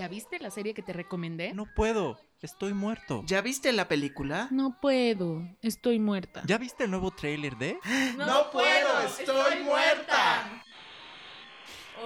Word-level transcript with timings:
¿Ya 0.00 0.08
viste 0.08 0.38
la 0.38 0.50
serie 0.50 0.72
que 0.72 0.80
te 0.80 0.94
recomendé? 0.94 1.52
No 1.52 1.66
puedo, 1.76 2.18
estoy 2.40 2.72
muerto. 2.72 3.22
¿Ya 3.26 3.42
viste 3.42 3.70
la 3.70 3.86
película? 3.86 4.48
No 4.50 4.78
puedo, 4.80 5.42
estoy 5.60 5.98
muerta. 5.98 6.42
¿Ya 6.46 6.56
viste 6.56 6.84
el 6.84 6.90
nuevo 6.90 7.10
tráiler 7.10 7.58
de? 7.58 7.78
No 8.16 8.50
puedo, 8.50 9.02
estoy 9.02 9.62
muerta. 9.62 10.64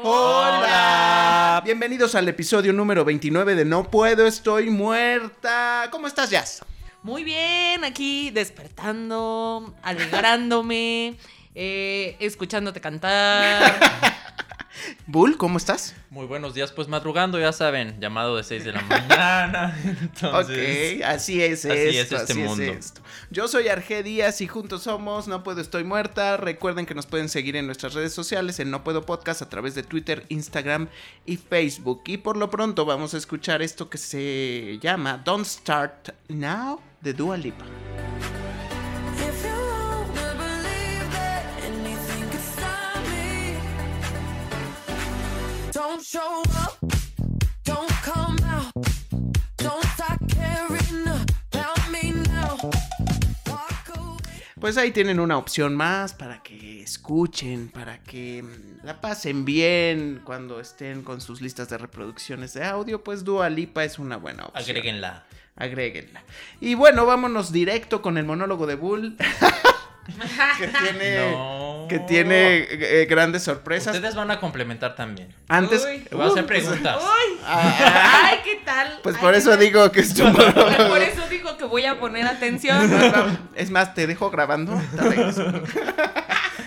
Hola. 0.02 1.62
Bienvenidos 1.64 2.16
al 2.16 2.26
episodio 2.26 2.72
número 2.72 3.04
29 3.04 3.54
de 3.54 3.64
No 3.64 3.88
puedo, 3.88 4.26
estoy 4.26 4.70
muerta. 4.70 5.86
¿Cómo 5.92 6.08
estás, 6.08 6.30
Jazz? 6.30 6.64
Muy 7.04 7.22
bien, 7.22 7.84
aquí 7.84 8.32
despertando, 8.32 9.72
alegrándome, 9.84 11.16
eh, 11.54 12.16
escuchándote 12.18 12.80
cantar. 12.80 13.72
Bull, 15.06 15.36
¿cómo 15.36 15.58
estás? 15.58 15.94
Muy 16.10 16.26
buenos 16.26 16.54
días, 16.54 16.72
pues 16.72 16.88
madrugando, 16.88 17.38
ya 17.38 17.52
saben, 17.52 18.00
llamado 18.00 18.36
de 18.36 18.44
6 18.44 18.64
de 18.64 18.72
la 18.72 18.82
mañana. 18.82 19.78
Entonces, 20.00 20.96
ok, 20.96 21.04
así 21.04 21.42
es 21.42 21.64
así 21.64 21.72
es 21.72 21.96
este 21.96 22.16
así 22.16 22.32
es 22.32 22.38
mundo. 22.48 22.62
esto. 22.64 23.00
Yo 23.30 23.48
soy 23.48 23.68
Arge 23.68 24.02
Díaz 24.02 24.40
y 24.40 24.46
juntos 24.46 24.82
somos 24.82 25.28
No 25.28 25.42
Puedo 25.42 25.60
Estoy 25.60 25.84
Muerta. 25.84 26.36
Recuerden 26.36 26.86
que 26.86 26.94
nos 26.94 27.06
pueden 27.06 27.28
seguir 27.28 27.56
en 27.56 27.66
nuestras 27.66 27.94
redes 27.94 28.12
sociales 28.12 28.60
en 28.60 28.70
No 28.70 28.84
Puedo 28.84 29.06
Podcast 29.06 29.42
a 29.42 29.48
través 29.48 29.74
de 29.74 29.82
Twitter, 29.82 30.24
Instagram 30.28 30.88
y 31.26 31.36
Facebook. 31.36 32.02
Y 32.06 32.18
por 32.18 32.36
lo 32.36 32.50
pronto 32.50 32.84
vamos 32.84 33.14
a 33.14 33.18
escuchar 33.18 33.62
esto 33.62 33.88
que 33.88 33.98
se 33.98 34.78
llama 34.80 35.22
Don't 35.24 35.46
Start 35.46 36.10
Now 36.28 36.80
de 37.00 37.12
Dua 37.12 37.36
Lipa. 37.36 37.64
Pues 54.64 54.78
ahí 54.78 54.92
tienen 54.92 55.20
una 55.20 55.36
opción 55.36 55.76
más 55.76 56.14
para 56.14 56.42
que 56.42 56.82
escuchen, 56.82 57.68
para 57.68 58.02
que 58.02 58.42
mm, 58.42 58.86
la 58.86 59.00
pasen 59.00 59.44
bien 59.44 60.22
cuando 60.24 60.58
estén 60.58 61.02
con 61.02 61.20
sus 61.20 61.42
listas 61.42 61.68
de 61.68 61.76
reproducciones 61.76 62.54
de 62.54 62.64
audio. 62.64 63.04
Pues 63.04 63.24
Dua 63.24 63.50
Lipa 63.50 63.84
es 63.84 63.98
una 63.98 64.16
buena 64.16 64.46
opción. 64.46 64.62
agréguenla. 64.62 65.26
Agréguenla. 65.56 66.24
Y 66.62 66.74
bueno, 66.76 67.04
vámonos 67.04 67.52
directo 67.52 68.00
con 68.00 68.16
el 68.16 68.24
monólogo 68.24 68.66
de 68.66 68.76
Bull. 68.76 69.16
que 70.58 70.68
tiene, 70.68 71.30
No. 71.32 71.86
que 71.88 71.98
tiene 72.00 72.66
eh, 72.70 73.06
grandes 73.08 73.42
sorpresas. 73.44 73.94
Ustedes 73.94 74.14
van 74.14 74.30
a 74.30 74.38
complementar 74.40 74.94
también. 74.96 75.28
Antes. 75.48 75.84
Uy. 75.84 76.06
Voy 76.12 76.22
a 76.22 76.26
hacer 76.26 76.44
Uh, 76.44 76.46
preguntas. 76.46 76.96
¡Uy! 77.02 77.38
ah, 77.44 78.22
¡Ay, 78.30 78.38
qué 78.44 78.60
tal! 78.64 78.98
pues 79.02 79.16
Ay, 79.16 79.22
por 79.22 79.34
eso 79.34 79.50
tal. 79.50 79.58
digo 79.60 79.90
que 79.92 80.00
es 80.00 80.14
tu. 80.14 80.22
Por 80.32 81.02
eso 81.02 81.26
digo 81.30 81.56
que 81.56 81.64
voy 81.64 81.84
a 81.86 81.98
poner 81.98 82.26
atención. 82.26 82.90
Es 83.54 83.70
más, 83.70 83.94
te 83.94 84.06
dejo 84.06 84.30
grabando. 84.30 84.72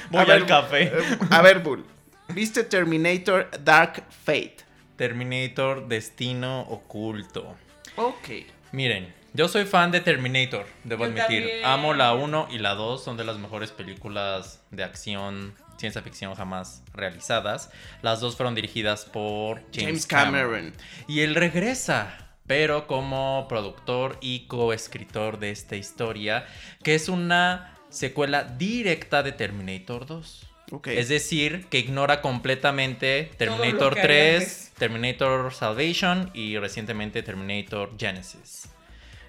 Voy 0.10 0.22
A 0.22 0.26
ver, 0.26 0.32
al 0.32 0.46
café. 0.46 0.84
Eh, 0.84 1.18
A 1.32 1.42
ver, 1.42 1.60
Bull. 1.60 1.86
¿Viste 2.30 2.64
Terminator 2.64 3.50
Dark 3.64 4.04
Fate? 4.26 4.58
Terminator, 4.96 5.88
Destino 5.88 6.62
Oculto. 6.62 7.56
Ok. 7.96 8.30
Miren, 8.72 9.14
yo 9.38 9.48
soy 9.48 9.66
fan 9.66 9.92
de 9.92 10.02
Terminator, 10.02 10.66
debo 10.84 11.06
Yo 11.06 11.12
admitir. 11.12 11.44
también. 11.44 11.66
Amo 11.66 11.94
la 11.94 12.16
1 12.16 12.48
y 12.50 12.58
la 12.58 12.74
2, 12.74 13.04
son 13.04 13.18
de 13.18 13.24
las 13.24 13.38
mejores 13.38 13.70
películas 13.70 14.64
de 14.72 14.84
acción, 14.84 15.54
ciencia 15.78 16.02
ficción 16.02 16.34
jamás 16.34 16.84
realizadas. 16.94 17.70
Las 18.02 18.20
dos 18.20 18.36
fueron 18.36 18.56
dirigidas 18.56 19.06
por 19.06 19.60
James, 19.72 19.86
James 19.86 20.06
Cameron. 20.08 20.50
Cameron. 20.50 20.74
Y 21.08 21.20
él 21.20 21.36
regresa, 21.36 22.32
pero 22.48 22.88
como 22.88 23.46
productor 23.48 24.18
y 24.22 24.48
coescritor 24.48 25.38
de 25.38 25.52
esta 25.52 25.76
historia, 25.76 26.48
que 26.84 26.96
es 26.96 27.08
una 27.08 27.78
secuela 27.90 28.44
directa 28.44 29.22
de 29.22 29.34
Terminator 29.34 30.08
2. 30.08 30.48
Ok. 30.72 30.88
Es 30.88 31.10
decir, 31.10 31.68
que 31.70 31.78
ignora 31.78 32.22
completamente 32.22 33.32
Terminator 33.38 33.92
lo 33.92 33.96
que 33.96 34.02
3, 34.02 34.08
había 34.08 34.38
antes. 34.40 34.74
Terminator 34.80 35.54
Salvation 35.54 36.32
y 36.34 36.58
recientemente 36.58 37.22
Terminator 37.22 37.92
Genesis. 38.00 38.70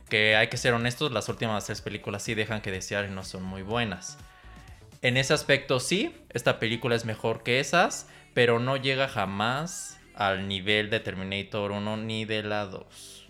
Que 0.08 0.36
hay 0.36 0.48
que 0.48 0.56
ser 0.56 0.72
honestos, 0.74 1.12
las 1.12 1.28
últimas 1.28 1.66
tres 1.66 1.80
películas 1.82 2.22
sí 2.22 2.34
dejan 2.34 2.60
que 2.62 2.70
desear 2.70 3.04
y 3.06 3.10
no 3.10 3.24
son 3.24 3.42
muy 3.42 3.62
buenas. 3.62 4.18
En 5.02 5.16
ese 5.16 5.34
aspecto 5.34 5.80
sí, 5.80 6.14
esta 6.30 6.58
película 6.58 6.96
es 6.96 7.04
mejor 7.04 7.42
que 7.42 7.60
esas, 7.60 8.08
pero 8.34 8.58
no 8.58 8.76
llega 8.76 9.08
jamás 9.08 9.98
al 10.14 10.48
nivel 10.48 10.90
de 10.90 11.00
Terminator 11.00 11.70
1 11.72 11.96
ni 11.98 12.24
de 12.24 12.42
la 12.42 12.64
2. 12.66 13.28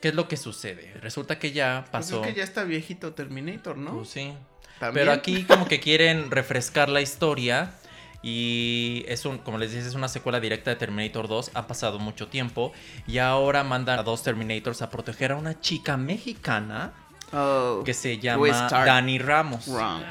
¿Qué 0.00 0.08
es 0.08 0.14
lo 0.14 0.28
que 0.28 0.36
sucede? 0.36 0.92
Resulta 1.00 1.38
que 1.38 1.52
ya 1.52 1.86
Pues 1.90 1.90
pasó... 2.06 2.20
es 2.22 2.28
que 2.28 2.34
ya 2.38 2.44
está 2.44 2.64
viejito 2.64 3.14
Terminator, 3.14 3.76
¿no? 3.78 3.94
Pues 3.96 4.08
sí, 4.10 4.32
También. 4.78 5.06
pero 5.06 5.12
aquí 5.12 5.44
como 5.44 5.66
que 5.66 5.80
quieren 5.80 6.30
refrescar 6.30 6.88
la 6.88 7.00
historia 7.00 7.72
y 8.22 9.04
es 9.08 9.24
un, 9.24 9.38
como 9.38 9.58
les 9.58 9.72
dije, 9.72 9.86
es 9.86 9.94
una 9.94 10.08
secuela 10.08 10.38
directa 10.40 10.70
de 10.70 10.76
Terminator 10.76 11.26
2. 11.28 11.50
Ha 11.54 11.66
pasado 11.66 11.98
mucho 11.98 12.28
tiempo 12.28 12.72
y 13.06 13.18
ahora 13.18 13.64
mandan 13.64 13.98
a 13.98 14.02
dos 14.02 14.22
Terminators 14.22 14.80
a 14.82 14.90
proteger 14.90 15.32
a 15.32 15.36
una 15.36 15.60
chica 15.60 15.96
mexicana 15.96 16.92
Oh, 17.34 17.82
que 17.84 17.94
se 17.94 18.18
llama 18.18 18.68
Dani 18.70 19.18
Ramos. 19.18 19.66
wrong. 19.66 20.02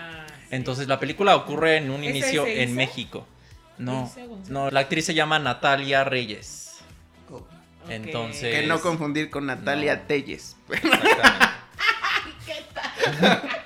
Entonces 0.49 0.87
la 0.87 0.99
película 0.99 1.35
ocurre 1.35 1.77
en 1.77 1.91
un 1.91 2.03
¿Esa 2.03 2.09
inicio 2.17 2.47
en? 2.47 2.73
México. 2.75 3.27
No, 3.77 4.11
no, 4.49 4.69
la 4.71 4.79
actriz 4.81 5.05
se 5.05 5.13
llama 5.13 5.37
Natalia 5.39 6.03
Reyes. 6.03 6.79
Oh. 7.31 7.45
Entonces- 7.89 8.53
Que 8.61 8.67
no 8.67 8.79
confundir 8.81 9.29
con 9.29 9.45
Natalia 9.45 9.95
No. 9.97 10.01
Telles. 10.07 10.55
Exactamente. 10.69 11.45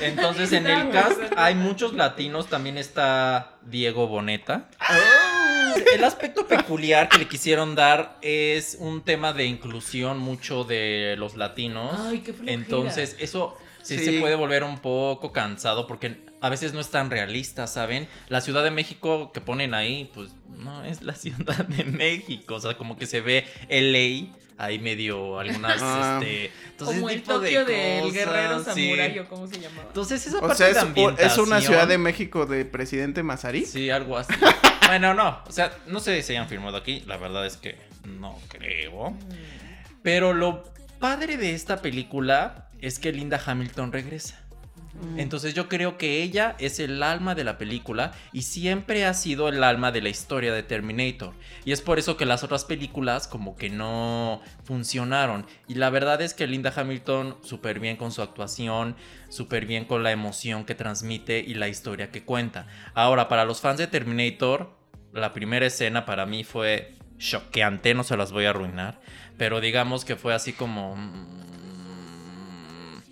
Entonces 0.00 0.52
en 0.52 0.66
el 0.66 0.90
cast 0.90 1.20
hay 1.36 1.54
muchos 1.54 1.92
latinos, 1.94 2.48
también 2.48 2.78
está 2.78 3.56
Diego 3.62 4.06
Boneta. 4.06 4.68
El 5.94 6.04
aspecto 6.04 6.46
peculiar 6.46 7.08
que 7.08 7.18
le 7.18 7.26
quisieron 7.28 7.74
dar 7.74 8.16
es 8.22 8.76
un 8.78 9.02
tema 9.02 9.32
de 9.32 9.44
inclusión 9.46 10.18
mucho 10.18 10.64
de 10.64 11.16
los 11.18 11.36
latinos. 11.36 11.98
Ay, 12.00 12.20
qué 12.20 12.32
flojera. 12.32 12.52
Entonces 12.52 13.16
eso 13.18 13.56
sí, 13.82 13.98
Sí. 13.98 14.04
se 14.04 14.20
puede 14.20 14.34
volver 14.36 14.62
un 14.64 14.78
poco 14.78 15.32
cansado 15.32 15.86
porque 15.86 16.24
a 16.40 16.48
veces 16.48 16.74
no 16.74 16.80
es 16.80 16.90
tan 16.90 17.10
realista, 17.10 17.66
¿saben? 17.66 18.06
La 18.28 18.40
Ciudad 18.40 18.62
de 18.62 18.70
México 18.70 19.32
que 19.32 19.40
ponen 19.40 19.74
ahí, 19.74 20.10
pues 20.14 20.30
no 20.48 20.84
es 20.84 21.02
la 21.02 21.14
Ciudad 21.16 21.64
de 21.66 21.84
México, 21.84 22.54
o 22.56 22.60
sea, 22.60 22.76
como 22.76 22.96
que 22.96 23.06
se 23.06 23.20
ve 23.20 23.44
LA 23.68 24.32
ahí 24.56 24.78
medio 24.78 25.38
algunas 25.38 25.80
Ah. 25.82 26.18
este 26.22 26.50
entonces 26.70 26.96
Como 26.96 27.10
el 27.10 27.20
tipo 27.22 27.38
de 27.38 27.46
Tokio 27.54 27.64
del 27.64 28.00
cosas, 28.00 28.14
guerrero 28.14 28.58
sí. 28.58 28.64
samurai 28.64 29.18
o 29.20 29.28
cómo 29.28 29.46
se 29.46 29.60
llamaba. 29.60 29.84
Entonces 29.88 30.26
esa 30.26 30.38
O 30.38 30.40
parte 30.42 30.56
sea, 30.56 30.84
de 30.84 31.04
es, 31.18 31.32
es 31.32 31.38
una 31.38 31.60
ciudad 31.60 31.86
de 31.88 31.98
México 31.98 32.46
de 32.46 32.64
presidente 32.64 33.22
Mazarí. 33.22 33.64
Sí, 33.64 33.90
algo 33.90 34.16
así. 34.18 34.32
bueno, 34.86 35.14
no, 35.14 35.40
o 35.46 35.52
sea, 35.52 35.72
no 35.86 36.00
sé 36.00 36.22
si 36.22 36.32
hayan 36.32 36.48
filmado 36.48 36.76
aquí, 36.76 37.02
la 37.06 37.16
verdad 37.16 37.46
es 37.46 37.56
que 37.56 37.76
no 38.04 38.38
creo. 38.48 39.16
Pero 40.02 40.32
lo 40.34 40.64
padre 40.98 41.36
de 41.36 41.54
esta 41.54 41.80
película 41.82 42.68
es 42.80 42.98
que 42.98 43.12
Linda 43.12 43.40
Hamilton 43.44 43.92
regresa. 43.92 44.40
Entonces 45.16 45.54
yo 45.54 45.68
creo 45.68 45.98
que 45.98 46.22
ella 46.22 46.54
es 46.58 46.78
el 46.78 47.02
alma 47.02 47.34
de 47.34 47.44
la 47.44 47.58
película 47.58 48.12
y 48.32 48.42
siempre 48.42 49.04
ha 49.04 49.14
sido 49.14 49.48
el 49.48 49.62
alma 49.64 49.92
de 49.92 50.00
la 50.00 50.08
historia 50.08 50.52
de 50.52 50.62
Terminator. 50.62 51.34
Y 51.64 51.72
es 51.72 51.80
por 51.80 51.98
eso 51.98 52.16
que 52.16 52.26
las 52.26 52.44
otras 52.44 52.64
películas 52.64 53.26
como 53.28 53.56
que 53.56 53.70
no 53.70 54.40
funcionaron. 54.64 55.46
Y 55.68 55.74
la 55.74 55.90
verdad 55.90 56.22
es 56.22 56.32
que 56.32 56.46
Linda 56.46 56.72
Hamilton 56.74 57.36
súper 57.42 57.80
bien 57.80 57.96
con 57.96 58.12
su 58.12 58.22
actuación, 58.22 58.96
súper 59.28 59.66
bien 59.66 59.84
con 59.84 60.02
la 60.02 60.12
emoción 60.12 60.64
que 60.64 60.74
transmite 60.74 61.40
y 61.40 61.54
la 61.54 61.68
historia 61.68 62.10
que 62.10 62.24
cuenta. 62.24 62.66
Ahora, 62.94 63.28
para 63.28 63.44
los 63.44 63.60
fans 63.60 63.78
de 63.78 63.86
Terminator, 63.88 64.76
la 65.12 65.32
primera 65.32 65.66
escena 65.66 66.06
para 66.06 66.24
mí 66.24 66.44
fue 66.44 66.94
choqueante, 67.18 67.94
no 67.94 68.04
se 68.04 68.16
las 68.16 68.32
voy 68.32 68.46
a 68.46 68.50
arruinar. 68.50 69.00
Pero 69.36 69.60
digamos 69.60 70.04
que 70.04 70.16
fue 70.16 70.34
así 70.34 70.52
como... 70.52 70.96
mm, 70.96 71.26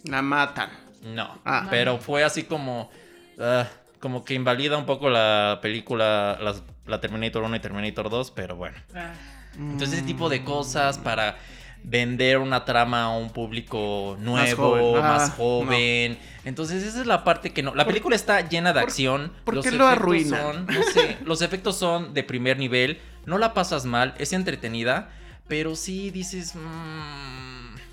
La 0.04 0.22
matan. 0.22 0.81
No, 1.02 1.38
Ah. 1.44 1.66
pero 1.70 1.98
fue 1.98 2.24
así 2.24 2.44
como. 2.44 2.90
ah, 3.38 3.66
como 4.00 4.24
que 4.24 4.34
invalida 4.34 4.76
un 4.76 4.86
poco 4.86 5.08
la 5.10 5.60
película, 5.62 6.36
las- 6.42 6.62
la 6.86 7.00
Terminator 7.00 7.42
1 7.44 7.54
y 7.56 7.60
Terminator 7.60 8.10
2, 8.10 8.32
pero 8.32 8.56
bueno. 8.56 8.76
Ah, 8.94 9.12
Entonces, 9.56 9.98
ese 9.98 10.06
tipo 10.06 10.28
de 10.28 10.42
cosas 10.42 10.98
para 10.98 11.36
vender 11.84 12.38
una 12.38 12.64
trama 12.64 13.04
a 13.04 13.16
un 13.16 13.30
público 13.30 14.16
nuevo, 14.20 14.70
joven. 14.92 15.02
más 15.02 15.30
Ah, 15.30 15.34
joven. 15.36 16.18
Entonces, 16.44 16.82
esa 16.82 17.00
es 17.00 17.06
la 17.06 17.22
parte 17.24 17.52
que 17.52 17.62
no. 17.62 17.74
La 17.74 17.84
película 17.84 18.16
está 18.16 18.40
llena 18.48 18.72
de 18.72 18.80
¿Por- 18.80 18.88
acción. 18.88 19.32
por 19.44 19.54
los 19.54 19.64
qué 19.64 19.70
lo 19.72 19.88
son- 19.88 20.66
no 20.66 20.82
sé, 20.92 21.18
los 21.24 21.42
efectos 21.42 21.76
son 21.76 22.12
de 22.14 22.22
primer 22.24 22.58
nivel. 22.58 22.98
No 23.26 23.38
la 23.38 23.54
pasas 23.54 23.84
mal, 23.84 24.14
es 24.18 24.32
entretenida, 24.32 25.10
pero 25.48 25.76
sí 25.76 26.10
dices. 26.10 26.54
"Mm, 26.56 27.41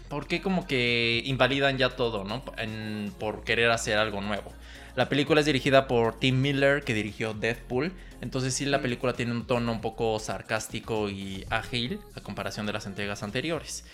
¿Por 0.10 0.28
qué 0.28 0.42
como 0.42 0.66
que 0.68 1.22
invalidan 1.26 1.78
ya 1.78 1.92
todo, 1.92 2.24
no? 2.24 2.44
En- 2.58 3.14
por 3.20 3.44
querer 3.44 3.72
hacer 3.72 3.98
algo 3.98 4.22
nuevo. 4.22 4.52
La 4.96 5.08
película 5.08 5.40
es 5.40 5.46
dirigida 5.46 5.88
por 5.88 6.20
Tim 6.20 6.42
Miller, 6.42 6.84
que 6.84 6.94
dirigió 6.94 7.34
Deadpool. 7.34 7.94
Entonces 8.22 8.54
sí, 8.54 8.66
la 8.66 8.82
película 8.82 9.14
tiene 9.14 9.32
un 9.32 9.46
tono 9.46 9.72
un 9.72 9.82
poco 9.82 10.20
sarcástico 10.20 11.10
y 11.10 11.46
ágil 11.50 12.00
a 12.16 12.22
comparación 12.22 12.66
de 12.66 12.74
las 12.74 12.86
entregas 12.86 13.24
anteriores. 13.24 13.86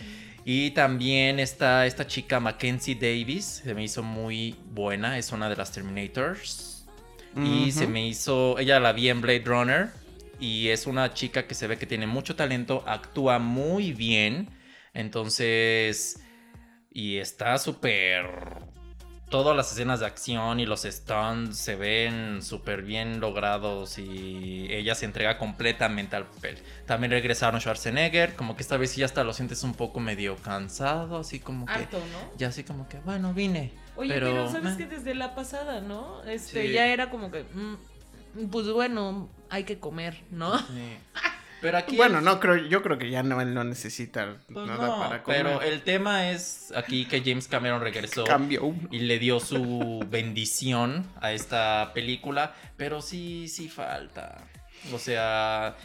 Y 0.45 0.71
también 0.71 1.39
está 1.39 1.85
esta 1.85 2.07
chica 2.07 2.39
Mackenzie 2.39 2.95
Davis, 2.95 3.61
se 3.63 3.73
me 3.75 3.83
hizo 3.83 4.01
muy 4.03 4.55
buena, 4.73 5.17
es 5.17 5.31
una 5.31 5.49
de 5.49 5.55
las 5.55 5.71
Terminators. 5.71 6.85
Y 7.43 7.71
se 7.73 7.85
me 7.85 8.07
hizo, 8.07 8.57
ella 8.57 8.79
la 8.79 8.93
vi 8.93 9.09
en 9.09 9.19
Blade 9.19 9.43
Runner 9.43 9.89
y 10.39 10.69
es 10.69 10.87
una 10.87 11.13
chica 11.13 11.45
que 11.47 11.53
se 11.53 11.67
ve 11.67 11.77
que 11.77 11.85
tiene 11.85 12.07
mucho 12.07 12.35
talento, 12.37 12.83
actúa 12.87 13.39
muy 13.39 13.91
bien, 13.91 14.47
entonces, 14.95 16.19
y 16.91 17.17
está 17.17 17.57
súper... 17.59 18.25
Todas 19.29 19.57
las 19.57 19.71
escenas 19.71 19.99
de 19.99 20.05
acción 20.05 20.59
y 20.59 20.67
los 20.67 20.83
stunts 20.83 21.57
se 21.57 21.75
ven 21.75 22.43
súper 22.43 22.83
bien 22.83 23.19
logrados 23.19 23.97
y 23.97 24.67
ella 24.69 24.93
se 24.93 25.05
entrega 25.05 25.39
completamente 25.39 26.15
al 26.15 26.27
papel. 26.27 26.59
También 26.85 27.11
regresaron 27.11 27.59
Schwarzenegger, 27.59 28.35
como 28.35 28.55
que 28.55 28.61
esta 28.61 28.77
vez 28.77 28.91
sí 28.91 29.03
hasta 29.03 29.23
lo 29.23 29.33
sientes 29.33 29.63
un 29.63 29.73
poco 29.73 29.99
medio 29.99 30.37
cansado, 30.37 31.17
así 31.17 31.39
como 31.39 31.65
que... 31.65 31.73
Harto, 31.73 31.97
¿no? 31.97 32.37
Ya 32.37 32.49
así 32.49 32.63
como 32.63 32.87
que, 32.87 32.99
bueno, 32.99 33.33
vine. 33.33 33.73
Oye, 33.97 34.13
pero, 34.13 34.27
pero, 34.27 34.51
sabes 34.51 34.73
eh. 34.73 34.77
que 34.77 34.85
desde 34.85 35.15
la 35.15 35.33
pasada, 35.35 35.81
¿no? 35.81 36.23
Este, 36.23 36.67
Sí. 36.67 36.73
ya 36.73 36.87
era 36.87 37.09
como 37.09 37.31
que, 37.31 37.43
mm, 37.43 38.45
pues 38.51 38.69
bueno, 38.69 39.27
hay 39.49 39.63
que 39.63 39.79
comer, 39.79 40.23
¿no? 40.29 40.57
Sí. 40.59 40.97
Pero 41.65 41.79
aquí... 41.79 41.95
Bueno, 41.95 42.21
no 42.21 42.39
creo, 42.39 42.57
yo 42.57 42.83
creo 42.83 42.99
que 42.99 43.09
ya 43.09 43.23
no, 43.23 43.41
él 43.41 43.55
no 43.55 43.63
necesita 43.63 44.37
Pues 44.53 44.67
nada 44.67 44.85
no, 44.85 44.99
para 44.99 45.23
comer. 45.23 45.43
pero 45.43 45.61
el 45.63 45.81
tema 45.81 46.29
es 46.29 46.71
aquí 46.75 47.05
que 47.05 47.23
James 47.25 47.47
Cameron 47.47 47.81
regresó 47.81 48.23
y 48.91 48.99
le 48.99 49.17
dio 49.17 49.39
su 49.39 50.05
bendición 50.07 51.07
a 51.21 51.31
esta 51.31 51.89
película, 51.95 52.53
pero 52.77 53.01
sí, 53.01 53.47
sí 53.47 53.67
falta. 53.67 54.43
O 54.93 54.99
sea, 54.99 55.75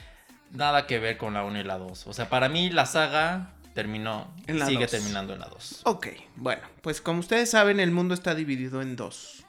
nada 0.50 0.86
que 0.86 0.98
ver 0.98 1.16
con 1.16 1.32
la 1.32 1.44
1 1.44 1.60
y 1.60 1.64
la 1.64 1.78
2. 1.78 2.08
O 2.08 2.12
sea, 2.12 2.28
para 2.28 2.50
mí 2.50 2.68
la 2.68 2.84
saga 2.84 3.54
terminó, 3.72 4.34
En 4.48 4.58
la 4.58 4.66
sigue 4.66 4.80
dos. 4.80 4.90
terminando 4.90 5.32
en 5.32 5.40
la 5.40 5.46
2. 5.46 5.80
Ok, 5.84 6.08
bueno, 6.36 6.60
pues 6.82 7.00
como 7.00 7.20
ustedes 7.20 7.50
saben, 7.50 7.80
el 7.80 7.90
mundo 7.90 8.12
está 8.12 8.34
dividido 8.34 8.82
en 8.82 8.96
dos. 8.96 9.46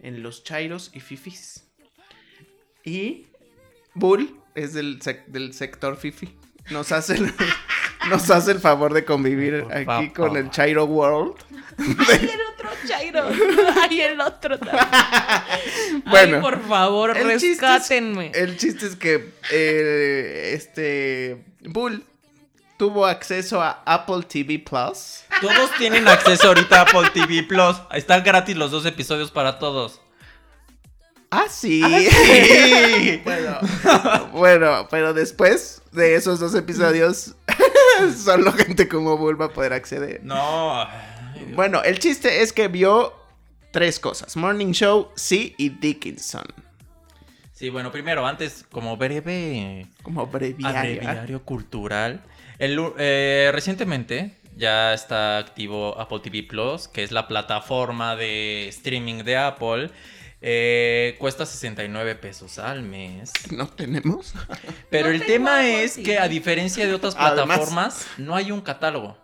En 0.00 0.22
los 0.22 0.44
chairos 0.44 0.92
y 0.94 1.00
fifis. 1.00 1.64
Y 2.84 3.26
Bull 3.94 4.41
es 4.54 4.74
del, 4.74 5.00
sec- 5.00 5.26
del 5.26 5.52
sector 5.54 5.96
fifi. 5.96 6.36
Nos 6.70 6.92
hace, 6.92 7.14
el, 7.14 7.32
nos 8.08 8.30
hace 8.30 8.52
el 8.52 8.60
favor 8.60 8.92
de 8.94 9.04
convivir 9.04 9.62
Por 9.64 9.74
aquí 9.76 10.10
con 10.10 10.36
el 10.36 10.50
Chairo 10.50 10.84
World. 10.84 11.34
Ay, 11.78 12.30
el 12.32 12.40
otro 12.52 12.70
Chairo. 12.86 13.24
Ay, 13.82 14.00
el 14.00 14.20
otro 14.20 14.58
también. 14.58 14.86
Bueno, 16.06 16.36
Ay, 16.36 16.42
por 16.42 16.62
favor, 16.66 17.16
el 17.16 17.38
chiste 17.38 17.46
es- 17.52 17.60
rescátenme. 17.60 18.30
El 18.34 18.56
chiste 18.56 18.86
es 18.86 18.96
que 18.96 19.32
eh, 19.50 20.52
este 20.54 21.44
Bull 21.62 22.04
tuvo 22.76 23.06
acceso 23.06 23.62
a 23.62 23.82
Apple 23.86 24.22
TV 24.28 24.58
Plus. 24.58 25.22
Todos 25.40 25.70
tienen 25.78 26.06
acceso 26.08 26.48
ahorita 26.48 26.80
a 26.80 26.82
Apple 26.82 27.10
TV 27.14 27.42
Plus. 27.44 27.76
Están 27.92 28.22
gratis 28.24 28.56
los 28.56 28.70
dos 28.70 28.84
episodios 28.86 29.30
para 29.30 29.58
todos. 29.58 30.00
Ah, 31.34 31.46
sí. 31.48 31.82
Sí. 31.82 33.20
bueno, 33.24 33.58
bueno, 34.32 34.88
pero 34.90 35.14
después 35.14 35.80
de 35.90 36.14
esos 36.14 36.38
dos 36.38 36.54
episodios, 36.54 37.34
solo 38.22 38.52
gente 38.52 38.86
como 38.86 39.16
Bull 39.16 39.40
va 39.40 39.46
a 39.46 39.48
poder 39.48 39.72
acceder. 39.72 40.20
No. 40.22 40.86
Bueno, 41.54 41.82
el 41.82 41.98
chiste 41.98 42.42
es 42.42 42.52
que 42.52 42.68
vio 42.68 43.14
tres 43.70 43.98
cosas: 43.98 44.36
Morning 44.36 44.72
Show, 44.72 45.08
Sí 45.16 45.54
y 45.56 45.70
Dickinson. 45.70 46.44
Sí, 47.54 47.70
bueno, 47.70 47.90
primero, 47.90 48.26
antes, 48.26 48.66
como 48.70 48.98
breve 48.98 49.86
Como 50.02 50.26
breviario. 50.26 50.78
abreviario 50.78 51.42
cultural. 51.44 52.20
El, 52.58 52.78
eh, 52.98 53.48
recientemente 53.54 54.36
ya 54.54 54.92
está 54.92 55.38
activo 55.38 55.98
Apple 55.98 56.20
TV 56.20 56.42
Plus, 56.42 56.88
que 56.88 57.02
es 57.02 57.10
la 57.10 57.26
plataforma 57.26 58.16
de 58.16 58.68
streaming 58.68 59.24
de 59.24 59.38
Apple. 59.38 59.90
Eh, 60.44 61.14
cuesta 61.20 61.46
69 61.46 62.16
pesos 62.16 62.58
al 62.58 62.82
mes. 62.82 63.32
No 63.52 63.68
tenemos. 63.68 64.34
Pero 64.90 65.08
No 65.08 65.14
el 65.14 65.24
tema 65.24 65.64
es 65.68 65.96
que 65.96 66.18
a 66.18 66.26
diferencia 66.28 66.84
de 66.86 66.94
otras 66.94 67.14
Además- 67.16 67.46
plataformas, 67.58 68.06
no 68.18 68.34
hay 68.34 68.50
un 68.50 68.60
catálogo. 68.60 69.16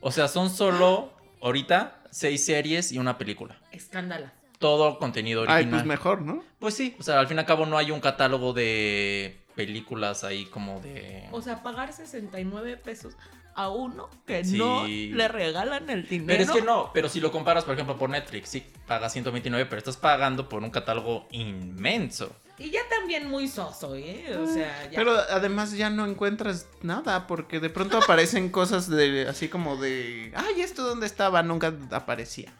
O 0.00 0.10
sea, 0.10 0.28
son 0.28 0.48
solo 0.50 1.12
ahorita 1.42 2.02
seis 2.10 2.44
series 2.44 2.90
y 2.92 2.98
una 2.98 3.18
película. 3.18 3.58
Escándala. 3.70 4.32
Todo 4.58 4.98
contenido 4.98 5.42
original. 5.42 5.64
Ay, 5.64 5.70
pues 5.70 5.84
mejor, 5.84 6.22
¿no? 6.22 6.42
Pues 6.58 6.74
sí, 6.74 6.96
o 6.98 7.02
sea, 7.02 7.20
al 7.20 7.26
fin 7.28 7.36
y 7.36 7.40
al 7.40 7.46
cabo 7.46 7.66
no 7.66 7.76
hay 7.76 7.90
un 7.90 8.00
catálogo 8.00 8.52
de 8.54 9.44
películas 9.54 10.24
ahí 10.24 10.46
como 10.46 10.80
de... 10.80 11.28
O 11.32 11.42
sea, 11.42 11.62
pagar 11.62 11.92
69 11.92 12.76
pesos 12.78 13.14
a 13.56 13.68
uno 13.68 14.08
que 14.26 14.44
Sí. 14.44 14.56
no 14.58 14.86
le 14.86 15.28
regalan 15.28 15.88
el 15.90 16.08
dinero. 16.08 16.26
pero 16.38 16.42
es 16.42 16.50
que 16.50 16.62
no, 16.66 16.90
pero 16.92 17.08
si 17.08 17.20
lo 17.20 17.30
comparas, 17.32 17.64
por 17.64 17.74
ejemplo, 17.74 17.96
por 17.96 18.10
Netflix, 18.10 18.48
sí, 18.48 18.64
pagas 18.86 19.12
129, 19.12 19.66
pero 19.66 19.78
estás 19.78 19.96
pagando 19.96 20.48
por 20.48 20.62
un 20.62 20.70
catálogo 20.70 21.26
inmenso. 21.30 22.34
Y 22.56 22.70
ya 22.70 22.80
también 22.88 23.28
muy 23.28 23.48
soso, 23.48 23.96
¿eh? 23.96 24.36
O 24.38 24.46
sea, 24.46 24.84
ya. 24.90 24.96
Pero 24.96 25.12
además 25.30 25.72
ya 25.72 25.90
no 25.90 26.06
encuentras 26.06 26.68
nada, 26.82 27.26
porque 27.26 27.58
de 27.58 27.68
pronto 27.70 27.98
aparecen 27.98 28.48
cosas 28.50 28.88
de 28.88 29.26
así 29.28 29.48
como 29.48 29.76
de. 29.76 30.32
Ay, 30.36 30.60
¿esto 30.62 30.84
dónde 30.86 31.06
estaba? 31.06 31.42
Nunca 31.42 31.74
aparecía. 31.90 32.52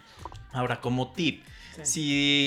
Ahora, 0.52 0.81
como 0.81 1.12
tip, 1.12 1.44
Sí. 1.82 1.85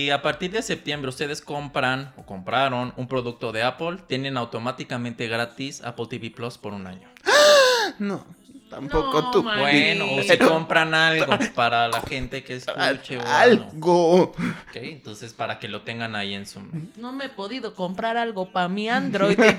si 0.05 0.09
a 0.09 0.21
partir 0.21 0.51
de 0.51 0.61
septiembre 0.61 1.09
ustedes 1.09 1.41
compran 1.41 2.13
o 2.17 2.25
compraron 2.25 2.94
un 2.95 3.07
producto 3.09 3.51
de 3.51 3.61
Apple, 3.63 3.97
tienen 4.07 4.38
automáticamente 4.38 5.27
gratis 5.27 5.81
Apple 5.83 6.07
TV 6.09 6.31
Plus 6.31 6.57
por 6.57 6.73
un 6.73 6.88
año. 6.88 7.09
No, 7.99 8.25
tampoco 8.69 9.21
No, 9.21 9.31
tú. 9.31 9.43
man. 9.43 9.59
Bueno, 9.59 10.05
o 10.15 10.21
si 10.21 10.27
Pero- 10.27 10.49
compran 10.49 10.93
algo 10.93 11.25
para 11.55 11.87
la 11.87 12.01
gente 12.01 12.43
que 12.43 12.55
escuche 12.55 13.17
o 13.17 13.25
algo. 13.27 14.21
Ok, 14.23 14.75
entonces 14.75 15.33
para 15.33 15.59
que 15.59 15.67
lo 15.67 15.81
tengan 15.81 16.15
ahí 16.15 16.33
en 16.33 16.45
su... 16.45 16.61
No 16.97 17.11
me 17.13 17.25
he 17.25 17.29
podido 17.29 17.73
comprar 17.75 18.17
algo 18.17 18.51
para 18.51 18.67
mi 18.67 18.89
Android. 18.89 19.37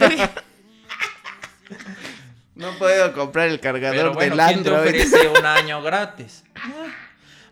No 2.55 2.73
puedo 2.79 3.13
comprar 3.13 3.49
el 3.49 3.61
cargador 3.61 3.97
Pero 3.97 4.15
bueno, 4.15 4.37
del 4.37 4.47
¿quién 4.47 4.63
te 4.65 4.69
Android. 4.71 4.89
ofrece 4.89 5.29
un 5.29 5.47
año 5.47 5.81
gratis? 5.81 6.43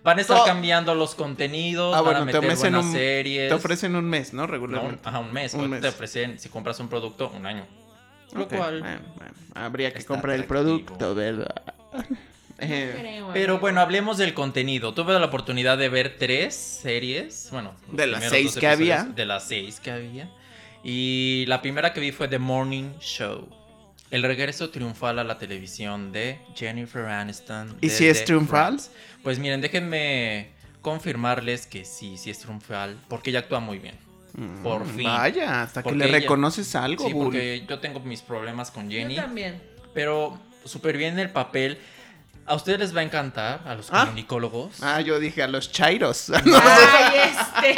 Van 0.03 0.19
a 0.19 0.21
estar 0.21 0.39
No. 0.39 0.45
cambiando 0.45 0.95
los 0.97 1.15
contenidos, 1.15 1.95
Ah, 1.95 2.01
van 2.01 2.17
a 2.17 2.19
bueno, 2.21 2.33
te 2.33 2.39
meter 2.41 2.41
ofrecen 2.51 2.73
buenas 2.73 2.87
un, 2.87 2.93
series. 2.93 3.49
te 3.49 3.55
ofrecen 3.55 3.95
un 3.95 4.05
mes, 4.05 4.33
¿no? 4.33 4.43
No, 4.43 4.47
Regularmente. 4.49 5.09
ajá, 5.09 5.21
un 5.21 5.33
mes. 5.33 5.55
Un 5.55 5.71
mes. 5.71 5.81
Te 5.81 5.89
ofrecen, 5.89 6.39
si 6.41 6.49
compras 6.49 6.81
un 6.81 6.89
producto, 6.89 7.31
un 7.37 7.47
año. 7.47 7.65
Lo 8.33 8.49
cual... 8.49 8.81
bueno, 8.81 9.01
bueno, 9.17 9.35
habría 9.55 9.93
que 9.93 9.99
está 9.99 10.15
comprar 10.15 10.37
el 10.37 10.45
producto, 10.45 11.15
¿verdad? 11.15 11.63
Eh, 12.59 12.95
Creo, 12.99 13.31
Pero 13.33 13.59
bueno, 13.59 13.81
hablemos 13.81 14.17
del 14.19 14.33
contenido. 14.33 14.95
Tuve 14.95 15.19
la 15.19 15.27
oportunidad 15.27 15.77
de 15.77 15.89
ver 15.89 16.17
tres 16.19 16.55
series. 16.55 17.49
Bueno, 17.51 17.75
De 17.93 18.07
las 18.07 18.25
seis 18.31 18.57
que 18.57 18.67
había. 18.67 19.05
De 19.05 19.27
las 19.27 19.47
seis 19.47 19.79
que 19.81 19.91
había. 19.91 20.31
Y 20.83 21.45
la 21.49 21.61
primera 21.61 21.93
que 21.93 22.01
vi 22.01 22.13
fue 22.13 22.29
The 22.29 22.39
Morning 22.39 22.93
Show. 23.01 23.49
El 24.11 24.23
regreso 24.23 24.71
triunfal 24.71 25.19
a 25.19 25.25
la 25.25 25.37
televisión 25.37 26.13
de 26.13 26.39
Jennifer 26.55 27.05
Aniston. 27.07 27.77
¿Y 27.81 27.91
si 27.91 28.07
es 28.07 28.25
triunfal? 28.25 28.79
Friends. 28.79 28.91
Pues 29.23 29.39
miren, 29.39 29.61
déjenme 29.61 30.51
confirmarles 30.81 31.67
que 31.67 31.85
sí, 31.85 32.17
sí 32.17 32.31
es 32.31 32.39
triunfal. 32.39 32.97
Porque 33.09 33.31
ella 33.31 33.41
actúa 33.41 33.59
muy 33.61 33.79
bien. 33.81 33.97
Por 34.63 34.87
fin. 34.87 35.05
Vaya, 35.05 35.63
hasta 35.63 35.81
que 35.83 35.85
Porque 35.85 35.99
le 35.99 36.05
ella- 36.09 36.19
reconoces 36.21 36.75
algo, 36.77 37.07
Sí, 37.07 37.13
Bull. 37.13 37.25
porque 37.27 37.65
yo 37.69 37.79
tengo 37.79 38.01
mis 38.01 38.21
problemas 38.23 38.71
con 38.71 38.91
Yo 38.91 38.99
Jenny. 38.99 39.17
también. 39.17 39.63
Pero 39.95 40.39
súper 40.65 40.97
bien 40.99 41.19
el 41.19 41.31
papel. 41.31 41.79
A 42.45 42.55
ustedes 42.55 42.79
les 42.79 42.95
va 42.97 43.01
a 43.01 43.05
encantar, 43.05 43.63
a 43.67 43.75
los 43.75 43.89
Ah. 43.91 44.05
comunicólogos. 44.05 44.83
Ah, 44.83 45.01
yo 45.01 45.19
dije 45.19 45.43
a 45.43 45.49
los 45.49 45.73
chairos. 45.73 46.31
Ay, 46.35 47.31
este. 47.31 47.77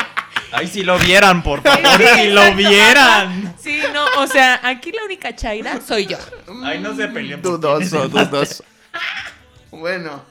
Ay, 0.53 0.67
si 0.67 0.83
lo 0.83 0.99
vieran, 0.99 1.43
por 1.43 1.63
favor, 1.63 2.01
Sí, 2.01 2.21
si 2.23 2.29
lo 2.31 2.55
vieran. 2.55 3.55
Sí, 3.59 3.81
no, 3.95 4.05
o 4.23 4.27
sea, 4.27 4.61
aquí 4.63 4.91
la 4.93 5.05
única 5.05 5.35
chaira 5.37 5.81
soy 5.81 6.07
yo. 6.07 6.19
Ay, 6.65 6.81
no 6.81 6.95
se 6.97 7.07
peleen. 7.09 7.41
por 7.41 7.61
dudoso, 7.61 8.09
dudoso. 8.09 8.65
Bueno, 9.71 10.25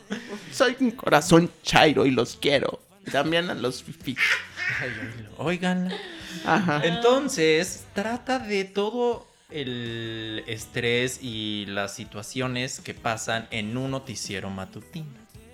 soy 0.52 0.76
un 0.80 0.92
corazón 0.92 1.50
chairo 1.64 2.06
y 2.06 2.12
los 2.12 2.36
quiero. 2.36 2.82
También 3.12 3.50
a 3.50 3.54
los 3.54 3.84
oílo. 3.84 5.30
Oigan. 5.38 5.94
Ajá. 6.46 6.82
Entonces, 6.84 7.86
trata 7.94 8.40
de 8.40 8.64
todo 8.66 9.28
el 9.50 10.44
estrés 10.48 11.20
y 11.22 11.66
las 11.68 11.94
situaciones 11.94 12.80
que 12.80 12.94
pasan 12.94 13.48
en 13.52 13.78
un 13.78 13.92
noticiero 13.92 14.50
matutino. 14.50 15.08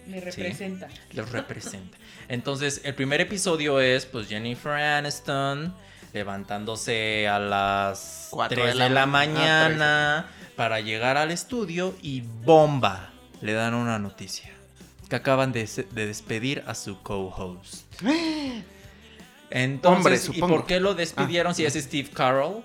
Me 0.07 0.19
representa. 0.19 0.89
Los 1.13 1.31
representa. 1.31 1.97
Entonces, 2.27 2.81
el 2.83 2.95
primer 2.95 3.21
episodio 3.21 3.79
es 3.79 4.05
pues 4.05 4.27
Jennifer 4.27 4.73
Aniston 4.73 5.73
levantándose 6.13 7.27
a 7.27 7.39
las 7.39 8.27
Cuatro 8.29 8.61
3 8.61 8.77
de 8.77 8.83
de 8.83 8.89
la 8.89 9.03
ah, 9.03 9.07
mañana 9.07 10.27
para 10.55 10.79
llegar 10.79 11.17
al 11.17 11.31
estudio 11.31 11.95
y 12.01 12.21
bomba, 12.21 13.11
le 13.41 13.53
dan 13.53 13.73
una 13.73 13.97
noticia. 13.97 14.51
Que 15.09 15.15
acaban 15.15 15.51
de, 15.51 15.67
de 15.91 16.07
despedir 16.07 16.63
a 16.67 16.75
su 16.75 17.01
co-host. 17.01 17.85
Entonces, 19.49 19.97
Hombre, 19.97 20.15
¿y 20.15 20.17
supongo. 20.17 20.55
por 20.55 20.65
qué 20.65 20.79
lo 20.79 20.95
despidieron 20.95 21.53
si 21.53 21.63
es 21.65 21.73
Steve 21.75 22.09
Carroll? 22.11 22.63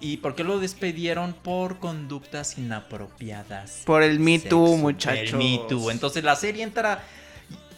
¿Y 0.00 0.16
por 0.16 0.34
qué 0.34 0.42
lo 0.42 0.58
despidieron? 0.58 1.32
Por 1.32 1.78
conductas 1.78 2.58
inapropiadas. 2.58 3.82
Por 3.84 4.02
el 4.02 4.18
Me 4.18 4.38
Too, 4.40 4.76
muchachos. 4.76 5.34
El 5.34 5.36
Me 5.36 5.60
Too. 5.68 5.90
Entonces 5.90 6.24
la 6.24 6.34
serie 6.34 6.64
entra 6.64 7.04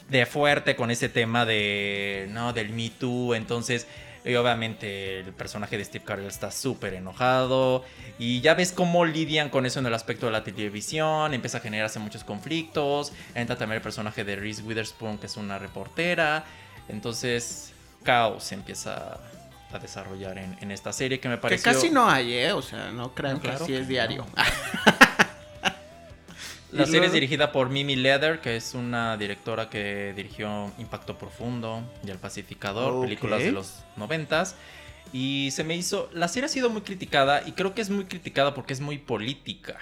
de 0.09 0.25
fuerte 0.25 0.75
con 0.75 0.89
ese 0.89 1.09
tema 1.09 1.45
de, 1.45 2.27
no, 2.31 2.51
del 2.53 2.69
Me 2.69 2.89
Too. 2.89 3.35
Entonces, 3.35 3.85
y 4.25 4.35
obviamente 4.35 5.19
el 5.19 5.33
personaje 5.33 5.77
de 5.77 5.85
Steve 5.85 6.03
Carell 6.03 6.25
está 6.25 6.49
súper 6.51 6.95
enojado. 6.95 7.85
Y 8.17 8.41
ya 8.41 8.55
ves 8.55 8.71
cómo 8.71 9.05
lidian 9.05 9.49
con 9.49 9.65
eso 9.65 9.79
en 9.79 9.85
el 9.85 9.93
aspecto 9.93 10.25
de 10.25 10.31
la 10.31 10.43
televisión. 10.43 11.33
Empieza 11.33 11.59
a 11.59 11.61
generarse 11.61 11.99
muchos 11.99 12.23
conflictos. 12.23 13.13
Entra 13.35 13.55
también 13.55 13.77
el 13.77 13.83
personaje 13.83 14.23
de 14.23 14.35
Reese 14.35 14.63
Witherspoon, 14.63 15.17
que 15.19 15.27
es 15.27 15.37
una 15.37 15.59
reportera. 15.59 16.43
Entonces, 16.89 17.73
caos 18.07 18.43
se 18.45 18.55
empieza 18.55 19.19
a 19.73 19.79
desarrollar 19.79 20.37
en, 20.37 20.55
en 20.61 20.71
esta 20.71 20.93
serie 20.93 21.19
que 21.19 21.27
me 21.27 21.35
Que 21.35 21.41
pareció... 21.41 21.73
casi 21.73 21.89
no 21.89 22.09
hay, 22.09 22.33
¿eh? 22.33 22.53
O 22.53 22.61
sea, 22.61 22.89
no 22.91 23.13
crean 23.13 23.35
No, 23.35 23.41
que 23.41 23.49
claro 23.49 23.63
así 23.65 23.73
que 23.73 23.79
es 23.81 23.87
diario. 23.89 24.25
no. 24.25 24.43
La 26.71 26.85
serie 26.85 27.07
es 27.07 27.13
dirigida 27.13 27.51
por 27.51 27.69
Mimi 27.69 27.95
Leather, 27.95 28.39
que 28.39 28.55
es 28.57 28.73
una 28.73 29.15
directora 29.17 29.69
que 29.69 30.13
dirigió 30.15 30.71
Impacto 30.77 31.17
Profundo 31.17 31.81
y 32.05 32.09
El 32.09 32.17
Pacificador, 32.17 33.01
películas 33.01 33.39
de 33.39 33.51
los 33.53 33.83
noventas. 33.95 34.55
Y 35.13 35.49
se 35.51 35.63
me 35.63 35.75
hizo. 35.75 36.09
La 36.13 36.27
serie 36.27 36.45
ha 36.45 36.49
sido 36.49 36.69
muy 36.69 36.81
criticada 36.81 37.41
y 37.45 37.53
creo 37.53 37.73
que 37.73 37.81
es 37.81 37.89
muy 37.89 38.05
criticada 38.05 38.53
porque 38.53 38.73
es 38.73 38.81
muy 38.81 38.97
política. 38.97 39.77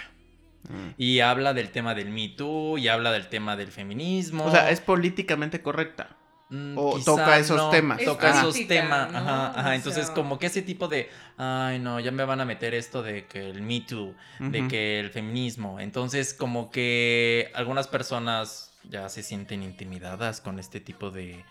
Mm. 0.69 0.89
Y 0.97 1.19
habla 1.21 1.53
del 1.55 1.69
tema 1.71 1.95
del 1.95 2.09
Me 2.09 2.29
Too 2.29 2.77
y 2.77 2.87
habla 2.87 3.11
del 3.11 3.27
tema 3.29 3.55
del 3.55 3.71
feminismo. 3.71 4.45
O 4.45 4.51
sea, 4.51 4.69
es 4.69 4.79
políticamente 4.79 5.61
correcta. 5.63 6.15
Mm, 6.49 6.77
o 6.77 6.99
toca 7.03 7.39
esos 7.39 7.71
temas. 7.71 7.99
Es 7.99 8.05
Toca 8.05 8.29
esos 8.29 8.67
temas. 8.67 9.11
¿no? 9.11 9.17
Ajá, 9.17 9.47
ajá. 9.59 9.69
O 9.69 9.73
Entonces, 9.73 10.05
sea- 10.05 10.15
como 10.15 10.37
que 10.37 10.45
ese 10.45 10.61
tipo 10.61 10.87
de. 10.87 11.09
Ay, 11.37 11.79
no, 11.79 11.99
ya 11.99 12.11
me 12.11 12.23
van 12.23 12.39
a 12.41 12.45
meter 12.45 12.73
esto 12.75 13.01
de 13.01 13.25
que 13.25 13.49
el 13.49 13.61
Me 13.63 13.81
Too, 13.81 14.13
de 14.39 14.67
que 14.67 14.99
el 14.99 15.09
feminismo. 15.09 15.79
Entonces, 15.79 16.33
como 16.35 16.69
que 16.69 17.51
algunas 17.55 17.87
personas 17.87 18.71
ya 18.83 19.09
se 19.09 19.23
sienten 19.23 19.63
intimidadas 19.63 20.39
con 20.39 20.59
este 20.59 20.79
tipo 20.79 21.09
de 21.09 21.43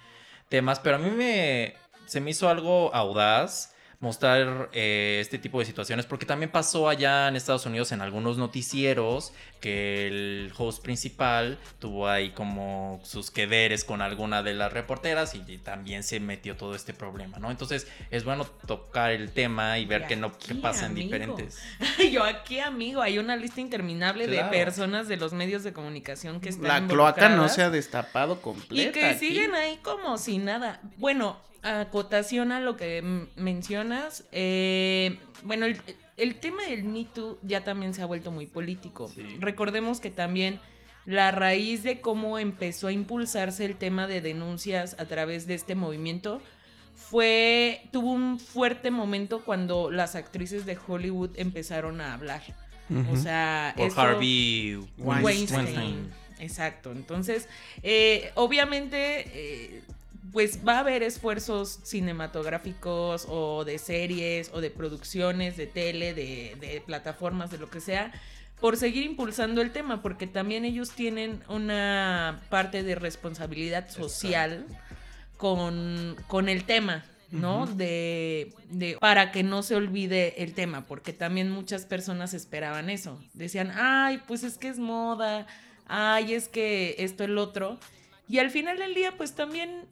temas. 0.48 0.78
Pero 0.78 0.96
a 0.96 0.98
mí 1.00 1.10
me. 1.10 1.74
Se 2.06 2.20
me 2.20 2.30
hizo 2.30 2.48
algo 2.48 2.94
audaz 2.94 3.73
mostrar 4.00 4.68
eh, 4.72 5.18
este 5.20 5.38
tipo 5.38 5.58
de 5.60 5.64
situaciones 5.66 6.06
porque 6.06 6.26
también 6.26 6.50
pasó 6.50 6.88
allá 6.88 7.28
en 7.28 7.36
Estados 7.36 7.66
Unidos 7.66 7.92
en 7.92 8.00
algunos 8.00 8.36
noticieros 8.38 9.32
que 9.60 10.06
el 10.08 10.52
host 10.56 10.82
principal 10.82 11.58
tuvo 11.78 12.08
ahí 12.08 12.30
como 12.30 13.00
sus 13.04 13.30
quederes 13.30 13.84
con 13.84 14.02
alguna 14.02 14.42
de 14.42 14.52
las 14.54 14.72
reporteras 14.72 15.34
y, 15.34 15.42
y 15.46 15.58
también 15.58 16.02
se 16.02 16.20
metió 16.20 16.56
todo 16.56 16.74
este 16.74 16.92
problema, 16.92 17.38
¿no? 17.38 17.50
Entonces 17.50 17.86
es 18.10 18.24
bueno 18.24 18.44
tocar 18.66 19.10
el 19.12 19.30
tema 19.32 19.78
y 19.78 19.86
ver 19.86 20.02
Y 20.02 20.06
que 20.08 20.16
no 20.16 20.36
que 20.36 20.52
aquí, 20.52 20.54
pasan 20.54 20.90
amigo. 20.92 21.04
diferentes. 21.04 21.62
Yo 22.12 22.24
aquí, 22.24 22.58
amigo, 22.60 23.00
hay 23.00 23.18
una 23.18 23.36
lista 23.36 23.60
interminable 23.60 24.26
Claro. 24.26 24.50
de 24.50 24.50
personas 24.64 25.08
de 25.08 25.16
los 25.16 25.32
medios 25.32 25.62
de 25.64 25.72
comunicación 25.72 26.40
que 26.40 26.50
están 26.50 26.68
La 26.68 26.86
cloaca 26.86 27.28
no 27.30 27.48
se 27.48 27.62
ha 27.62 27.70
destapado 27.70 28.34
y 28.34 28.42
completa. 28.42 28.92
que 28.92 29.04
aquí. 29.06 29.18
siguen 29.28 29.54
ahí 29.54 29.78
como 29.82 30.18
si 30.18 30.38
nada. 30.38 30.80
Bueno, 30.98 31.38
acotación 31.64 32.52
a 32.52 32.61
lo 32.61 32.76
que 32.76 33.02
mencionas. 33.37 34.25
eh, 34.33 35.18
bueno, 35.42 35.66
el, 35.66 35.80
el 36.16 36.37
tema 36.37 36.62
del 36.64 36.85
Me 36.85 37.04
Too 37.04 37.38
ya 37.42 37.64
también 37.64 37.92
se 37.94 38.02
ha 38.02 38.06
vuelto 38.06 38.30
muy 38.30 38.47
político. 38.47 39.09
Sí. 39.09 39.23
Recordemos 39.40 40.00
que 40.00 40.11
también 40.11 40.61
la 41.06 41.30
raíz 41.33 41.83
de 41.83 42.00
cómo 42.00 42.38
empezó 42.38 42.87
a 42.87 42.92
impulsarse 42.92 43.64
el 43.64 43.76
tema 43.76 44.06
de 44.06 44.21
denuncias 44.23 44.97
a 44.99 45.04
través 45.06 45.47
de 45.47 45.54
este 45.54 45.75
movimiento 45.75 46.40
fue 46.94 47.83
tuvo 47.92 48.12
un 48.12 48.38
fuerte 48.38 48.90
momento 48.90 49.44
cuando 49.44 49.90
las 49.90 50.14
actrices 50.14 50.64
de 50.64 50.78
Hollywood 50.87 51.30
empezaron 51.37 52.00
a 52.00 52.14
hablar. 52.14 52.42
O 53.12 53.16
sea, 53.16 53.75
Por 53.76 53.87
eso- 53.88 54.00
Harvey 54.00 54.76
Weinstein. 54.99 55.25
Weinstein. 55.64 56.11
Exacto. 56.38 56.92
Entonces, 56.92 57.49
eh, 57.83 58.30
obviamente, 58.35 59.25
eh, 59.35 59.83
pues 60.34 60.66
va 60.66 60.74
a 60.74 60.78
haber 60.80 61.04
esfuerzos 61.04 61.78
cinematográficos 61.84 63.24
o 63.28 63.64
de 63.64 63.78
series 63.78 64.50
o 64.52 64.60
de 64.60 64.68
producciones 64.68 65.56
de 65.56 65.68
tele, 65.68 66.12
de, 66.12 66.56
de 66.60 66.82
plataformas, 66.84 67.52
de 67.52 67.58
lo 67.58 67.70
que 67.70 67.80
sea, 67.80 68.12
por 68.60 68.76
seguir 68.76 69.04
impulsando 69.04 69.62
el 69.62 69.70
tema, 69.70 70.02
porque 70.02 70.26
también 70.26 70.64
ellos 70.64 70.90
tienen 70.90 71.40
una 71.48 72.42
parte 72.50 72.82
de 72.82 72.96
responsabilidad 72.96 73.88
social 73.90 74.66
con, 75.36 76.16
con 76.26 76.48
el 76.48 76.64
tema. 76.64 77.04
¿no? 77.30 77.66
de, 77.66 78.52
de 78.70 78.96
para 79.00 79.32
que 79.32 79.42
no 79.42 79.64
se 79.64 79.74
olvide 79.74 80.44
el 80.44 80.54
tema, 80.54 80.86
porque 80.86 81.12
también 81.12 81.50
muchas 81.50 81.84
personas 81.84 82.32
esperaban 82.32 82.90
eso. 82.90 83.20
Decían, 83.32 83.72
ay, 83.74 84.20
pues 84.28 84.44
es 84.44 84.56
que 84.56 84.68
es 84.68 84.78
moda, 84.78 85.46
ay, 85.88 86.34
es 86.34 86.48
que 86.48 86.94
esto, 86.98 87.24
el 87.24 87.38
otro. 87.38 87.80
Y 88.28 88.38
al 88.38 88.50
final 88.50 88.78
del 88.78 88.94
día, 88.94 89.16
pues 89.16 89.34
también 89.34 89.84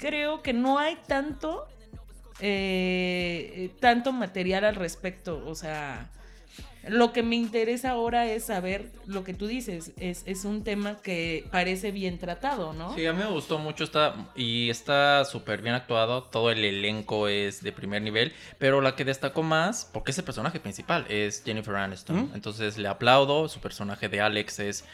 creo 0.00 0.42
que 0.42 0.52
no 0.52 0.78
hay 0.78 0.96
tanto, 1.06 1.66
eh, 2.40 3.70
tanto 3.80 4.12
material 4.12 4.64
al 4.64 4.74
respecto. 4.74 5.42
O 5.46 5.54
sea, 5.54 6.08
lo 6.88 7.12
que 7.12 7.22
me 7.22 7.36
interesa 7.36 7.90
ahora 7.90 8.26
es 8.26 8.44
saber 8.46 8.90
lo 9.06 9.22
que 9.24 9.34
tú 9.34 9.46
dices. 9.46 9.92
Es, 9.98 10.22
es 10.26 10.44
un 10.44 10.64
tema 10.64 10.96
que 11.02 11.44
parece 11.50 11.90
bien 11.90 12.18
tratado, 12.18 12.72
¿no? 12.72 12.94
Sí, 12.94 13.06
a 13.06 13.12
mí 13.12 13.22
me 13.22 13.30
gustó 13.30 13.58
mucho 13.58 13.84
está 13.84 14.14
y 14.34 14.70
está 14.70 15.24
súper 15.26 15.60
bien 15.62 15.74
actuado, 15.74 16.22
todo 16.24 16.50
el 16.50 16.64
elenco 16.64 17.28
es 17.28 17.62
de 17.62 17.72
primer 17.72 18.00
nivel, 18.02 18.32
pero 18.58 18.80
la 18.80 18.96
que 18.96 19.04
destacó 19.04 19.42
más, 19.42 19.84
porque 19.92 20.12
es 20.12 20.18
el 20.18 20.24
personaje 20.24 20.58
principal, 20.60 21.04
es 21.08 21.42
Jennifer 21.44 21.76
Aniston. 21.76 22.16
¿Mm? 22.16 22.30
Entonces 22.34 22.78
le 22.78 22.88
aplaudo, 22.88 23.48
su 23.48 23.60
personaje 23.60 24.08
de 24.08 24.20
Alex 24.22 24.58
es 24.60 24.84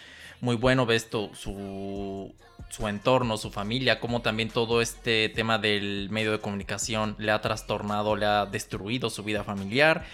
muy 0.40 0.56
bueno, 0.56 0.84
ves 0.84 1.08
to- 1.08 1.30
su, 1.34 2.34
su 2.68 2.88
entorno, 2.88 3.36
su 3.38 3.50
familia, 3.50 4.00
como 4.00 4.20
también 4.22 4.50
todo 4.50 4.82
este 4.82 5.28
tema 5.30 5.58
del 5.58 6.08
medio 6.10 6.32
de 6.32 6.40
comunicación 6.40 7.14
le 7.18 7.32
ha 7.32 7.40
trastornado, 7.40 8.16
le 8.16 8.26
ha 8.26 8.44
destruido 8.46 9.08
su 9.08 9.22
vida 9.22 9.44
familiar. 9.44 10.04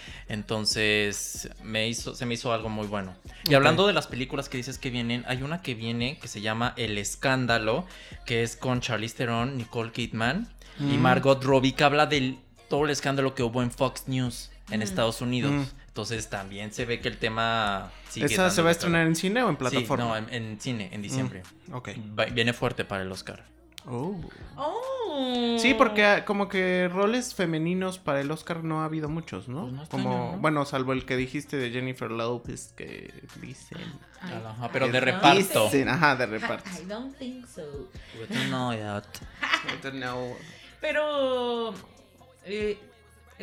Entonces 0.47 1.49
me 1.63 1.87
hizo, 1.87 2.15
se 2.15 2.25
me 2.25 2.35
hizo 2.35 2.53
algo 2.53 2.69
muy 2.69 2.87
bueno. 2.87 3.15
Y 3.49 3.53
hablando 3.53 3.87
de 3.87 3.93
las 3.93 4.07
películas 4.07 4.49
que 4.49 4.57
dices 4.57 4.77
que 4.77 4.89
vienen, 4.89 5.23
hay 5.27 5.41
una 5.41 5.61
que 5.61 5.73
viene 5.73 6.17
que 6.19 6.27
se 6.27 6.41
llama 6.41 6.73
El 6.77 6.97
Escándalo, 6.97 7.85
que 8.25 8.43
es 8.43 8.55
con 8.55 8.81
Charlize 8.81 9.15
Theron, 9.17 9.57
Nicole 9.57 9.91
Kidman 9.91 10.47
y 10.79 10.83
Mm. 10.97 11.01
Margot 11.01 11.43
Robbie, 11.43 11.73
que 11.73 11.83
habla 11.83 12.05
del 12.07 12.37
todo 12.69 12.85
el 12.85 12.91
escándalo 12.91 13.35
que 13.35 13.43
hubo 13.43 13.61
en 13.61 13.71
Fox 13.71 14.07
News 14.07 14.49
en 14.71 14.79
Mm. 14.79 14.83
Estados 14.83 15.21
Unidos. 15.21 15.51
Mm. 15.51 15.63
Entonces 15.93 16.27
también 16.27 16.73
se 16.73 16.85
ve 16.85 16.99
que 16.99 17.07
el 17.07 17.19
tema 17.19 17.91
sigue 18.09 18.25
¿Esa 18.25 18.49
se 18.49 18.63
va 18.63 18.69
a 18.69 18.71
estrenar 18.71 19.05
en 19.05 19.15
cine 19.15 19.43
o 19.43 19.49
en 19.49 19.53
Sí, 19.53 19.59
plataforma? 19.59 20.03
no, 20.05 20.17
en, 20.17 20.33
en 20.33 20.59
cine, 20.59 20.89
en 20.91 21.03
diciembre. 21.03 21.43
Mm, 21.67 21.73
Ok. 21.75 21.89
Va- 22.17 22.25
Viene 22.25 22.51
fuerte 22.53 22.83
para 22.83 23.03
el 23.03 23.11
Oscar. 23.11 23.45
Oh. 23.85 24.19
Oh. 24.57 25.57
Sí, 25.59 25.75
porque 25.75 26.03
ah, 26.03 26.25
como 26.25 26.49
que 26.49 26.89
roles 26.91 27.35
femeninos 27.35 27.99
para 27.99 28.21
el 28.21 28.31
Oscar 28.31 28.63
no 28.63 28.81
ha 28.81 28.85
habido 28.85 29.07
muchos, 29.07 29.47
¿no? 29.47 29.61
Pues 29.63 29.73
no 29.73 29.85
como, 29.89 30.09
extraño, 30.09 30.31
¿no? 30.31 30.37
bueno, 30.39 30.65
salvo 30.65 30.93
el 30.93 31.05
que 31.05 31.15
dijiste 31.15 31.57
de 31.57 31.69
Jennifer 31.69 32.09
Lopez, 32.09 32.73
que 32.75 33.13
dicen... 33.39 33.77
Ajá, 34.19 34.69
pero 34.73 34.87
de 34.87 34.99
reparto. 34.99 35.65
Dicen, 35.65 35.89
ajá, 35.89 36.15
de 36.15 36.25
reparto. 36.25 36.67
I 36.81 36.85
don't 36.85 37.15
think 37.19 37.45
so. 37.45 37.61
No, 38.49 38.73
ya. 38.73 39.03
I 39.67 39.83
don't 39.83 39.97
know. 40.01 40.35
Pero 40.81 41.73
eh, 42.45 42.79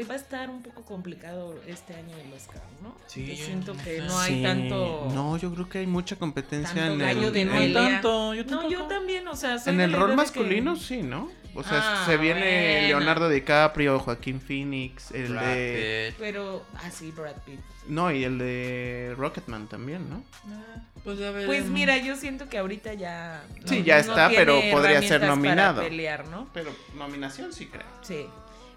va 0.09 0.14
a 0.14 0.16
estar 0.16 0.49
un 0.50 0.62
poco 0.62 0.82
complicado 0.82 1.61
este 1.66 1.94
año 1.94 2.16
el 2.16 2.32
Oscar, 2.32 2.62
¿no? 2.82 2.94
Sí, 3.06 3.26
Yo 3.26 3.44
siento 3.44 3.75
que 3.85 4.00
no 4.00 4.18
hay 4.18 4.37
Sí, 4.37 4.42
tanto. 4.42 5.09
No, 5.14 5.37
yo 5.37 5.52
creo 5.54 5.68
que 5.68 5.78
hay 5.78 5.87
mucha 5.87 6.16
competencia 6.16 6.75
Tanto 6.75 7.04
en 7.04 7.09
el... 7.37 7.47
No 7.47 7.52
Noelia. 7.52 7.75
tanto, 7.90 8.35
yo 8.35 8.44
No, 8.44 8.68
yo 8.70 8.85
también, 8.85 9.26
o 9.28 9.37
sea, 9.37 9.59
soy 9.59 9.75
En 9.75 9.80
el 9.80 9.92
rol 9.92 10.11
que- 10.11 10.16
masculino, 10.16 10.76
sí, 10.76 11.02
¿no? 11.02 11.30
O 11.54 11.64
sea, 11.64 12.02
Ah, 12.02 12.06
se 12.06 12.16
viene 12.16 12.40
bueno. 12.73 12.87
Leonardo 12.88 13.28
DiCaprio, 13.28 13.99
Joaquín 13.99 14.40
Phoenix, 14.40 15.11
el 15.11 15.32
Brad 15.32 15.42
de... 15.54 16.06
Pitt. 16.11 16.16
Pero, 16.20 16.64
ah, 16.76 16.90
sí, 16.92 17.11
Brad 17.11 17.35
Pitt. 17.44 17.59
No, 17.88 18.12
y 18.12 18.23
el 18.23 18.38
de 18.38 19.14
Rocketman 19.18 19.66
también, 19.66 20.09
¿no? 20.09 20.23
Pues, 21.02 21.18
ya 21.18 21.32
Pues 21.47 21.64
mira, 21.66 21.97
yo 21.97 22.14
siento 22.14 22.49
que 22.49 22.59
ahorita 22.59 22.94
ya. 22.94 23.42
Sí, 23.64 23.82
ya 23.82 23.99
está, 23.99 24.28
pero 24.28 24.61
podría 24.70 25.00
ser 25.02 25.23
herramientas 25.25 25.25
para 25.25 25.35
nominado. 25.35 25.82
pelear, 25.82 26.28
¿no? 26.28 26.49
Pero 26.54 26.70
nominación 26.97 27.52
sí 27.52 27.66
creo. 27.66 27.87
Sí. 28.02 28.26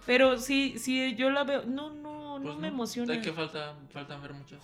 Pero 0.05 0.37
sí, 0.37 0.75
sí, 0.77 1.15
yo 1.15 1.29
la 1.29 1.43
veo. 1.43 1.63
No, 1.65 1.89
no, 1.91 2.39
no 2.39 2.43
Pues 2.45 2.57
me 2.57 2.67
emociona. 2.69 3.13
Es 3.15 3.23
que 3.23 3.31
falta, 3.33 3.73
faltan 3.91 4.21
ver 4.21 4.33
muchas. 4.33 4.59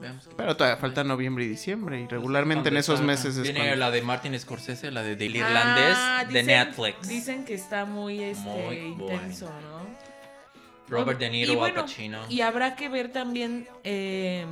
Veamos. 0.00 0.28
Pero 0.36 0.56
todavía 0.56 0.76
falta 0.76 1.02
noviembre 1.02 1.44
y 1.44 1.48
diciembre 1.48 2.00
y 2.00 2.06
regularmente 2.06 2.68
en 2.68 2.76
esos 2.76 3.00
meses 3.00 3.36
es 3.36 3.42
Viene 3.42 3.58
cuando- 3.60 3.76
la 3.76 3.90
de 3.90 4.02
Martin 4.02 4.38
Scorsese, 4.38 4.92
la 4.92 5.02
de 5.02 5.16
Del 5.16 5.34
Ah, 5.34 5.38
Irlandés 5.38 6.32
de 6.32 6.42
Netflix. 6.44 7.08
Dicen 7.08 7.44
que 7.44 7.54
está 7.54 7.84
muy, 7.84 8.22
este, 8.22 8.48
Muy 8.48 8.76
intenso, 8.76 9.46
¿no? 9.46 9.88
Robert 10.88 11.18
De 11.18 11.28
Niro, 11.30 11.48
Y 11.50 11.54
Al 11.54 11.58
bueno, 11.58 11.80
Pacino. 11.82 12.20
Y 12.28 12.40
habrá 12.42 12.76
que 12.76 12.88
ver 12.88 13.10
también 13.10 13.66
eh, 13.82 14.46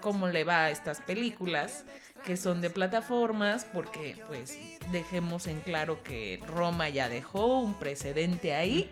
cómo 0.00 0.26
le 0.26 0.42
va 0.44 0.64
a 0.64 0.70
estas 0.70 1.00
películas 1.00 1.84
que 2.24 2.36
son 2.36 2.60
de 2.60 2.70
plataformas, 2.70 3.64
porque 3.72 4.16
pues 4.28 4.58
dejemos 4.92 5.46
en 5.46 5.60
claro 5.60 6.02
que 6.02 6.40
Roma 6.46 6.88
ya 6.88 7.08
dejó 7.08 7.60
un 7.60 7.74
precedente 7.74 8.54
ahí. 8.54 8.90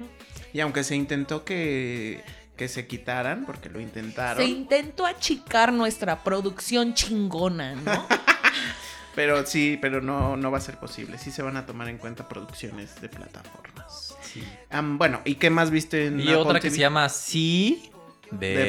Y 0.53 0.61
aunque 0.61 0.85
se 0.85 0.95
intentó 0.97 1.45
que, 1.45 2.23
que 2.57 2.69
se 2.69 2.87
quitaran, 2.87 3.45
porque 3.45 3.69
lo 3.69 3.81
intentaron, 3.81 4.43
Se 4.43 4.49
intentó 4.49 5.05
achicar 5.07 5.73
nuestra 5.73 6.23
producción 6.25 6.95
chingona, 6.95 7.75
¿no? 7.75 8.07
pero 9.15 9.45
sí, 9.47 9.79
pero 9.81 10.01
no, 10.01 10.37
no 10.37 10.51
va 10.51 10.59
a 10.59 10.63
ser 10.63 10.79
posible. 10.79 11.19
Sí 11.19 11.31
se 11.31 11.43
van 11.43 11.57
a 11.57 11.67
tomar 11.67 11.89
en 11.89 11.99
cuenta 11.99 12.29
producciones 12.29 13.01
de 13.01 13.09
plataformas. 13.09 14.15
Sí. 14.23 14.43
Bueno, 14.83 15.21
¿y 15.25 15.37
qué 15.37 15.51
más 15.51 15.71
viste 15.71 16.07
en 16.07 16.21
Y 16.21 16.25
Apple 16.25 16.37
otra 16.37 16.55
que 16.61 16.69
TV? 16.69 16.75
se 16.75 16.81
llama 16.81 17.09
Sí, 17.09 17.91
De 18.31 18.55
Ver, 18.55 18.69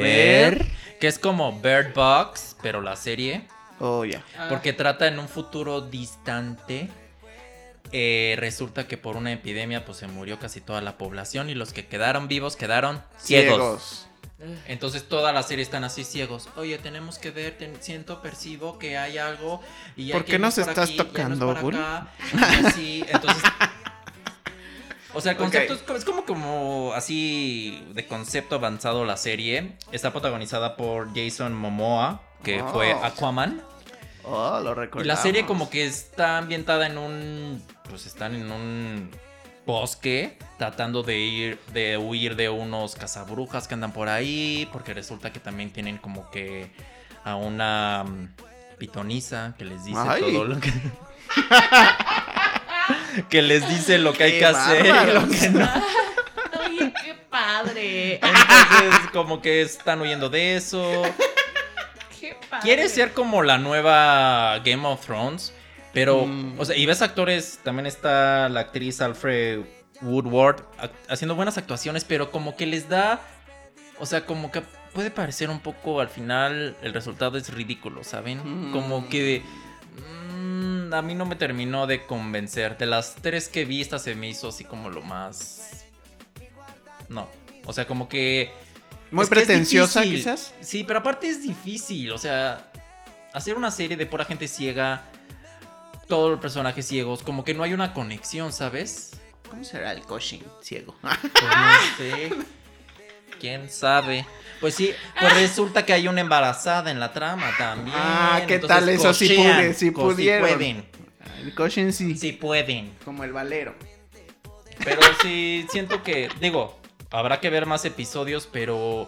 ver. 0.58 0.66
que 1.00 1.08
es 1.08 1.18
como 1.18 1.58
Bird 1.60 1.92
Box, 1.94 2.56
pero 2.62 2.80
la 2.80 2.96
serie. 2.96 3.46
Oh, 3.80 4.04
ya. 4.04 4.24
Porque 4.48 4.72
trata 4.72 5.06
en 5.06 5.18
un 5.18 5.28
futuro 5.28 5.80
distante. 5.82 6.88
eh, 7.92 8.36
resulta 8.38 8.86
que 8.86 8.98
por 8.98 9.16
una 9.16 9.32
epidemia 9.32 9.84
pues 9.86 9.98
se 9.98 10.06
murió 10.08 10.38
casi 10.38 10.60
toda 10.60 10.80
la 10.82 10.98
población 10.98 11.48
y 11.48 11.54
los 11.54 11.72
que 11.72 11.86
quedaron 11.86 12.28
vivos 12.28 12.54
quedaron 12.56 13.02
ciegos. 13.18 14.04
Entonces 14.66 15.08
toda 15.08 15.32
la 15.32 15.42
serie 15.42 15.62
están 15.64 15.84
así 15.84 16.04
ciegos. 16.04 16.48
Oye, 16.56 16.78
tenemos 16.78 17.18
que 17.18 17.30
ver, 17.30 17.56
siento, 17.80 18.20
percibo 18.22 18.78
que 18.78 18.96
hay 18.98 19.18
algo. 19.18 19.60
Y 19.96 20.12
¿Por 20.12 20.22
hay 20.22 20.24
qué 20.24 20.32
que 20.32 20.38
nos 20.38 20.58
por 20.58 20.68
estás 20.68 20.90
aquí, 20.90 21.08
ya 21.14 21.28
no 21.28 21.34
es 21.34 21.40
tocando, 21.40 21.46
por 21.46 21.58
Bull? 21.58 21.74
acá, 21.74 22.14
y 22.32 22.54
así, 22.54 23.04
entonces... 23.08 23.42
O 25.14 25.20
sea, 25.22 25.32
el 25.32 25.38
concepto 25.38 25.72
es, 25.74 25.82
es 25.96 26.04
como, 26.04 26.24
como 26.26 26.92
así 26.94 27.82
de 27.94 28.06
concepto 28.06 28.56
avanzado 28.56 29.04
la 29.06 29.16
serie. 29.16 29.78
Está 29.90 30.12
protagonizada 30.12 30.76
por 30.76 31.08
Jason 31.14 31.54
Momoa, 31.54 32.22
que 32.42 32.60
Wow. 32.62 32.72
fue 32.72 32.92
Aquaman. 32.92 33.62
Oh, 34.24 34.60
lo 34.62 34.72
Y 34.72 34.74
recuerdo. 34.74 35.06
la 35.06 35.16
serie 35.16 35.46
como 35.46 35.70
que 35.70 35.86
está 35.86 36.38
ambientada 36.38 36.86
en 36.86 36.98
un... 36.98 37.62
Pues 37.88 38.04
están 38.06 38.34
en 38.34 38.50
un 38.52 39.10
bosque 39.64 40.38
tratando 40.58 41.02
de 41.02 41.18
ir 41.18 41.58
de 41.74 41.98
huir 41.98 42.36
de 42.36 42.48
unos 42.48 42.94
cazabrujas 42.94 43.68
que 43.68 43.74
andan 43.74 43.92
por 43.92 44.08
ahí 44.08 44.66
porque 44.72 44.94
resulta 44.94 45.30
que 45.32 45.40
también 45.40 45.70
tienen 45.72 45.98
como 45.98 46.30
que 46.30 46.70
a 47.24 47.36
una 47.36 48.04
mm, 48.04 48.28
pitoniza 48.78 49.54
que 49.58 49.64
les 49.66 49.84
dice 49.84 50.00
Ay. 50.06 50.22
todo 50.22 50.44
lo 50.44 50.58
que 50.58 50.72
que 53.28 53.42
les 53.42 53.68
dice 53.68 53.98
lo 53.98 54.12
que 54.12 54.24
hay 54.24 54.38
que 54.38 54.46
hacer 54.46 54.86
y 54.86 55.12
lo 55.12 55.28
que 55.28 55.50
no. 55.50 55.68
Oye, 56.66 56.92
qué 57.04 57.14
padre. 57.30 58.14
Entonces 58.14 59.10
como 59.12 59.40
que 59.42 59.60
están 59.62 60.00
huyendo 60.00 60.28
de 60.30 60.56
eso. 60.56 61.02
Padre. 62.58 62.62
Quiere 62.74 62.88
ser 62.88 63.12
como 63.12 63.42
la 63.42 63.58
nueva 63.58 64.58
Game 64.64 64.86
of 64.86 65.04
Thrones, 65.04 65.52
pero, 65.92 66.26
Mm. 66.26 66.58
o 66.60 66.64
sea, 66.64 66.76
y 66.76 66.86
ves 66.86 67.02
actores, 67.02 67.60
también 67.64 67.86
está 67.86 68.48
la 68.48 68.60
actriz 68.60 69.00
Alfred 69.00 69.60
Woodward 70.02 70.62
ac- 70.78 70.90
haciendo 71.08 71.34
buenas 71.34 71.58
actuaciones, 71.58 72.04
pero 72.04 72.30
como 72.30 72.56
que 72.56 72.66
les 72.66 72.88
da, 72.88 73.20
o 73.98 74.06
sea, 74.06 74.24
como 74.26 74.50
que 74.52 74.62
puede 74.94 75.10
parecer 75.10 75.50
un 75.50 75.60
poco, 75.60 76.00
al 76.00 76.08
final, 76.08 76.76
el 76.82 76.92
resultado 76.94 77.36
es 77.38 77.52
ridículo, 77.52 78.04
¿saben? 78.04 78.68
Mm. 78.68 78.72
Como 78.72 79.08
que... 79.08 79.42
mm, 79.96 80.92
a 80.94 81.02
mí 81.02 81.14
no 81.14 81.26
me 81.26 81.36
terminó 81.36 81.86
de 81.86 82.06
convencer. 82.06 82.78
De 82.78 82.86
las 82.86 83.16
tres 83.16 83.48
que 83.48 83.64
vi, 83.64 83.80
esta 83.80 83.98
se 83.98 84.14
me 84.14 84.28
hizo 84.28 84.48
así 84.48 84.64
como 84.64 84.88
lo 84.90 85.02
más... 85.02 85.84
No. 87.08 87.28
O 87.66 87.72
sea, 87.72 87.86
como 87.86 88.08
que... 88.08 88.52
Muy 89.10 89.24
Es 89.24 89.30
pretenciosa, 89.30 90.02
quizás. 90.02 90.54
Sí, 90.60 90.84
pero 90.84 90.98
aparte 91.00 91.28
es 91.28 91.42
difícil. 91.42 92.12
O 92.12 92.18
sea, 92.18 92.70
hacer 93.32 93.54
una 93.56 93.70
serie 93.70 93.96
de 93.96 94.06
pura 94.06 94.24
gente 94.24 94.46
ciega, 94.48 95.02
todos 96.06 96.30
los 96.30 96.40
personajes 96.40 96.86
ciegos, 96.86 97.22
como 97.22 97.44
que 97.44 97.54
no 97.54 97.62
hay 97.62 97.72
una 97.72 97.92
conexión, 97.94 98.52
¿sabes? 98.52 99.12
¿Cómo 99.48 99.64
será 99.64 99.92
el 99.92 100.02
coaching 100.02 100.40
ciego? 100.62 100.94
Pues 101.00 101.14
no 101.42 101.96
sé. 101.96 102.30
¿Quién 103.40 103.70
sabe? 103.70 104.26
Pues 104.60 104.74
sí, 104.74 104.92
pues 105.20 105.32
resulta 105.34 105.86
que 105.86 105.92
hay 105.92 106.08
una 106.08 106.20
embarazada 106.20 106.90
en 106.90 106.98
la 106.98 107.12
trama 107.12 107.52
también. 107.56 107.94
Ah, 107.96 108.42
¿qué 108.48 108.56
Entonces 108.56 108.78
tal? 108.80 108.88
Eso 108.88 109.14
sí 109.14 109.28
cochean, 109.28 109.60
pude- 109.60 109.74
sí 109.74 109.92
co- 109.92 110.02
pudieron. 110.02 110.48
pueden, 110.48 110.84
el 111.44 111.54
coaching 111.54 111.92
sí. 111.92 112.16
sí 112.18 112.32
pueden. 112.32 112.92
Como 113.04 113.22
el 113.22 113.32
valero. 113.32 113.74
Pero 114.84 115.00
sí, 115.22 115.66
siento 115.70 116.02
que, 116.02 116.28
digo, 116.40 116.77
habrá 117.10 117.40
que 117.40 117.50
ver 117.50 117.66
más 117.66 117.84
episodios, 117.84 118.48
pero 118.50 119.06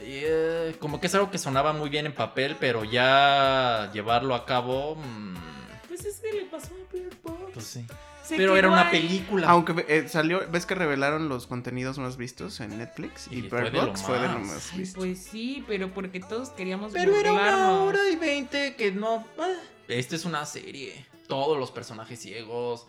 eh, 0.00 0.74
como 0.80 1.00
que 1.00 1.06
es 1.06 1.14
algo 1.14 1.30
que 1.30 1.38
sonaba 1.38 1.72
muy 1.72 1.88
bien 1.90 2.06
en 2.06 2.12
papel, 2.14 2.56
pero 2.58 2.84
ya 2.84 3.90
llevarlo 3.92 4.34
a 4.34 4.44
cabo, 4.46 4.96
mm, 4.96 5.34
Pues 5.88 6.04
es 6.04 6.16
que 6.20 6.32
le 6.32 6.44
pasó 6.46 6.68
a 6.74 6.92
Bird 6.92 7.14
Box. 7.22 7.38
pues 7.54 7.66
sí. 7.66 7.86
Se 8.24 8.38
Pero 8.38 8.56
era 8.56 8.68
una 8.68 8.88
ahí. 8.88 9.00
película. 9.02 9.46
Aunque 9.50 9.84
eh, 9.86 10.08
salió, 10.08 10.40
ves 10.50 10.64
que 10.64 10.74
revelaron 10.74 11.28
los 11.28 11.46
contenidos 11.46 11.98
más 11.98 12.16
vistos 12.16 12.58
en 12.60 12.78
Netflix 12.78 13.28
y, 13.30 13.40
Y 13.40 13.42
fue 13.50 13.64
Bird 13.64 13.74
Box 13.86 14.00
fue 14.02 14.18
de 14.18 14.28
lo 14.28 14.38
más. 14.38 14.70
Ay, 14.72 14.78
visto. 14.78 14.98
Pues 15.00 15.18
sí, 15.18 15.62
pero 15.68 15.92
porque 15.92 16.20
todos 16.20 16.48
queríamos 16.48 16.92
Pero 16.94 17.14
era 17.16 17.34
una 17.34 17.82
hora 17.82 18.08
y 18.10 18.16
veinte 18.16 18.76
que 18.76 18.92
no. 18.92 19.26
ah, 19.38 19.52
Esta 19.88 20.16
es 20.16 20.24
una 20.24 20.46
serie. 20.46 21.04
Todos 21.28 21.58
los 21.58 21.70
personajes 21.70 22.18
ciegos. 22.18 22.86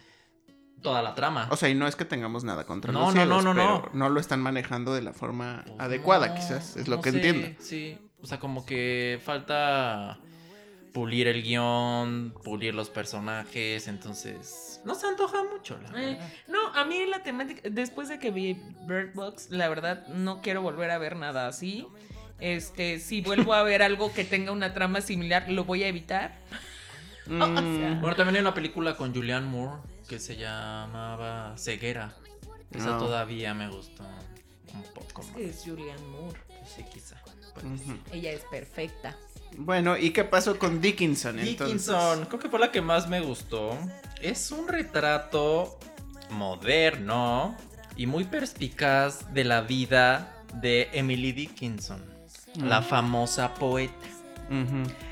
Toda 0.86 1.02
la 1.02 1.14
trama. 1.16 1.48
O 1.52 1.56
sea, 1.58 1.70
y 1.70 1.76
no 1.76 1.88
es 1.88 1.96
que 1.96 2.06
tengamos 2.06 2.44
nada 2.44 2.66
contra 2.66 2.92
No, 2.94 3.00
los 3.02 3.16
no, 3.16 3.22
ciegos, 3.22 3.44
no, 3.44 3.54
no, 3.54 3.82
pero 3.82 3.90
no. 3.94 4.00
no 4.08 4.10
lo 4.10 4.20
están 4.20 4.42
manejando 4.42 4.94
de 4.94 5.02
la 5.02 5.14
forma 5.14 5.64
Pues 5.66 5.80
adecuada, 5.80 6.28
no, 6.30 6.36
quizás, 6.36 6.78
es 6.78 6.88
lo 6.88 6.98
no 6.98 7.02
que 7.02 7.12
sé, 7.12 7.18
entiendo. 7.18 7.58
Sí. 7.62 7.98
O 8.22 8.28
sea, 8.28 8.40
como 8.40 8.66
que 8.66 9.20
falta 9.24 10.20
pulir 10.94 11.28
el 11.28 11.44
guion, 11.44 12.34
pulir 12.44 12.74
los 12.74 12.90
personajes. 12.90 13.88
Entonces. 13.88 14.80
No 14.86 14.96
se 14.96 15.08
antoja 15.08 15.44
mucho, 15.52 15.78
la 15.82 16.02
Eh, 16.02 16.18
no, 16.48 16.68
a 16.74 16.86
mí 16.86 17.06
la 17.08 17.22
temática, 17.24 17.62
después 17.70 18.08
de 18.08 18.18
que 18.20 18.32
vi 18.32 18.54
Bird 18.88 19.14
Box, 19.14 19.50
la 19.50 19.68
verdad 19.68 20.08
no 20.08 20.42
quiero 20.42 20.62
volver 20.62 20.92
a 20.92 20.98
ver 20.98 21.16
nada 21.18 21.48
así. 21.48 21.86
Este, 22.40 23.00
si 23.00 23.22
vuelvo 23.22 23.54
a 23.54 23.64
ver 23.64 23.82
algo 23.82 24.14
que 24.14 24.24
tenga 24.26 24.52
una 24.52 24.74
trama 24.74 25.02
similar, 25.02 25.50
lo 25.50 25.64
voy 25.66 25.84
a 25.84 25.88
evitar. 25.88 26.36
Mm, 27.28 27.40
sea, 27.40 27.98
Bueno, 28.02 28.16
también 28.16 28.36
hay 28.36 28.42
una 28.42 28.54
película 28.54 28.96
con 28.96 29.12
Julianne 29.12 29.48
Moore 29.48 29.82
que 30.08 30.20
se 30.20 30.36
llamaba 30.38 31.56
Ceguera. 31.58 32.14
Esa 32.72 32.92
No. 32.92 32.98
todavía 32.98 33.54
me 33.54 33.70
gustó 33.70 34.04
un 34.74 34.84
poco 34.94 35.22
Es 35.22 35.28
más. 35.28 35.36
que 35.38 35.50
es 35.50 35.62
Julianne 35.66 36.08
Moore. 36.08 36.40
Sí, 36.76 36.84
quizá. 36.92 37.16
ujú. 37.58 37.98
Ella 38.12 38.32
es 38.32 38.42
perfecta. 38.52 39.16
Bueno, 39.58 39.98
¿y 39.98 40.12
qué 40.12 40.24
pasó 40.26 40.60
con 40.60 40.82
Dickinson 40.82 41.40
entonces? 41.40 41.58
Dickinson, 41.88 42.26
creo 42.26 42.40
que 42.40 42.50
fue 42.50 42.60
la 42.60 42.72
que 42.72 42.82
más 42.82 43.08
me 43.08 43.22
gustó. 43.22 43.78
Es 44.22 44.52
un 44.52 44.68
retrato 44.68 45.80
moderno 46.32 47.56
y 47.96 48.08
muy 48.08 48.26
perspicaz 48.26 49.34
de 49.34 49.44
la 49.46 49.62
vida 49.62 50.34
de 50.56 50.90
Emily 50.94 51.32
Dickinson, 51.32 52.04
la 52.56 52.82
Mm. 52.82 52.84
famosa 52.86 53.54
poeta. 53.54 53.94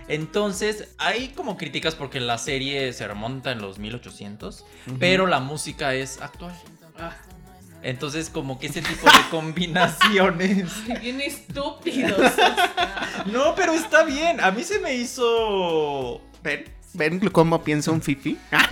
Entonces, 0.07 0.89
hay 0.97 1.29
como 1.29 1.57
críticas 1.57 1.95
porque 1.95 2.19
la 2.19 2.37
serie 2.37 2.91
se 2.93 3.07
remonta 3.07 3.51
en 3.51 3.61
los 3.61 3.79
1800, 3.79 4.65
Ujú. 4.87 4.97
pero 4.99 5.27
la 5.27 5.39
música 5.39 5.93
es 5.95 6.21
actual. 6.21 6.53
Entonces, 7.81 8.29
como 8.29 8.59
que 8.59 8.67
ese 8.67 8.81
tipo 8.81 9.05
de 9.07 9.17
combinaciones. 9.31 10.71
Bien 11.01 11.21
estúpidos. 11.21 12.19
No, 13.27 13.55
pero 13.55 13.71
está 13.73 14.03
bien. 14.03 14.41
A 14.41 14.51
mí 14.51 14.63
se 14.63 14.79
me 14.79 14.95
hizo. 14.95 16.19
¿Ven? 16.43 16.65
¿Ven 16.93 17.19
cómo 17.29 17.63
piensa 17.63 17.89
un 17.91 18.01
fifi? 18.01 18.37
A 18.51 18.67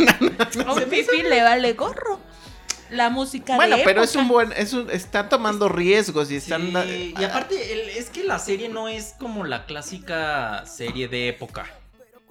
un 0.74 0.90
pipi 0.90 1.22
le 1.24 1.42
vale 1.42 1.72
gorro. 1.74 2.20
La 2.92 3.10
música 3.10 3.56
bueno, 3.56 3.78
de 3.78 3.84
pero 3.84 4.04
es 4.04 4.16
un 4.16 4.28
buen, 4.28 4.52
es 4.54 4.74
un, 4.74 4.90
están 4.92 5.30
tomando 5.30 5.70
riesgos 5.70 6.30
y 6.32 6.36
están... 6.36 6.74
Sí, 6.86 7.14
y 7.18 7.24
aparte, 7.24 7.74
el- 7.74 7.90
es 7.98 8.10
que 8.10 8.24
la 8.24 8.38
serie 8.38 8.70
no 8.70 8.88
es 8.88 9.16
como 9.18 9.46
la 9.46 9.66
clásica 9.66 10.64
serie 10.66 11.08
de 11.08 11.30
época. 11.30 11.66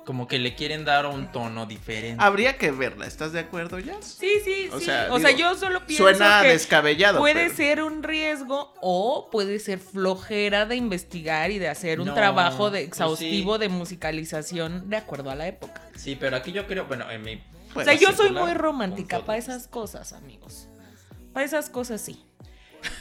Como 0.05 0.27
que 0.27 0.39
le 0.39 0.55
quieren 0.57 0.85
dar 0.85 1.07
un 1.07 1.31
tono 1.31 1.67
diferente. 1.67 2.23
Habría 2.25 2.57
que 2.57 2.71
verla, 2.73 3.07
¿estás 3.07 3.33
de 3.33 3.41
acuerdo 3.41 3.79
ya? 3.79 3.95
Sí, 4.01 4.31
sí, 4.45 4.69
O 4.73 4.79
sí. 4.79 4.87
sea, 4.87 5.09
o 5.11 5.21
sea, 5.21 5.31
yo 5.31 5.55
solo 5.55 5.87
pienso 5.87 6.05
Suena 6.05 6.41
que 6.43 6.49
descabellado. 6.49 7.19
puede 7.21 7.45
pero- 7.45 7.55
ser 7.57 7.83
un 7.83 8.03
riesgo 8.03 8.75
o 8.81 9.29
puede 9.31 9.59
ser 9.61 9.79
flojera 9.79 10.65
de 10.67 10.77
investigar 10.77 11.51
y 11.51 11.59
de 11.59 11.69
hacer 11.69 12.01
un 12.01 12.09
No, 12.09 12.15
trabajo 12.15 12.71
de 12.71 12.81
pues 12.81 12.89
exhaustivo 12.89 13.55
sí. 13.57 13.61
de 13.61 13.69
musicalización 13.69 14.89
de 14.91 14.97
acuerdo 14.97 15.31
a 15.31 15.35
la 15.37 15.47
época. 15.47 15.81
Sí, 15.97 16.17
pero 16.19 16.37
aquí 16.37 16.51
yo 16.53 16.67
creo, 16.67 16.87
bueno, 16.87 17.09
en 17.11 17.23
mi. 17.23 17.41
O 17.75 17.83
sea, 17.85 17.95
yo 17.95 18.13
soy 18.13 18.31
muy 18.33 18.55
romántica 18.55 19.25
para 19.25 19.39
esas 19.39 19.67
cosas, 19.69 20.13
amigos. 20.13 20.69
Para 21.33 21.47
esas 21.47 21.71
cosas 21.71 22.01
sí. 22.01 22.25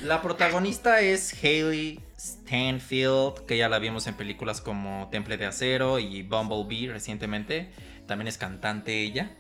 La 0.02 0.22
protagonista 0.22 1.00
es 1.02 1.34
Hailey 1.44 2.00
Stanfield, 2.18 3.46
que 3.46 3.58
ya 3.58 3.70
la 3.70 3.80
vimos 3.80 4.08
en 4.08 4.16
películas 4.16 4.60
como 4.62 5.08
Temple 5.12 5.38
de 5.38 5.46
Acero 5.46 6.00
y 6.00 6.22
Bumblebee 6.24 6.92
recientemente. 6.92 7.72
También 8.06 8.28
es 8.28 8.38
cantante 8.38 9.02
ella. 9.02 9.32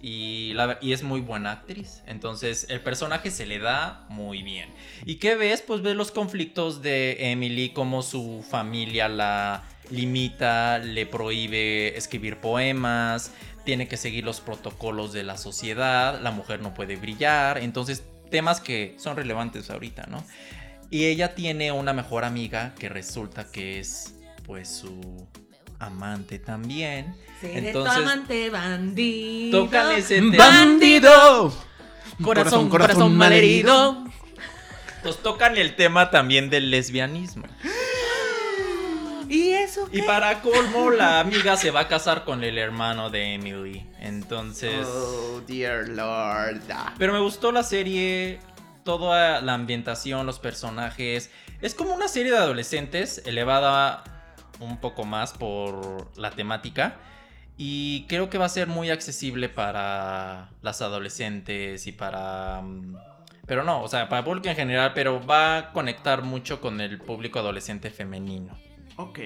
Y, 0.00 0.52
la- 0.54 0.78
y 0.82 0.92
es 0.92 1.02
muy 1.02 1.20
buena 1.20 1.52
actriz. 1.52 2.02
Entonces 2.06 2.66
el 2.68 2.80
personaje 2.80 3.30
se 3.30 3.46
le 3.46 3.58
da 3.58 4.04
muy 4.10 4.42
bien. 4.42 4.68
¿Y 5.06 5.14
qué 5.16 5.34
ves? 5.36 5.62
Pues 5.62 5.80
ves 5.80 5.94
los 5.96 6.10
conflictos 6.10 6.82
de 6.82 7.30
Emily, 7.30 7.70
cómo 7.70 8.02
su 8.02 8.44
familia 8.48 9.08
la 9.08 9.62
limita, 9.90 10.78
le 10.78 11.06
prohíbe 11.06 11.96
escribir 11.96 12.38
poemas, 12.38 13.30
tiene 13.64 13.88
que 13.88 13.96
seguir 13.96 14.24
los 14.24 14.40
protocolos 14.40 15.12
de 15.12 15.22
la 15.22 15.36
sociedad, 15.36 16.20
la 16.20 16.30
mujer 16.30 16.60
no 16.60 16.74
puede 16.74 16.96
brillar. 16.96 17.58
Entonces 17.58 18.04
temas 18.30 18.60
que 18.60 18.94
son 18.98 19.16
relevantes 19.16 19.70
ahorita, 19.70 20.06
¿no? 20.08 20.24
Y 20.90 21.06
ella 21.06 21.34
tiene 21.34 21.72
una 21.72 21.92
mejor 21.92 22.24
amiga 22.24 22.74
que 22.78 22.88
resulta 22.88 23.50
que 23.50 23.80
es 23.80 24.14
pues 24.46 24.68
su 24.68 25.26
amante 25.78 26.38
también. 26.38 27.14
Seré 27.40 27.68
Entonces, 27.68 27.94
tu 27.94 28.02
amante 28.02 28.50
bandido. 28.50 29.64
Tocan 29.64 29.92
ese 29.92 30.16
tema. 30.16 30.36
¡Bandido! 30.36 31.54
Corazón, 32.22 32.68
corazón, 32.68 33.16
malherido. 33.16 34.04
Pues 35.02 35.18
tocan 35.18 35.58
el 35.58 35.74
tema 35.76 36.10
también 36.10 36.48
del 36.48 36.70
lesbianismo. 36.70 37.44
¿Y 39.28 39.50
eso 39.50 39.88
Y 39.92 40.02
para 40.02 40.40
colmo, 40.42 40.90
la 40.90 41.20
amiga 41.20 41.56
se 41.56 41.70
va 41.70 41.80
a 41.80 41.88
casar 41.88 42.24
con 42.24 42.44
el 42.44 42.58
hermano 42.58 43.10
de 43.10 43.34
Emily. 43.34 43.86
Entonces. 44.00 44.86
Oh, 44.86 45.40
dear 45.46 45.88
Lord. 45.88 46.62
Pero 46.98 47.12
me 47.12 47.20
gustó 47.20 47.52
la 47.52 47.62
serie. 47.62 48.40
Toda 48.84 49.40
la 49.40 49.54
ambientación, 49.54 50.26
los 50.26 50.38
personajes. 50.38 51.30
Es 51.62 51.74
como 51.74 51.94
una 51.94 52.08
serie 52.08 52.32
de 52.32 52.38
adolescentes 52.38 53.22
elevada 53.24 54.04
un 54.60 54.78
poco 54.78 55.04
más 55.04 55.32
por 55.32 56.10
la 56.18 56.30
temática. 56.30 56.96
Y 57.56 58.04
creo 58.08 58.28
que 58.28 58.36
va 58.36 58.46
a 58.46 58.50
ser 58.50 58.66
muy 58.66 58.90
accesible 58.90 59.48
para 59.48 60.50
las 60.60 60.82
adolescentes 60.82 61.86
y 61.86 61.92
para... 61.92 62.60
mm, 62.62 62.96
Pero 63.46 63.62
no, 63.62 63.82
o 63.82 63.88
sea, 63.88 64.08
para 64.08 64.20
el 64.20 64.24
público 64.24 64.48
en 64.48 64.56
general, 64.56 64.92
pero 64.94 65.24
va 65.24 65.56
a 65.58 65.72
conectar 65.72 66.22
mucho 66.22 66.60
con 66.60 66.80
el 66.80 66.98
público 66.98 67.38
adolescente 67.38 67.90
femenino. 67.90 68.58
Ok, 68.96 69.18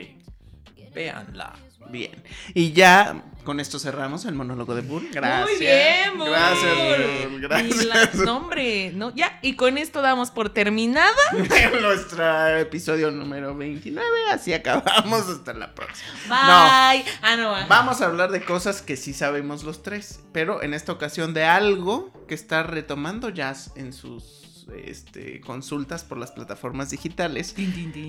Véanla. 0.94 1.52
bien. 1.90 2.22
Y 2.54 2.72
ya 2.72 3.22
con 3.44 3.60
esto 3.60 3.78
cerramos 3.78 4.24
el 4.26 4.34
monólogo 4.34 4.74
de 4.74 4.82
Bull. 4.82 5.08
Gracias. 5.12 5.48
Muy 5.48 5.58
bien, 5.58 6.18
Bull. 6.18 6.28
Gracias, 6.28 6.76
Bull. 6.76 7.34
Y 7.34 7.40
Gracias. 7.40 7.84
la- 7.84 8.10
no, 8.24 8.36
hombre, 8.38 8.92
no, 8.94 9.14
ya, 9.14 9.38
y 9.42 9.54
con 9.54 9.78
esto 9.78 10.02
damos 10.02 10.30
por 10.30 10.50
terminada. 10.50 11.12
Nuestro 11.80 12.56
episodio 12.58 13.10
número 13.10 13.54
29. 13.56 14.06
Así 14.30 14.52
acabamos. 14.52 15.28
Hasta 15.28 15.52
la 15.54 15.74
próxima. 15.74 16.10
Bye. 16.28 17.04
Ah, 17.22 17.36
no, 17.36 17.54
ah. 17.54 17.66
Vamos 17.68 18.00
a 18.02 18.06
hablar 18.06 18.30
de 18.30 18.42
cosas 18.44 18.82
que 18.82 18.96
sí 18.96 19.12
sabemos 19.14 19.62
los 19.64 19.82
tres, 19.82 20.20
pero 20.32 20.62
en 20.62 20.74
esta 20.74 20.92
ocasión 20.92 21.32
de 21.32 21.44
algo 21.44 22.12
que 22.26 22.34
está 22.34 22.62
retomando 22.64 23.30
Jazz 23.30 23.72
en 23.76 23.92
sus 23.92 24.47
este, 24.86 25.40
consultas 25.40 26.04
por 26.04 26.18
las 26.18 26.32
plataformas 26.32 26.90
digitales. 26.90 27.54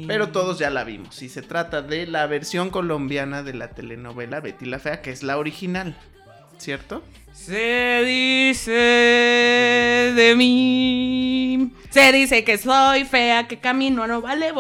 Pero 0.08 0.30
todos 0.30 0.60
ya 0.60 0.70
la 0.70 0.84
vimos 0.84 1.22
y 1.22 1.30
se 1.30 1.42
trata 1.42 1.82
de 1.82 2.08
la 2.08 2.26
versión 2.28 2.70
colombiana 2.70 3.44
de 3.44 3.54
la 3.54 3.70
telenovela 3.70 4.40
Betty 4.40 4.66
la 4.66 4.80
Fea, 4.80 5.02
que 5.02 5.12
es 5.12 5.24
la 5.24 5.38
original, 5.38 5.98
¿cierto? 6.58 7.04
Se 7.34 8.04
dice 8.04 8.72
de 10.16 10.34
mí. 10.36 11.72
Se 11.90 12.12
dice 12.12 12.44
que 12.44 12.58
soy 12.58 13.06
fea, 13.06 13.48
que 13.48 13.60
camino 13.60 14.08
no 14.08 14.22
vale. 14.22 14.52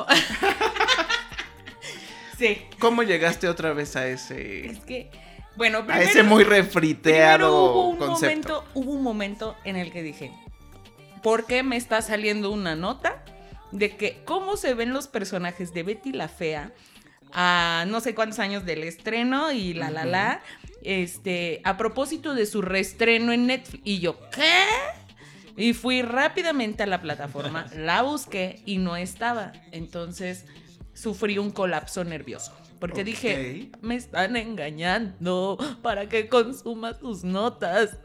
sí, 2.38 2.62
¿Cómo 2.79 3.03
llegaste 3.03 3.49
otra 3.49 3.73
vez 3.73 3.95
a 3.95 4.07
ese, 4.07 4.67
es 4.67 4.79
que. 4.79 5.09
Bueno, 5.57 5.79
a 5.79 5.85
primero, 5.85 6.09
ese 6.09 6.23
muy 6.23 6.45
refriteado 6.45 7.73
hubo 7.73 7.89
un 7.89 7.97
concepto? 7.97 8.53
momento, 8.53 8.65
hubo 8.75 8.91
un 8.93 9.03
momento 9.03 9.57
en 9.65 9.75
el 9.75 9.91
que 9.91 10.01
dije, 10.01 10.31
¿por 11.21 11.45
qué 11.45 11.63
me 11.63 11.77
está 11.77 12.01
saliendo 12.01 12.51
una 12.51 12.75
nota 12.75 13.23
de 13.71 13.95
que 13.95 14.21
cómo 14.25 14.58
se 14.58 14.73
ven 14.73 14.93
los 14.93 15.08
personajes 15.08 15.73
de 15.73 15.84
Betty 15.84 16.12
la 16.12 16.27
Fea 16.27 16.73
a 17.32 17.86
no 17.88 17.99
sé 17.99 18.15
cuántos 18.15 18.39
años 18.39 18.65
del 18.65 18.84
estreno 18.84 19.51
y 19.51 19.73
la 19.73 19.91
la 19.91 20.05
la, 20.05 20.41
este, 20.82 21.62
a 21.63 21.77
propósito 21.77 22.34
de 22.34 22.45
su 22.45 22.62
reestreno 22.62 23.32
en 23.32 23.47
Netflix? 23.47 23.82
Y 23.84 23.99
yo, 23.99 24.19
¿qué? 24.32 24.65
Y 25.55 25.73
fui 25.73 26.01
rápidamente 26.01 26.84
a 26.84 26.88
la 26.88 27.01
plataforma, 27.01 27.67
la 27.75 28.01
busqué 28.01 28.62
y 28.65 28.77
no 28.77 28.95
estaba. 28.95 29.51
Entonces 29.71 30.45
sufrí 30.93 31.38
un 31.38 31.51
colapso 31.51 32.03
nervioso. 32.03 32.53
Porque 32.79 33.03
dije, 33.03 33.71
me 33.82 33.95
están 33.95 34.38
engañando 34.38 35.58
para 35.82 36.08
que 36.08 36.29
consuma 36.29 36.93
sus 36.97 37.23
notas. 37.25 37.97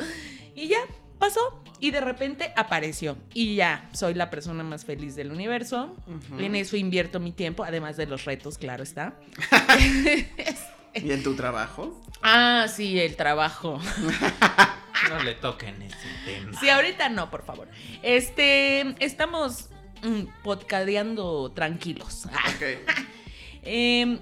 Y 0.56 0.68
ya, 0.68 0.80
pasó. 1.18 1.63
Y 1.80 1.90
de 1.90 2.00
repente 2.00 2.52
apareció. 2.56 3.16
Y 3.34 3.56
ya, 3.56 3.88
soy 3.92 4.14
la 4.14 4.30
persona 4.30 4.62
más 4.62 4.84
feliz 4.84 5.16
del 5.16 5.30
universo. 5.32 5.96
En 6.38 6.54
eso 6.54 6.76
invierto 6.76 7.20
mi 7.20 7.32
tiempo, 7.32 7.64
además 7.64 7.96
de 7.96 8.06
los 8.06 8.24
retos, 8.24 8.58
claro 8.58 8.82
está. 8.82 9.14
¿Y 10.94 11.10
en 11.10 11.22
tu 11.22 11.34
trabajo? 11.34 12.00
ah, 12.22 12.66
sí, 12.68 12.98
el 12.98 13.16
trabajo. 13.16 13.80
No 15.10 15.22
le 15.22 15.34
toquen 15.34 15.82
ese 15.82 15.96
tema. 16.24 16.58
Sí, 16.58 16.68
ahorita 16.70 17.08
no, 17.08 17.30
por 17.30 17.44
favor. 17.44 17.68
Este, 18.02 18.94
estamos 19.04 19.68
mm, 20.02 20.42
podcadeando 20.42 21.50
tranquilos. 21.52 22.26
Ok. 22.26 22.62
Em, 23.66 24.18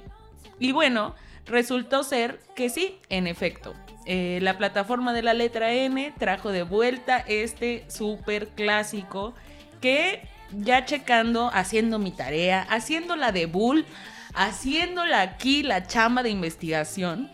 y 0.60 0.70
bueno, 0.70 1.16
resultó 1.46 2.04
ser 2.04 2.40
que 2.54 2.70
sí, 2.70 2.98
en 3.08 3.26
efecto. 3.26 3.74
Eh, 4.06 4.38
la 4.42 4.58
plataforma 4.58 5.12
de 5.12 5.22
la 5.22 5.34
letra 5.34 5.72
N 5.72 6.12
trajo 6.18 6.50
de 6.50 6.62
vuelta 6.62 7.18
este 7.18 7.84
súper 7.88 8.48
clásico 8.48 9.34
que 9.80 10.28
ya 10.52 10.84
checando, 10.84 11.50
haciendo 11.52 11.98
mi 11.98 12.10
tarea, 12.10 12.62
haciéndola 12.68 13.32
de 13.32 13.46
bull, 13.46 13.86
haciéndola 14.34 15.20
aquí 15.20 15.62
la 15.62 15.86
chamba 15.86 16.22
de 16.22 16.30
investigación, 16.30 17.30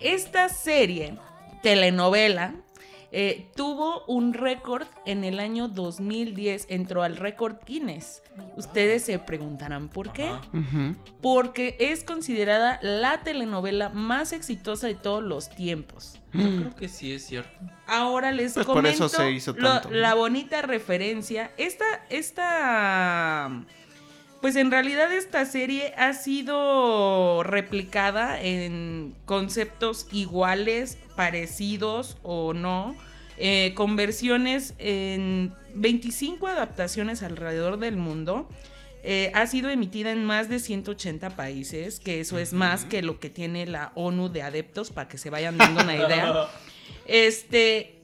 esta 0.00 0.48
serie, 0.48 1.16
telenovela, 1.62 2.54
eh, 3.12 3.46
tuvo 3.54 4.04
un 4.06 4.34
récord 4.34 4.86
en 5.06 5.24
el 5.24 5.38
año 5.40 5.68
2010, 5.68 6.66
entró 6.68 7.02
al 7.02 7.16
récord 7.16 7.56
Guinness. 7.66 8.22
Ustedes 8.56 9.04
se 9.04 9.18
preguntarán 9.18 9.88
por 9.88 10.12
qué 10.12 10.30
porque 11.22 11.76
es 11.78 12.04
considerada 12.04 12.78
la 12.82 13.22
telenovela 13.22 13.88
más 13.88 14.32
exitosa 14.32 14.86
de 14.88 14.94
todos 14.94 15.22
los 15.22 15.48
tiempos. 15.50 16.20
Yo 16.32 16.42
creo 16.44 16.74
que 16.76 16.88
sí 16.88 17.12
es 17.12 17.24
cierto. 17.24 17.50
Ahora 17.86 18.32
les 18.32 18.52
Pues 18.54 18.66
por 18.66 18.74
comento 18.76 19.06
eso 19.06 19.16
se 19.16 19.30
hizo 19.30 19.52
lo- 19.54 19.68
tanto. 19.80 19.90
la 19.90 20.12
bonita 20.14 20.60
referencia. 20.62 21.52
Esta, 21.56 21.84
esta, 22.10 23.64
pues 24.42 24.56
en 24.56 24.70
realidad 24.70 25.12
esta 25.12 25.44
serie 25.46 25.94
ha 25.96 26.12
sido 26.12 27.42
replicada 27.42 28.40
en 28.40 29.14
conceptos 29.24 30.06
iguales, 30.12 30.98
parecidos 31.16 32.16
o 32.22 32.54
no, 32.54 32.94
eh, 33.38 33.72
con 33.74 33.96
versiones 33.96 34.74
en 34.78 35.52
25 35.74 36.46
adaptaciones 36.46 37.22
alrededor 37.22 37.78
del 37.78 37.96
mundo. 37.96 38.48
Eh, 39.02 39.30
ha 39.34 39.46
sido 39.46 39.70
emitida 39.70 40.10
en 40.10 40.24
más 40.24 40.48
de 40.48 40.58
180 40.58 41.30
países, 41.30 42.00
que 42.00 42.20
eso 42.20 42.38
es 42.38 42.52
más 42.52 42.84
que 42.84 43.02
lo 43.02 43.20
que 43.20 43.30
tiene 43.30 43.66
la 43.66 43.92
ONU 43.94 44.28
de 44.28 44.42
adeptos, 44.42 44.90
para 44.90 45.08
que 45.08 45.18
se 45.18 45.30
vayan 45.30 45.58
dando 45.58 45.82
una 45.82 45.94
idea. 46.06 46.48
Este. 47.06 47.95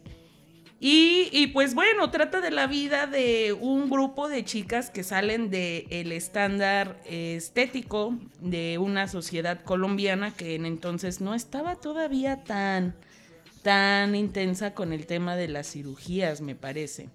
Y, 0.84 1.46
pues 1.52 1.76
bueno, 1.76 2.10
trata 2.10 2.40
de 2.40 2.50
la 2.50 2.66
vida 2.66 3.06
de 3.06 3.52
un 3.52 3.88
grupo 3.88 4.28
de 4.28 4.44
chicas 4.44 4.90
que 4.90 5.04
salen 5.04 5.48
del 5.48 5.86
el 5.90 6.10
estándar 6.10 7.00
estético 7.04 8.18
de 8.40 8.78
una 8.78 9.06
sociedad 9.06 9.62
colombiana 9.62 10.34
que 10.34 10.56
en 10.56 10.66
entonces 10.66 11.20
no 11.20 11.36
estaba 11.36 11.76
todavía 11.76 12.42
tan, 12.42 12.96
tan 13.62 14.16
intensa 14.16 14.74
con 14.74 14.92
el 14.92 15.06
tema 15.06 15.36
de 15.36 15.46
las 15.46 15.70
cirugías, 15.70 16.40
me 16.40 16.56
parece. 16.56 17.10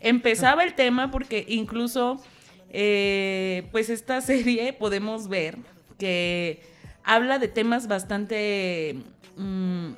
Empezaba 0.00 0.64
el 0.64 0.74
tema 0.74 1.10
porque 1.10 1.44
incluso, 1.46 2.24
eh, 2.70 3.68
pues 3.70 3.90
esta 3.90 4.20
serie 4.22 4.72
podemos 4.72 5.28
ver 5.28 5.58
que 5.98 6.62
habla 7.04 7.38
de 7.38 7.48
temas 7.48 7.86
bastante 7.86 8.96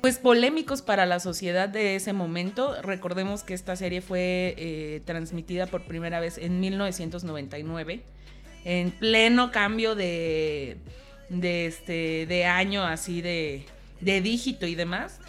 pues 0.01 0.19
polémicos 0.19 0.81
para 0.81 1.05
la 1.05 1.19
sociedad 1.19 1.69
de 1.69 1.95
ese 1.95 2.13
momento. 2.13 2.81
Recordemos 2.81 3.43
que 3.43 3.53
esta 3.53 3.75
serie 3.75 4.01
fue 4.01 4.55
eh, 4.57 5.01
transmitida 5.05 5.67
por 5.67 5.83
primera 5.83 6.19
vez 6.19 6.37
en 6.37 6.59
1999, 6.59 8.03
en 8.65 8.91
pleno 8.91 9.51
cambio 9.51 9.95
de, 9.95 10.77
este, 11.29 12.25
de 12.25 12.45
año 12.45 12.83
así 12.83 13.21
de, 13.21 13.65
de 14.01 14.21
dígito 14.21 14.65
y 14.65 14.75
demás. 14.75 15.19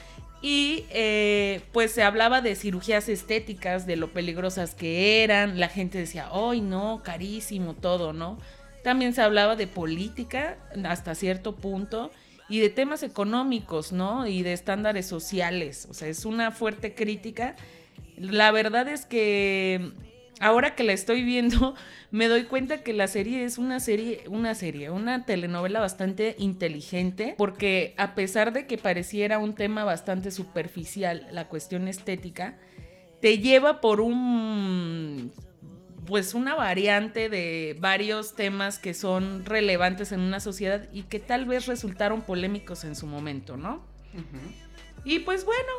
Y 0.42 0.84
eh, 0.90 1.62
pues 1.72 1.92
se 1.92 2.02
hablaba 2.02 2.42
de 2.42 2.54
cirugías 2.54 3.08
estéticas, 3.08 3.86
de 3.86 3.96
lo 3.96 4.12
peligrosas 4.12 4.74
que 4.74 5.24
eran. 5.24 5.58
La 5.58 5.68
gente 5.68 5.96
decía, 5.96 6.28
¡ay 6.30 6.60
no! 6.60 7.00
Carísimo 7.02 7.72
todo, 7.72 8.12
¿no? 8.12 8.38
También 8.82 9.14
se 9.14 9.22
hablaba 9.22 9.56
de 9.56 9.66
política 9.66 10.58
hasta 10.84 11.14
cierto 11.14 11.56
punto 11.56 12.10
y 12.48 12.61
de 12.61 12.70
temas 12.70 13.02
económicos, 13.02 13.92
¿no? 13.92 14.26
Y 14.26 14.42
de 14.42 14.52
estándares 14.52 15.07
sociales. 15.07 15.87
O 15.90 15.94
sea, 15.94 16.09
es 16.09 16.24
una 16.24 16.50
fuerte 16.50 16.94
crítica. 16.94 17.57
La 18.16 18.50
verdad 18.50 18.88
es 18.88 19.07
que 19.07 19.92
ahora 20.40 20.74
que 20.74 20.85
la 20.85 20.92
estoy 20.92 21.22
viendo, 21.24 21.74
me 22.11 22.28
doy 22.28 22.44
cuenta 22.44 22.83
que 22.83 22.92
la 22.92 23.09
serie 23.09 23.44
es 23.44 23.59
una 23.59 23.80
serie, 23.80 24.24
una 24.28 24.54
serie, 24.54 24.90
una 24.90 25.24
telenovela 25.24 25.80
bastante 25.80 26.37
inteligente, 26.38 27.35
porque 27.38 27.94
a 27.96 28.14
pesar 28.14 28.52
de 28.52 28.66
que 28.66 28.78
pareciera 28.78 29.38
un 29.38 29.54
tema 29.54 29.85
bastante 29.85 30.30
superficial, 30.30 31.26
la 31.33 31.48
cuestión 31.48 31.88
estética, 31.88 32.59
te 33.20 33.38
lleva 33.38 33.80
por 33.80 34.00
un 34.00 35.33
pues 36.06 36.34
una 36.34 36.54
variante 36.54 37.28
de 37.28 37.76
varios 37.80 38.34
temas 38.34 38.78
que 38.78 38.94
son 38.94 39.44
relevantes 39.44 40.12
en 40.12 40.20
una 40.20 40.40
sociedad 40.40 40.88
y 40.92 41.02
que 41.02 41.18
tal 41.20 41.46
vez 41.46 41.66
resultaron 41.66 42.22
polémicos 42.22 42.84
en 42.84 42.96
su 42.96 43.06
momento, 43.06 43.56
¿no? 43.56 43.82
Y 45.04 45.20
pues 45.20 45.44
bueno, 45.44 45.70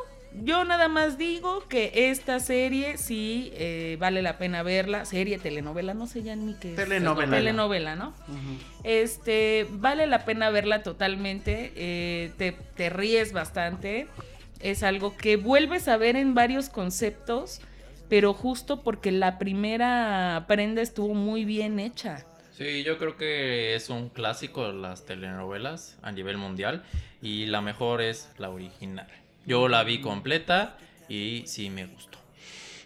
yo 0.42 0.64
nada 0.64 0.88
más 0.88 1.16
digo 1.16 1.66
que 1.68 2.10
esta 2.10 2.40
serie 2.40 2.98
sí 2.98 3.50
eh, 3.54 3.96
vale 3.98 4.20
la 4.22 4.36
pena 4.38 4.62
verla. 4.62 5.04
Serie, 5.04 5.38
telenovela, 5.38 5.94
no 5.94 6.06
sé 6.06 6.22
ya 6.22 6.36
ni 6.36 6.54
qué 6.54 6.70
es. 6.70 6.76
Telenovela. 6.76 7.36
Telenovela, 7.36 7.96
¿no? 7.96 8.14
Este, 8.84 9.66
vale 9.70 10.06
la 10.06 10.24
pena 10.24 10.50
verla 10.50 10.82
totalmente. 10.82 11.72
eh, 11.76 12.32
te, 12.36 12.52
te 12.52 12.90
ríes 12.90 13.32
bastante. 13.32 14.08
Es 14.60 14.82
algo 14.82 15.16
que 15.16 15.36
vuelves 15.36 15.88
a 15.88 15.96
ver 15.96 16.16
en 16.16 16.34
varios 16.34 16.68
conceptos, 16.68 17.60
pero 18.08 18.32
justo 18.34 18.82
porque 18.82 19.12
la 19.12 19.38
primera 19.38 20.44
prenda 20.48 20.82
estuvo 20.82 21.14
muy 21.14 21.44
bien 21.44 21.78
hecha. 21.80 22.24
Sí, 22.52 22.82
yo 22.84 22.96
creo 22.98 23.16
que 23.16 23.74
es 23.74 23.90
un 23.90 24.08
clásico 24.08 24.66
de 24.66 24.72
las 24.74 25.04
telenovelas 25.04 25.98
a 26.02 26.10
nivel 26.12 26.38
mundial 26.38 26.82
y 27.20 27.46
la 27.46 27.60
mejor 27.60 28.00
es 28.00 28.30
la 28.38 28.48
original. 28.48 29.08
Yo 29.44 29.68
la 29.68 29.84
vi 29.84 30.00
completa 30.00 30.78
y 31.08 31.42
sí 31.46 31.68
me 31.70 31.86
gustó. 31.86 32.16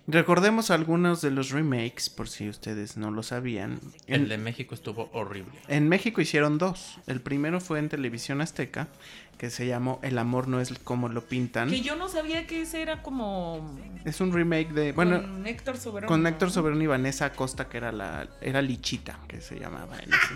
Recordemos 0.07 0.73
algunos 0.73 1.21
de 1.21 1.31
los 1.31 1.51
remakes, 1.51 2.11
por 2.11 2.29
si 2.29 2.49
ustedes 2.49 2.97
no 2.97 3.13
lo 3.13 3.23
sabían. 3.23 3.79
El 4.09 4.23
En, 4.23 4.29
de 4.29 4.39
México 4.39 4.75
estuvo 4.75 5.09
horrible. 5.13 5.53
en 5.69 5.89
México 5.89 6.21
hicieron 6.21 6.59
dos. 6.59 6.99
El 7.07 7.21
primero 7.21 7.61
fue 7.61 7.79
en 7.79 7.89
televisión 7.89 8.41
azteca, 8.41 8.89
que 9.41 9.49
se 9.49 9.67
llamó 9.67 10.01
El 10.03 10.19
amor 10.19 10.49
no 10.49 10.61
es 10.61 10.71
como 10.85 11.09
lo 11.09 11.25
pintan. 11.25 11.71
Que 11.71 11.81
yo 11.81 11.97
no 11.97 12.11
sabía 12.11 12.47
que 12.47 12.61
ese 12.61 12.83
era 12.83 13.03
como. 13.03 13.75
Es 14.05 14.21
un 14.21 14.35
remake 14.35 14.71
de... 14.75 14.93
Bueno, 14.93 15.23
con 15.23 15.47
Héctor 15.47 15.79
Soberano. 15.79 16.09
con. 16.09 16.27
Héctor 16.27 16.51
Soberano 16.51 16.83
y 16.85 16.87
Vanessa 16.87 17.25
Acosta, 17.25 17.67
que 17.67 17.79
era 17.79 17.91
la 17.91 18.29
era 18.43 18.61
Lichita, 18.61 19.19
que 19.27 19.41
se 19.41 19.59
llamaba 19.59 19.97
en 19.97 20.11
ese. 20.11 20.35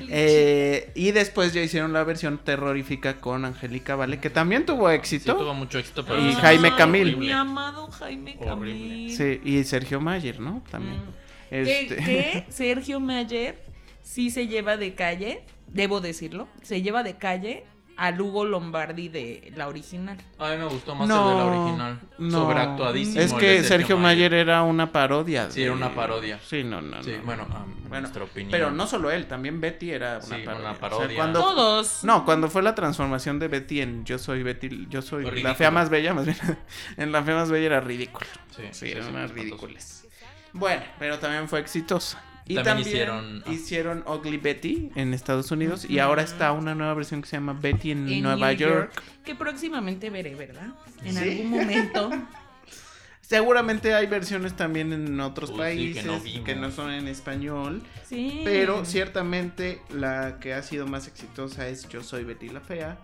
Eh, 0.10 0.90
y 0.96 1.12
después 1.12 1.52
ya 1.52 1.62
hicieron 1.62 1.92
la 1.92 2.02
versión 2.02 2.38
terrorífica 2.38 3.20
con 3.20 3.44
Angélica 3.44 3.94
Vale, 3.94 4.18
que 4.18 4.28
también 4.28 4.66
tuvo 4.66 4.88
Sí, 4.90 4.96
éxito. 4.96 5.36
tuvo 5.36 5.54
mucho 5.54 5.78
éxito, 5.78 6.04
pero 6.04 6.18
Y 6.20 6.32
Jaime 6.32 6.74
Camil. 6.74 7.16
Mi 7.16 7.30
amado 7.30 7.86
Jaime 7.92 8.36
Horrible. 8.40 8.48
Camil. 8.72 9.16
Sí, 9.16 9.40
y 9.44 9.62
Sergio 9.62 10.00
Mayer, 10.00 10.40
¿no? 10.40 10.64
También. 10.68 10.96
Mm. 10.96 11.48
Que, 11.48 11.82
Este, 11.82 11.96
que 11.96 12.44
Sergio 12.48 12.98
Mayer 12.98 13.62
sí 14.02 14.30
se 14.30 14.48
lleva 14.48 14.76
de 14.76 14.96
calle, 14.96 15.44
debo 15.68 16.00
decirlo, 16.00 16.48
se 16.62 16.82
lleva 16.82 17.04
de 17.04 17.14
calle 17.14 17.62
a 17.96 18.10
Lugo 18.10 18.44
Lombardi 18.44 19.08
de 19.08 19.52
la 19.56 19.68
original. 19.68 20.18
A 20.38 20.50
mí 20.50 20.56
me 20.56 20.64
gustó 20.66 20.94
más 20.94 21.08
No, 21.08 21.30
el 21.30 21.36
de 21.36 21.44
la 21.44 21.60
original. 21.62 22.00
no. 22.18 22.30
Sobreactuadísimo. 22.40 23.20
Es 23.20 23.32
que 23.34 23.62
Sergio 23.62 23.96
Mayer 23.98 24.34
era 24.34 24.62
una 24.62 24.90
parodia. 24.92 25.50
Sí, 25.50 25.62
era 25.62 25.72
una 25.72 25.94
parodia. 25.94 26.38
Sí, 26.44 26.64
no, 26.64 26.80
no, 26.80 27.02
Sí, 27.02 27.12
no. 27.18 27.22
bueno, 27.24 27.42
a 27.50 27.64
Bueno, 27.88 28.00
nuestra 28.02 28.24
opinión. 28.24 28.50
Pero 28.50 28.70
no 28.70 28.86
solo 28.86 29.10
él, 29.10 29.26
también 29.26 29.60
Betty 29.60 29.90
era 29.92 30.18
una 30.18 30.36
Sí, 30.36 30.42
una 30.42 30.44
parodia. 30.44 30.70
O 30.70 30.72
sea, 30.72 30.80
parodia. 30.80 31.16
cuando- 31.16 31.40
Todos. 31.40 32.04
No, 32.04 32.24
cuando 32.24 32.48
fue 32.50 32.62
la 32.62 32.74
transformación 32.74 33.38
de 33.38 33.48
Betty 33.48 33.80
en 33.80 34.04
Yo 34.04 34.18
soy 34.18 34.42
Betty, 34.42 34.86
yo 34.88 35.00
soy 35.02 35.24
la 35.42 35.54
fea 35.54 35.70
más 35.70 35.88
bella, 35.90 36.12
más 36.14 36.24
bien. 36.26 36.36
en 36.96 37.12
la 37.12 37.22
fea 37.22 37.34
más 37.36 37.50
bella 37.50 37.66
era 37.66 37.80
ridículo. 37.80 38.26
Sí, 38.56 38.62
Sí, 38.72 38.86
sí, 38.86 38.90
eran 38.92 39.04
sí, 39.04 39.10
unas 39.10 39.30
ridículas. 39.30 40.06
Bueno, 40.52 40.82
pero 40.98 41.18
también 41.18 41.48
fue 41.48 41.60
exitosa. 41.60 42.22
Y 42.46 42.56
También 42.56 42.64
también, 42.64 42.88
hicieron- 42.88 43.42
ah. 43.46 43.52
hicieron, 43.52 44.04
Ugly 44.06 44.36
Betty 44.36 44.90
en 44.96 45.14
Estados 45.14 45.50
Unidos 45.50 45.86
y 45.88 45.98
ahora 45.98 46.22
está 46.22 46.52
una 46.52 46.74
nueva 46.74 46.92
versión 46.94 47.22
que 47.22 47.28
se 47.28 47.36
llama 47.36 47.54
Betty 47.54 47.92
en, 47.92 48.06
en 48.08 48.22
Nueva 48.22 48.48
New 48.48 48.56
York. 48.58 49.02
Que 49.24 49.34
próximamente 49.34 50.10
veré, 50.10 50.34
¿verdad? 50.34 50.74
En 51.02 51.14
¿Sí? 51.14 51.18
algún 51.30 51.50
momento. 51.50 52.10
Seguramente 53.20 53.94
hay 53.94 54.06
versiones 54.06 54.54
también 54.54 54.92
en 54.92 55.18
otros 55.20 55.48
Uy, 55.50 55.54
sí, 55.56 55.60
países 55.62 56.02
que 56.02 56.08
no 56.08 56.22
que 56.44 56.54
no 56.54 56.60
vimos. 56.60 56.74
son 56.74 56.90
en 56.92 57.08
español. 57.08 57.82
Sí. 58.06 58.42
Pero 58.44 58.84
ciertamente 58.84 59.80
la 59.90 60.38
que 60.40 60.52
ha 60.52 60.62
sido 60.62 60.86
más 60.86 61.08
exitosa 61.08 61.66
es 61.68 61.88
Yo 61.88 62.02
soy 62.02 62.24
Betty 62.24 62.50
la 62.50 62.60
Fea, 62.60 62.98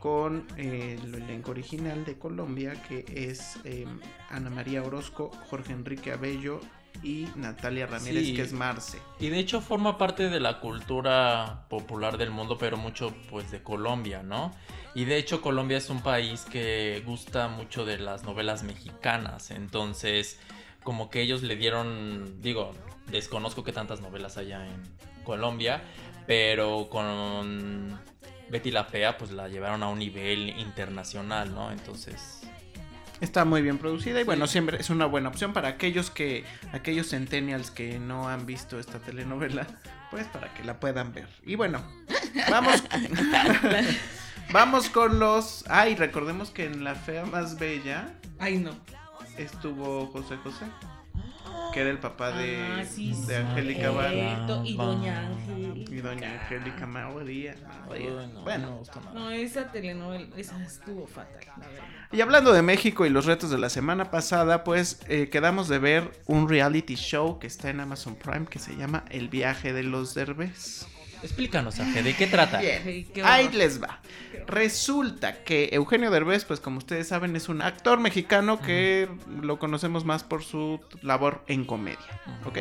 con 0.00 0.46
eh, 0.58 0.98
el 1.02 1.14
elenco 1.14 1.52
original 1.52 2.04
de 2.04 2.18
Colombia, 2.18 2.74
que 2.86 3.06
es 3.08 3.56
eh, 3.64 3.86
Ana 4.28 4.50
María 4.50 4.82
Orozco, 4.82 5.30
Jorge 5.48 5.72
Enrique 5.72 6.12
Abello 6.12 6.60
y 7.02 7.26
Natalia 7.34 7.86
Ramírez, 7.86 8.26
Sí. 8.26 8.34
que 8.34 8.42
es 8.42 8.52
Marce. 8.52 8.98
Y 9.20 9.28
de 9.28 9.38
hecho 9.38 9.60
forma 9.60 9.98
parte 9.98 10.28
de 10.30 10.40
la 10.40 10.60
cultura 10.60 11.66
popular 11.68 12.16
del 12.18 12.30
mundo, 12.30 12.56
pero 12.58 12.76
mucho 12.76 13.14
pues 13.30 13.50
de 13.50 13.62
Colombia, 13.62 14.22
¿no? 14.22 14.52
Y 14.94 15.04
de 15.04 15.16
hecho 15.18 15.40
Colombia 15.42 15.78
es 15.78 15.90
un 15.90 16.02
país 16.02 16.42
que 16.50 17.02
gusta 17.04 17.48
mucho 17.48 17.84
de 17.84 17.98
las 17.98 18.22
novelas 18.24 18.62
mexicanas, 18.62 19.50
entonces 19.50 20.38
como 20.82 21.10
que 21.10 21.20
ellos 21.22 21.42
le 21.42 21.56
dieron, 21.56 22.40
digo, 22.40 22.72
desconozco 23.10 23.64
que 23.64 23.72
tantas 23.72 24.00
novelas 24.00 24.36
haya 24.36 24.66
en 24.66 24.82
Colombia, 25.24 25.82
pero 26.26 26.88
con 26.90 27.98
Betty 28.50 28.70
la 28.70 28.84
Fea 28.84 29.16
pues 29.18 29.30
la 29.30 29.48
llevaron 29.48 29.82
a 29.82 29.88
un 29.88 29.98
nivel 29.98 30.50
internacional, 30.60 31.54
¿no? 31.54 31.70
Entonces... 31.72 32.42
Está 33.24 33.46
muy 33.46 33.62
bien 33.62 33.78
producida 33.78 34.20
y 34.20 34.24
bueno, 34.24 34.46
siempre 34.46 34.76
es 34.78 34.90
una 34.90 35.06
buena 35.06 35.30
opción 35.30 35.54
para 35.54 35.68
aquellos 35.68 36.10
que, 36.10 36.44
aquellos 36.72 37.08
centennials 37.08 37.70
que 37.70 37.98
no 37.98 38.28
han 38.28 38.44
visto 38.44 38.78
esta 38.78 38.98
telenovela, 38.98 39.66
pues 40.10 40.26
para 40.26 40.52
que 40.52 40.62
la 40.62 40.78
puedan 40.78 41.14
ver. 41.14 41.26
Y 41.42 41.54
bueno, 41.54 41.82
vamos, 42.50 42.84
vamos 44.52 44.90
con 44.90 45.18
los, 45.18 45.64
ay, 45.70 45.94
recordemos 45.94 46.50
que 46.50 46.66
en 46.66 46.84
La 46.84 46.94
Fea 46.94 47.24
Más 47.24 47.58
Bella 47.58 48.12
Ay, 48.38 48.58
no. 48.58 48.72
estuvo 49.38 50.06
José 50.08 50.36
José, 50.44 50.66
que 51.74 51.80
era 51.80 51.90
el 51.90 51.98
papá 51.98 52.30
de, 52.30 52.56
Ah, 52.62 52.84
sí, 52.84 53.12
de 53.26 53.36
Angélica 53.36 53.90
cierto, 54.10 54.62
Y 54.64 54.76
Doña 54.76 55.26
Angélica. 55.26 55.92
y 55.92 55.96
doña 56.00 56.40
Angélica 56.40 56.86
María. 56.86 57.56
Bueno, 57.86 58.42
Bueno, 58.42 58.66
no 58.72 58.80
me 58.80 59.00
nada. 59.00 59.12
No, 59.12 59.30
esa 59.30 59.70
telenovela, 59.72 60.28
esa 60.36 60.62
estuvo 60.62 61.06
fatal, 61.06 61.40
la 61.58 61.66
verdad. 61.68 61.84
y 62.12 62.20
hablando 62.20 62.52
de 62.52 62.62
México 62.62 63.04
y 63.04 63.10
los 63.10 63.26
retos 63.26 63.50
de 63.50 63.58
la 63.58 63.68
semana 63.68 64.10
pasada, 64.10 64.62
pues 64.64 65.00
eh, 65.08 65.28
quedamos 65.30 65.68
de 65.68 65.78
ver 65.80 66.12
un 66.26 66.48
reality 66.48 66.94
show 66.94 67.38
que 67.40 67.48
está 67.48 67.70
en 67.70 67.80
Amazon 67.80 68.14
Prime 68.14 68.46
que 68.46 68.58
se 68.60 68.76
llama 68.76 69.04
El 69.10 69.28
viaje 69.28 69.72
de 69.72 69.82
los 69.82 70.14
derbés. 70.14 70.86
Explícanos, 71.24 71.80
Aje, 71.80 72.02
¿de 72.02 72.14
qué 72.14 72.26
trata? 72.26 72.58
Ay, 72.58 73.08
qué 73.14 73.22
Ahí 73.22 73.48
les 73.48 73.82
va. 73.82 73.98
Resulta 74.46 75.42
que 75.42 75.70
Eugenio 75.72 76.10
Derbez, 76.10 76.44
pues 76.44 76.60
como 76.60 76.76
ustedes 76.76 77.08
saben, 77.08 77.34
es 77.34 77.48
un 77.48 77.62
actor 77.62 77.98
mexicano 77.98 78.60
que 78.60 79.08
lo 79.40 79.58
conocemos 79.58 80.04
más 80.04 80.22
por 80.22 80.44
su 80.44 80.80
labor 81.00 81.42
en 81.46 81.64
comedia, 81.64 82.20
¿ok? 82.44 82.58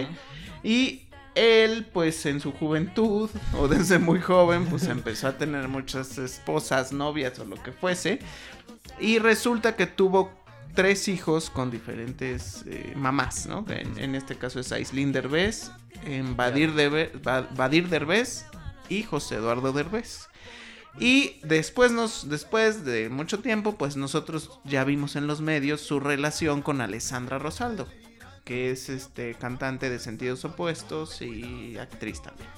Y 0.63 1.03
él, 1.35 1.85
pues 1.91 2.25
en 2.25 2.39
su 2.39 2.53
juventud, 2.53 3.29
o 3.59 3.67
desde 3.67 3.99
muy 3.99 4.21
joven, 4.21 4.65
pues 4.67 4.87
empezó 4.87 5.27
a 5.27 5.37
tener 5.37 5.67
muchas 5.67 6.17
esposas, 6.17 6.93
novias 6.93 7.37
o 7.39 7.45
lo 7.45 7.61
que 7.61 7.73
fuese. 7.73 8.19
Y 8.97 9.19
resulta 9.19 9.75
que 9.75 9.87
tuvo 9.87 10.31
tres 10.73 11.09
hijos 11.09 11.49
con 11.49 11.69
diferentes 11.69 12.63
eh, 12.65 12.93
mamás, 12.95 13.45
¿no? 13.45 13.65
En, 13.67 13.99
en 13.99 14.15
este 14.15 14.37
caso 14.37 14.61
es 14.61 14.71
Aislinn 14.71 15.11
Derbez, 15.11 15.69
en 16.05 16.35
Badir, 16.35 16.73
Debe- 16.73 17.11
Ba- 17.23 17.47
Badir 17.55 17.89
Derbez 17.89 18.45
y 18.89 19.03
José 19.03 19.35
Eduardo 19.35 19.71
Derbez. 19.73 20.27
Y 20.99 21.39
después, 21.43 21.91
nos, 21.91 22.29
después 22.29 22.85
de 22.85 23.09
mucho 23.09 23.39
tiempo, 23.39 23.75
pues 23.77 23.95
nosotros 23.97 24.59
ya 24.63 24.83
vimos 24.83 25.15
en 25.15 25.25
los 25.25 25.41
medios 25.41 25.81
su 25.81 25.99
relación 25.99 26.61
con 26.61 26.81
Alessandra 26.81 27.39
Rosaldo, 27.39 27.87
que 28.43 28.69
es 28.69 28.89
este 28.89 29.33
cantante 29.33 29.89
de 29.89 29.97
sentidos 29.97 30.45
opuestos 30.45 31.21
y 31.23 31.77
actriz 31.79 32.21
también. 32.21 32.49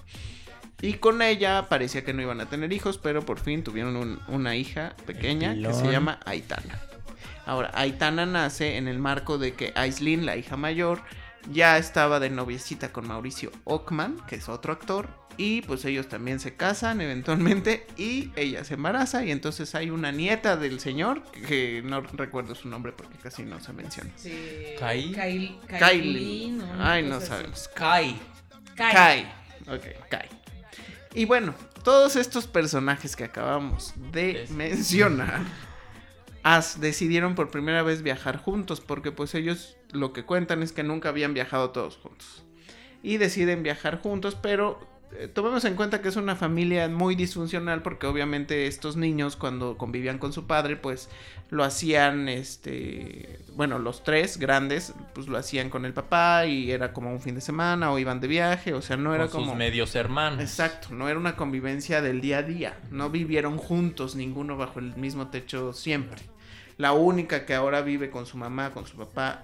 Y 0.81 0.95
con 0.95 1.21
ella 1.21 1.67
parecía 1.69 2.03
que 2.03 2.13
no 2.13 2.21
iban 2.21 2.41
a 2.41 2.49
tener 2.49 2.73
hijos, 2.73 2.97
pero 2.97 3.25
por 3.25 3.39
fin 3.39 3.63
tuvieron 3.63 3.95
un- 3.95 4.19
una 4.27 4.57
hija 4.57 4.95
pequeña 5.05 5.53
que 5.55 5.73
se 5.73 5.89
llama 5.89 6.19
Aitana. 6.25 6.81
Ahora, 7.45 7.71
Aitana 7.73 8.25
nace 8.25 8.75
en 8.75 8.89
el 8.89 8.99
marco 8.99 9.37
de 9.37 9.53
que 9.53 9.71
Aislinn, 9.75 10.25
la 10.25 10.35
hija 10.35 10.57
mayor, 10.57 11.01
ya 11.51 11.77
estaba 11.77 12.19
de 12.19 12.29
noviecita 12.29 12.91
con 12.91 13.07
Mauricio 13.07 13.51
Ockman, 13.65 14.17
que 14.27 14.35
es 14.35 14.49
otro 14.49 14.73
actor, 14.73 15.07
y 15.37 15.61
pues 15.63 15.83
ellos 15.85 16.07
también 16.07 16.39
se 16.39 16.55
casan 16.55 17.01
eventualmente 17.01 17.85
y 17.97 18.31
ella 18.37 18.63
se 18.63 18.75
embaraza 18.75 19.25
y 19.25 19.31
entonces 19.31 19.75
hay 19.75 19.89
una 19.89 20.11
nieta 20.11 20.55
del 20.57 20.79
señor, 20.79 21.23
que 21.47 21.81
no 21.83 22.01
recuerdo 22.01 22.55
su 22.55 22.69
nombre 22.69 22.93
porque 22.93 23.17
casi 23.17 23.43
no 23.43 23.59
se 23.59 23.73
menciona. 23.73 24.11
Sí. 24.15 24.33
Kai. 24.79 25.11
Kylie. 25.11 25.59
Kylie. 25.67 26.51
¿no? 26.51 26.65
Ay, 26.79 27.03
no 27.03 27.19
sabemos. 27.19 27.67
Kai. 27.75 28.17
Kai. 28.75 28.93
Kai. 28.93 29.33
Ok, 29.67 30.07
Kai. 30.09 30.29
Y 31.13 31.25
bueno, 31.25 31.53
todos 31.83 32.15
estos 32.15 32.47
personajes 32.47 33.15
que 33.15 33.23
acabamos 33.25 33.93
de 34.11 34.43
Es- 34.43 34.51
mencionar 34.51 35.41
as- 36.45 36.79
decidieron 36.79 37.33
por 37.33 37.49
primera 37.49 37.81
vez 37.81 38.03
viajar 38.03 38.37
juntos 38.37 38.79
porque 38.79 39.11
pues 39.11 39.33
ellos 39.33 39.77
lo 39.91 40.13
que 40.13 40.23
cuentan 40.25 40.61
es 40.61 40.71
que 40.71 40.83
nunca 40.83 41.09
habían 41.09 41.33
viajado 41.33 41.71
todos 41.71 41.97
juntos. 41.97 42.43
Y 43.01 43.17
deciden 43.17 43.63
viajar 43.63 43.99
juntos, 43.99 44.35
pero 44.35 44.79
eh, 45.17 45.27
tomemos 45.27 45.65
en 45.65 45.75
cuenta 45.75 46.01
que 46.01 46.09
es 46.09 46.17
una 46.17 46.35
familia 46.35 46.87
muy 46.87 47.15
disfuncional 47.15 47.81
porque 47.81 48.05
obviamente 48.05 48.67
estos 48.67 48.95
niños 48.95 49.35
cuando 49.35 49.75
convivían 49.77 50.19
con 50.19 50.33
su 50.33 50.45
padre 50.45 50.75
pues 50.75 51.09
lo 51.49 51.63
hacían 51.63 52.27
este 52.27 53.39
bueno 53.55 53.79
los 53.79 54.03
tres 54.03 54.37
grandes 54.37 54.93
pues 55.13 55.27
lo 55.27 55.37
hacían 55.37 55.69
con 55.69 55.85
el 55.85 55.93
papá 55.93 56.45
y 56.47 56.71
era 56.71 56.91
como 56.93 57.11
un 57.11 57.21
fin 57.21 57.35
de 57.35 57.41
semana 57.41 57.91
o 57.91 57.99
iban 57.99 58.19
de 58.19 58.27
viaje 58.27 58.73
o 58.73 58.81
sea 58.81 58.97
no 58.97 59.13
era 59.15 59.25
con 59.25 59.41
como 59.41 59.51
sus 59.51 59.57
medios 59.57 59.95
hermanos. 59.95 60.41
Exacto, 60.41 60.89
no 60.91 61.07
era 61.09 61.19
una 61.19 61.35
convivencia 61.35 62.01
del 62.01 62.19
día 62.21 62.39
a 62.39 62.43
día. 62.43 62.77
No 62.91 63.09
vivieron 63.09 63.57
juntos, 63.57 64.15
ninguno 64.15 64.57
bajo 64.57 64.79
el 64.79 64.95
mismo 64.97 65.29
techo 65.29 65.71
siempre. 65.73 66.23
La 66.77 66.93
única 66.93 67.45
que 67.45 67.53
ahora 67.53 67.81
vive 67.81 68.09
con 68.09 68.25
su 68.25 68.37
mamá, 68.37 68.71
con 68.71 68.85
su 68.85 68.97
papá, 68.97 69.43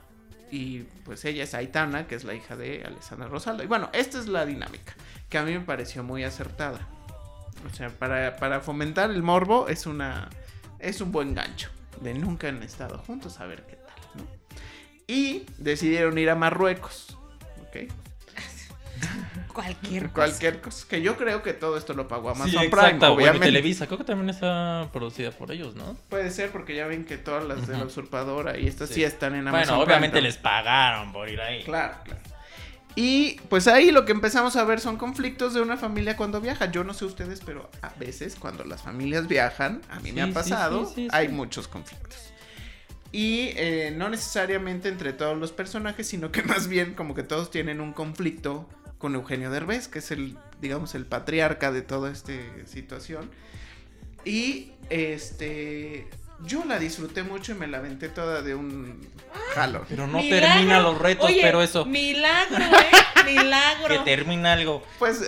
y 0.52 0.80
pues 1.06 1.24
ella 1.24 1.44
es 1.44 1.54
Aitana, 1.54 2.08
que 2.08 2.16
es 2.16 2.26
la 2.26 2.34
hija 2.34 2.58
de 2.58 2.84
Alessandra 2.86 3.30
Rosaldo. 3.30 3.64
Y 3.64 3.68
bueno, 3.68 3.90
esta 3.94 4.20
es 4.20 4.28
la 4.28 4.46
dinámica, 4.46 4.94
que 5.30 5.38
a 5.38 5.44
mí 5.44 5.54
me 5.54 5.62
pareció 5.62 6.04
muy 6.04 6.24
acertada. 6.24 6.88
O 7.72 7.74
sea, 7.74 7.90
para, 7.90 8.36
para 8.38 8.60
fomentar 8.60 9.12
el 9.12 9.24
morbo 9.24 9.68
es 9.68 9.86
una 9.86 10.30
es 10.82 11.00
un 11.00 11.12
buen 11.12 11.34
gancho. 11.34 11.70
De 12.02 12.14
nunca 12.14 12.50
han 12.50 12.64
estado 12.64 12.98
juntos, 12.98 13.40
a 13.40 13.46
ver 13.46 13.64
qué 13.68 13.76
tal, 13.76 13.96
¿no? 14.16 14.28
Y 15.08 15.46
decidieron 15.58 16.18
ir 16.18 16.30
a 16.30 16.36
Marruecos. 16.36 17.18
¿Ok? 17.68 17.92
Cualquier 19.54 20.04
cosa. 20.04 20.14
Cualquier 20.14 20.62
cosa. 20.62 20.88
Que 20.88 21.02
yo 21.02 21.18
creo 21.18 21.44
que 21.44 21.54
todo 21.54 21.78
esto 21.78 21.94
lo 21.94 22.08
pagó 22.08 22.30
Amazon 22.30 22.50
Sí, 22.50 22.58
Prime. 22.58 22.68
exacto, 22.68 23.00
bueno, 23.00 23.12
y 23.14 23.14
obviamente. 23.24 23.46
Televisa, 23.48 23.86
creo 23.88 23.98
que 23.98 24.04
también 24.06 24.30
está 24.30 24.90
producida 24.94 25.32
por 25.32 25.52
ellos, 25.52 25.76
¿no? 25.76 25.98
Puede 26.10 26.32
ser 26.32 26.52
porque 26.52 26.76
ya 26.76 26.88
ven 26.88 27.06
que 27.06 27.18
todas 27.18 27.44
las 27.44 27.68
de 27.68 27.78
la 27.78 27.86
usurpadora 27.86 28.58
y 28.58 28.68
estas 28.68 28.90
sí, 28.90 28.96
Sí. 28.96 29.04
están 29.04 29.36
en 29.36 29.48
Amazon 29.48 29.76
Bueno, 29.78 29.84
obviamente 29.84 30.14
Prime, 30.14 30.28
les 30.28 30.38
pagaron 30.38 31.12
por 31.12 31.28
ir 31.30 31.42
ahí. 31.42 31.64
Claro, 31.64 31.96
claro. 32.04 32.22
Y 32.96 33.40
pues 33.50 33.68
ahí 33.68 33.92
lo 33.92 34.04
que 34.06 34.12
empezamos 34.12 34.58
a 34.58 34.64
ver 34.66 34.82
son 34.82 34.98
conflictos 34.98 35.54
de 35.54 35.62
una 35.62 35.78
familia 35.78 36.18
cuando 36.18 36.42
viaja. 36.42 36.72
Yo 36.72 36.84
no 36.84 36.94
sé 36.94 37.06
ustedes, 37.06 37.42
pero 37.46 37.70
a 37.82 37.90
veces 37.98 38.36
cuando 38.38 38.66
las 38.66 38.82
familias 38.82 39.28
viajan, 39.28 39.82
a 39.90 40.00
mí 40.02 40.12
me 40.12 40.22
ha 40.22 40.26
sí, 40.28 40.32
pasado, 40.34 40.86
sí, 40.86 40.94
sí, 40.96 41.08
hay 41.12 41.28
sí. 41.28 41.34
muchos 41.34 41.68
conflictos. 41.70 42.18
Y 43.14 43.50
eh, 43.56 43.94
no 43.96 44.10
necesariamente 44.10 44.88
entre 44.90 45.14
todos 45.14 45.38
los 45.38 45.52
personajes, 45.52 46.08
sino 46.08 46.32
que 46.32 46.44
más 46.44 46.68
bien 46.68 46.94
como 46.94 47.16
que 47.16 47.24
todos 47.24 47.50
tienen 47.52 47.80
un 47.82 47.94
conflicto 47.94 48.68
con 49.02 49.16
Eugenio 49.16 49.50
Derbez, 49.50 49.88
que 49.88 50.00
es 50.00 50.12
el, 50.12 50.38
digamos, 50.62 50.96
el 50.96 51.06
patriarca 51.06 51.72
de 51.72 51.82
toda 51.82 52.12
esta 52.12 52.32
situación. 52.68 53.30
Y 54.24 54.72
este, 54.90 56.08
yo 56.46 56.64
la 56.66 56.78
disfruté 56.80 57.24
mucho 57.24 57.52
y 57.54 57.56
me 57.56 57.68
la 57.68 57.80
aventé 57.80 58.08
toda 58.08 58.42
de 58.44 58.54
un 58.56 59.06
jalo. 59.56 59.86
Pero 59.90 60.06
no 60.08 60.20
Milagro. 60.20 60.48
termina 60.48 60.80
los 60.80 60.98
retos, 61.00 61.26
Oye, 61.26 61.40
pero 61.42 61.62
eso. 61.64 61.86
Milagro, 61.86 62.58
¿eh? 62.64 63.26
Milagro. 63.26 63.88
Que 63.90 64.00
termina 64.16 64.54
algo. 64.54 64.86
Pues, 65.00 65.22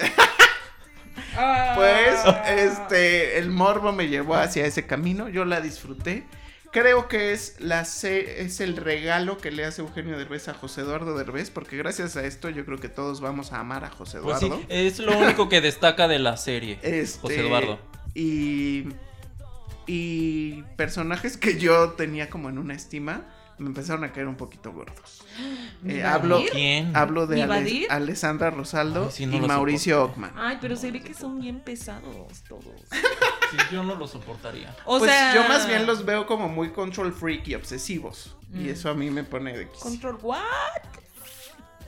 Ah. 1.35 1.73
pues, 1.75 2.19
este, 2.47 3.39
el 3.39 3.49
morbo 3.49 3.91
me 3.91 4.07
llevó 4.07 4.35
hacia 4.35 4.65
ese 4.67 4.85
camino, 4.85 5.29
yo 5.29 5.45
la 5.45 5.61
disfruté. 5.61 6.25
Creo 6.73 7.07
que 7.07 7.33
es, 7.33 7.55
la 7.59 7.81
es 7.81 8.59
el 8.59 8.77
regalo 8.77 9.37
que 9.37 9.51
le 9.51 9.63
hace 9.63 9.81
Eugenio 9.83 10.17
Derbez 10.17 10.47
a 10.47 10.55
José 10.55 10.81
Eduardo 10.81 11.15
Derbez, 11.15 11.51
porque 11.51 11.77
gracias 11.77 12.17
a 12.17 12.25
esto 12.25 12.49
yo 12.49 12.65
creo 12.65 12.79
que 12.79 12.89
todos 12.89 13.21
vamos 13.21 13.53
a 13.53 13.59
amar 13.59 13.85
a 13.85 13.91
José 13.91 14.19
Pues 14.19 14.39
sí, 14.39 14.47
Eduardo. 14.47 14.65
es 14.69 14.97
lo 14.97 15.15
único 15.15 15.49
que 15.49 15.61
destaca 15.61 16.07
de 16.07 16.17
la 16.17 16.35
serie. 16.35 16.79
Este, 16.81 17.19
José 17.19 17.41
Eduardo. 17.41 17.79
Y, 18.15 18.87
y 19.85 20.63
personajes 20.75 21.37
que 21.37 21.59
yo 21.59 21.91
tenía 21.91 22.31
como 22.31 22.49
en 22.49 22.57
una 22.57 22.73
estima 22.73 23.23
me 23.57 23.67
empezaron 23.67 24.03
a 24.03 24.11
caer 24.11 24.27
un 24.27 24.35
poquito 24.35 24.71
gordos. 24.71 25.23
¿Mi 25.81 25.93
Eh, 25.95 26.03
hablo? 26.03 26.41
¿Quién? 26.51 26.95
hablo 26.95 27.27
de. 27.27 27.41
Alessandra 27.89 28.49
Rosaldo 28.51 29.05
Ay, 29.05 29.11
sí, 29.11 29.25
no 29.25 29.37
y 29.37 29.41
Mauricio 29.41 30.03
Ockman. 30.03 30.33
Ay, 30.37 30.57
pero 30.61 30.75
se 30.75 30.91
ve 30.91 31.01
que 31.01 31.13
son 31.13 31.39
bien 31.39 31.59
pesados 31.59 32.43
todos. 32.47 32.81
Sí, 33.53 33.59
yo 33.71 33.83
no 33.83 33.93
lo 33.93 34.07
soportaría. 34.07 34.75
O 34.85 34.97
pues 34.97 35.11
sea, 35.11 35.35
yo 35.35 35.47
más 35.47 35.67
bien 35.67 35.85
los 35.85 36.03
veo 36.05 36.25
como 36.25 36.49
muy 36.49 36.71
control 36.71 37.13
freak 37.13 37.47
y 37.49 37.53
obsesivos. 37.53 38.35
Y 38.51 38.61
Mm. 38.63 38.69
eso 38.69 38.89
a 38.89 38.95
mí 38.95 39.11
me 39.11 39.23
pone 39.23 39.55
de 39.55 39.67
Control 39.67 40.17
what? 40.23 40.41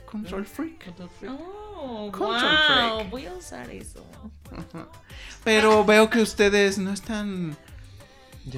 control 0.08 0.46
freak. 0.46 0.86
Oh, 1.28 2.08
Control 2.12 2.30
wow. 2.30 2.98
freak. 2.98 3.10
Voy 3.10 3.26
a 3.26 3.32
usar 3.34 3.68
eso. 3.70 4.06
Pero 5.44 5.84
veo 5.84 6.08
que 6.08 6.20
ustedes 6.20 6.78
no 6.78 6.92
están 6.92 7.56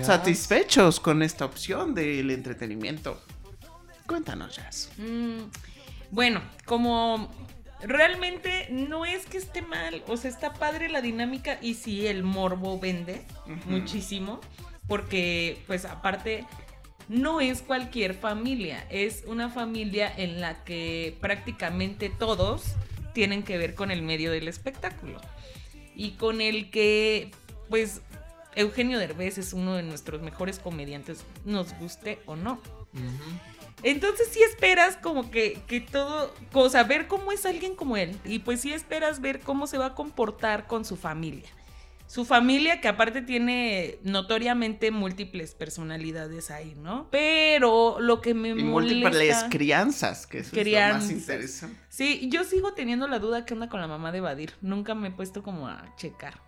satisfechos 0.03 1.01
con 1.01 1.23
esta 1.23 1.45
opción 1.45 1.95
del 1.95 2.31
entretenimiento. 2.31 3.21
Cuéntanos, 4.07 4.57
Jazz. 4.57 4.91
Mm, 4.99 5.51
bueno, 6.11 6.41
como 6.65 7.31
realmente 7.83 8.69
no 8.71 9.05
es 9.05 9.27
que 9.27 9.39
esté 9.39 9.63
mal, 9.63 10.03
o 10.09 10.17
sea, 10.17 10.31
está 10.31 10.55
padre 10.55 10.89
la 10.89 11.01
dinámica 11.01 11.59
y 11.61 11.75
sí, 11.75 12.07
el 12.07 12.23
morbo 12.23 12.79
vende 12.79 13.25
muchísimo, 13.67 14.41
porque 14.87 15.63
pues 15.67 15.85
aparte 15.85 16.47
no 17.09 17.41
es 17.41 17.63
cualquier 17.63 18.15
familia, 18.15 18.87
es 18.91 19.25
una 19.27 19.49
familia 19.49 20.13
en 20.17 20.41
la 20.41 20.65
que 20.65 21.17
prácticamente 21.21 22.11
todos 22.11 22.75
tienen 23.15 23.43
que 23.43 23.59
ver 23.59 23.75
con 23.75 23.91
el 23.91 24.03
medio 24.03 24.31
del 24.31 24.49
espectáculo 24.49 25.21
y 25.95 26.13
con 26.13 26.41
el 26.41 26.71
que 26.71 27.31
pues 27.69 28.03
Eugenio 28.59 28.99
Derbez 28.99 29.39
es 29.39 29.53
uno 29.53 29.77
de 29.77 29.83
nuestros 29.85 30.21
mejores 30.21 30.59
comediantes, 30.59 31.25
nos 31.45 31.73
guste 31.79 32.19
o 32.27 32.35
no. 32.35 32.61
Entonces 33.85 34.29
sí 34.33 34.43
esperas 34.43 34.97
como 34.97 35.31
que, 35.31 35.61
que 35.69 35.81
todo, 35.81 36.35
o 36.53 36.69
sea, 36.69 36.83
ver 36.83 37.07
cómo 37.07 37.31
es 37.31 37.47
alguien 37.47 37.77
como 37.77 37.97
él. 37.97 38.17
Y 38.25 38.41
pues 38.41 38.61
sí 38.61 38.73
esperas 38.73 39.21
ver 39.21 39.41
cómo 39.41 39.69
se 39.69 39.79
va 39.79 39.87
a 39.87 39.95
comportar 39.95 40.67
con 40.67 40.85
su 40.85 40.97
familia. 40.97 41.49
Su 42.09 42.25
familia 42.25 42.81
que 42.81 42.89
aparte 42.89 43.21
tiene 43.21 43.99
notoriamente 44.03 44.91
múltiples 44.91 45.55
personalidades 45.55 46.51
ahí, 46.51 46.75
¿no? 46.75 47.07
Pero 47.11 48.01
lo 48.01 48.23
que 48.23 48.33
me 48.33 48.49
Y 48.49 48.55
múltiples 48.55 49.45
crianzas, 49.51 50.27
que 50.27 50.39
eso 50.39 50.59
es 50.59 50.67
lo 50.67 50.81
más 50.95 51.11
interesante. 51.11 51.79
Sí, 51.91 52.29
yo 52.33 52.45
sigo 52.45 52.73
teniendo 52.73 53.07
la 53.07 53.19
duda 53.19 53.45
que 53.45 53.53
onda 53.55 53.69
con 53.69 53.81
la 53.83 53.87
mamá 53.87 54.11
de 54.11 54.21
Badir. 54.21 54.55
Nunca 54.63 54.95
me 54.95 55.09
he 55.09 55.11
puesto 55.11 55.43
como 55.43 55.69
a 55.69 55.95
checar. 55.97 56.41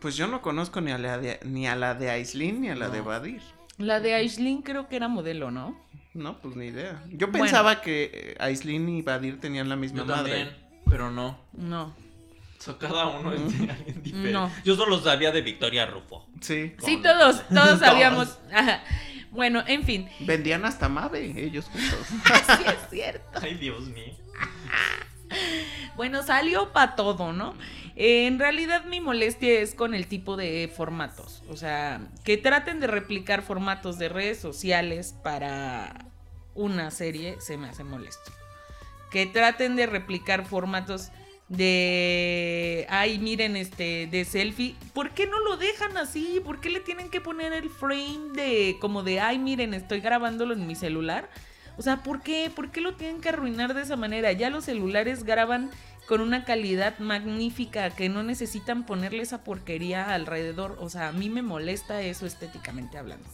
Pues 0.00 0.16
yo 0.16 0.26
no 0.28 0.40
conozco 0.42 0.80
ni 0.80 0.92
a 0.92 0.98
la 0.98 1.18
de, 1.18 1.40
ni 1.44 1.66
a 1.66 1.74
la 1.76 1.94
de 1.94 2.10
Aislinn 2.10 2.60
ni 2.60 2.68
a 2.70 2.76
la 2.76 2.88
de. 2.88 3.00
Badir. 3.00 3.42
La 3.78 4.00
de 4.00 4.14
Aisling 4.14 4.62
creo 4.62 4.88
que 4.88 4.96
era 4.96 5.08
modelo, 5.08 5.50
¿no? 5.50 5.78
No, 6.14 6.40
pues 6.40 6.56
ni 6.56 6.66
idea. 6.66 7.02
Yo 7.10 7.28
Bueno. 7.28 7.44
pensaba 7.44 7.80
que 7.80 8.10
eh, 8.12 8.36
Aislinn 8.40 8.88
y 8.88 9.02
Badir 9.02 9.40
tenían 9.40 9.68
la 9.68 9.76
misma 9.76 9.98
Yo 10.00 10.06
madre. 10.06 10.32
también, 10.44 10.56
pero 10.88 11.10
no. 11.10 11.38
No. 11.52 11.94
O 12.58 12.60
sea, 12.60 12.76
cada 12.76 13.06
uno 13.06 13.32
es 13.32 13.40
de 13.58 13.70
alguien 13.70 14.02
diferente. 14.02 14.32
No. 14.32 14.50
Yo 14.64 14.74
solo 14.74 14.98
sabía 15.00 15.30
de 15.30 15.42
Victoria 15.42 15.86
Rufo. 15.86 16.26
Sí. 16.40 16.74
Sí, 16.84 16.94
Con- 16.94 17.02
todos, 17.04 17.46
todos 17.48 17.64
Todos. 17.66 17.78
sabíamos. 17.78 18.38
Ajá. 18.52 18.82
Bueno, 19.30 19.62
en 19.66 19.84
fin. 19.84 20.08
Vendían 20.20 20.64
hasta 20.64 20.88
Mave, 20.88 21.34
ellos 21.44 21.66
juntos. 21.66 21.98
Sí 22.56 22.64
es 22.66 22.90
cierto. 22.90 23.38
Ay, 23.40 23.54
Dios 23.54 23.82
mío. 23.88 24.14
Bueno, 25.96 26.22
salió 26.22 26.72
para 26.72 26.96
todo, 26.96 27.32
¿no? 27.32 27.54
En 28.00 28.38
realidad 28.38 28.84
mi 28.84 29.00
molestia 29.00 29.58
es 29.58 29.74
con 29.74 29.92
el 29.92 30.06
tipo 30.06 30.36
de 30.36 30.72
formatos. 30.72 31.42
O 31.48 31.56
sea, 31.56 32.00
que 32.22 32.36
traten 32.36 32.78
de 32.78 32.86
replicar 32.86 33.42
formatos 33.42 33.98
de 33.98 34.08
redes 34.08 34.38
sociales 34.38 35.16
para 35.24 36.06
una 36.54 36.92
serie 36.92 37.40
se 37.40 37.56
me 37.56 37.68
hace 37.68 37.82
molesto. 37.82 38.30
Que 39.10 39.26
traten 39.26 39.74
de 39.74 39.86
replicar 39.86 40.46
formatos 40.46 41.10
de 41.48 42.86
ay 42.90 43.18
miren 43.18 43.56
este 43.56 44.06
de 44.06 44.26
selfie 44.26 44.76
¿por 44.92 45.12
qué 45.12 45.26
no 45.26 45.40
lo 45.40 45.56
dejan 45.56 45.96
así? 45.96 46.42
¿por 46.44 46.60
qué 46.60 46.68
le 46.68 46.80
tienen 46.80 47.08
que 47.08 47.22
poner 47.22 47.54
el 47.54 47.70
frame 47.70 48.32
de 48.34 48.76
como 48.82 49.02
de 49.02 49.20
ay 49.20 49.38
miren 49.38 49.72
estoy 49.72 50.00
grabándolo 50.00 50.52
en 50.52 50.66
mi 50.66 50.74
celular? 50.74 51.30
o 51.78 51.82
sea 51.82 52.02
¿por 52.02 52.20
qué? 52.20 52.52
¿por 52.54 52.70
qué 52.70 52.82
lo 52.82 52.96
tienen 52.96 53.22
que 53.22 53.30
arruinar 53.30 53.72
de 53.72 53.80
esa 53.80 53.96
manera? 53.96 54.30
ya 54.32 54.50
los 54.50 54.66
celulares 54.66 55.24
graban 55.24 55.70
con 56.08 56.20
una 56.22 56.44
calidad 56.44 56.98
magnífica 56.98 57.90
que 57.90 58.08
no 58.08 58.22
necesitan 58.22 58.86
ponerle 58.86 59.22
esa 59.22 59.44
porquería 59.44 60.14
alrededor 60.14 60.76
o 60.80 60.88
sea 60.88 61.08
a 61.08 61.12
mí 61.12 61.28
me 61.28 61.42
molesta 61.42 62.00
eso 62.00 62.26
estéticamente 62.26 62.96
hablando 62.98 63.28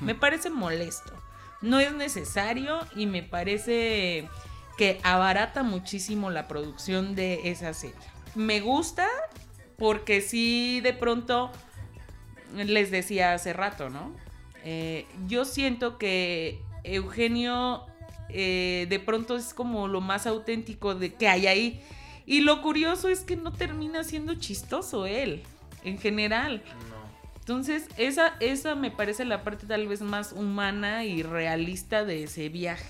me 0.00 0.14
parece 0.14 0.50
molesto. 0.50 1.12
No 1.60 1.80
es 1.80 1.92
necesario 1.92 2.78
y 2.94 3.06
me 3.06 3.22
parece 3.22 4.28
que 4.76 5.00
abarata 5.02 5.62
muchísimo 5.62 6.30
la 6.30 6.48
producción 6.48 7.14
de 7.14 7.50
esa 7.50 7.72
serie. 7.74 7.96
Me 8.34 8.60
gusta 8.60 9.06
porque 9.78 10.20
sí 10.20 10.80
de 10.80 10.92
pronto 10.92 11.50
les 12.54 12.90
decía 12.90 13.34
hace 13.34 13.52
rato, 13.52 13.90
¿no? 13.90 14.12
Eh, 14.64 15.06
yo 15.26 15.44
siento 15.44 15.98
que 15.98 16.60
Eugenio 16.84 17.86
eh, 18.28 18.86
de 18.88 19.00
pronto 19.00 19.36
es 19.36 19.54
como 19.54 19.88
lo 19.88 20.00
más 20.00 20.26
auténtico 20.26 20.94
de 20.94 21.14
que 21.14 21.28
hay 21.28 21.46
ahí 21.46 21.82
Y 22.26 22.40
lo 22.40 22.60
curioso 22.60 23.08
es 23.08 23.20
que 23.20 23.36
no 23.36 23.52
termina 23.52 24.02
siendo 24.04 24.34
chistoso 24.34 25.06
él, 25.06 25.42
en 25.84 25.98
general. 25.98 26.62
Entonces, 27.38 27.84
esa, 27.96 28.34
esa 28.40 28.74
me 28.74 28.90
parece 28.90 29.24
la 29.24 29.44
parte 29.44 29.66
tal 29.66 29.86
vez 29.86 30.00
más 30.02 30.32
humana 30.32 31.04
y 31.04 31.22
realista 31.22 32.04
de 32.04 32.24
ese 32.24 32.48
viaje. 32.48 32.88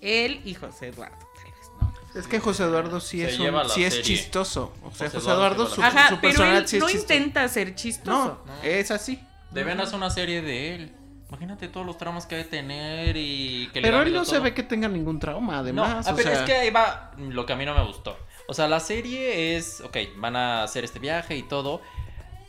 Él 0.00 0.40
y 0.44 0.54
José 0.54 0.88
Eduardo, 0.88 1.16
tal 1.36 1.44
vez, 1.44 1.70
¿no? 2.14 2.20
Es 2.20 2.26
que 2.26 2.40
José 2.40 2.64
Eduardo 2.64 2.98
sí 3.00 3.18
Se 3.20 3.28
es, 3.30 3.38
lleva 3.38 3.62
un- 3.62 3.68
la 3.68 3.72
sí 3.74 3.84
es 3.84 3.94
serie. 3.94 4.16
chistoso. 4.16 4.72
O 4.82 4.90
sea, 4.90 5.06
José 5.06 5.18
José 5.18 5.30
Eduardo 5.30 5.54
Eduardo, 5.54 5.66
su, 5.68 5.76
lleva 5.80 5.92
la 5.94 6.00
Ajá, 6.00 6.08
su 6.08 6.14
pero 6.16 6.20
personalidad 6.22 6.62
él 6.62 6.68
sí 6.68 6.76
es 6.76 6.82
no 6.82 6.88
chistoso. 6.88 7.14
intenta 7.14 7.48
ser 7.48 7.74
chistoso. 7.76 8.42
No, 8.44 8.52
es 8.64 8.90
así. 8.90 9.20
Deben 9.52 9.80
hacer 9.80 9.94
una 9.94 10.10
serie 10.10 10.42
de 10.42 10.74
él. 10.74 10.92
Imagínate 11.28 11.68
todos 11.68 11.86
los 11.86 11.96
traumas 11.96 12.26
que 12.26 12.36
debe 12.36 12.48
tener 12.48 13.16
y 13.16 13.68
que 13.72 13.80
le 13.80 13.86
Pero 13.86 13.96
da 13.98 14.02
él 14.02 14.08
miedo 14.10 14.20
no 14.20 14.24
se 14.24 14.32
todo. 14.32 14.42
ve 14.42 14.54
que 14.54 14.62
tenga 14.64 14.88
ningún 14.88 15.18
trauma, 15.20 15.58
además. 15.58 15.88
no, 16.04 16.10
ah, 16.10 16.12
o 16.12 16.16
pero 16.16 16.30
sea, 16.30 16.40
es 16.40 16.46
que 16.46 16.52
ahí 16.54 16.70
va 16.70 17.12
lo 17.16 17.46
que 17.46 17.52
a 17.52 17.56
mí 17.56 17.64
no 17.64 17.74
me 17.74 17.84
gustó. 17.86 18.16
O 18.46 18.54
sea, 18.54 18.68
la 18.68 18.80
serie 18.80 19.56
es, 19.56 19.80
ok, 19.80 19.96
van 20.16 20.36
a 20.36 20.62
hacer 20.62 20.84
este 20.84 20.98
viaje 20.98 21.36
y 21.36 21.42
todo, 21.42 21.80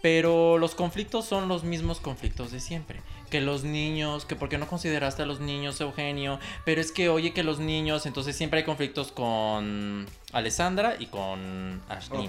pero 0.01 0.57
los 0.57 0.75
conflictos 0.75 1.25
son 1.25 1.47
los 1.47 1.63
mismos 1.63 1.99
conflictos 1.99 2.51
de 2.51 2.59
siempre. 2.59 3.01
Que 3.29 3.41
los 3.41 3.63
niños, 3.63 4.25
que 4.25 4.35
por 4.35 4.49
qué 4.49 4.57
no 4.57 4.67
consideraste 4.67 5.23
a 5.23 5.25
los 5.25 5.39
niños, 5.39 5.81
Eugenio, 5.81 6.39
pero 6.63 6.79
es 6.79 6.91
que 6.91 7.09
oye 7.09 7.33
que 7.33 7.43
los 7.43 7.59
niños, 7.59 8.05
entonces 8.05 8.35
siempre 8.35 8.59
hay 8.59 8.65
conflictos 8.65 9.11
con 9.11 10.05
Alessandra 10.31 10.95
y 10.99 11.07
con 11.07 11.81
Ashley. 11.89 12.27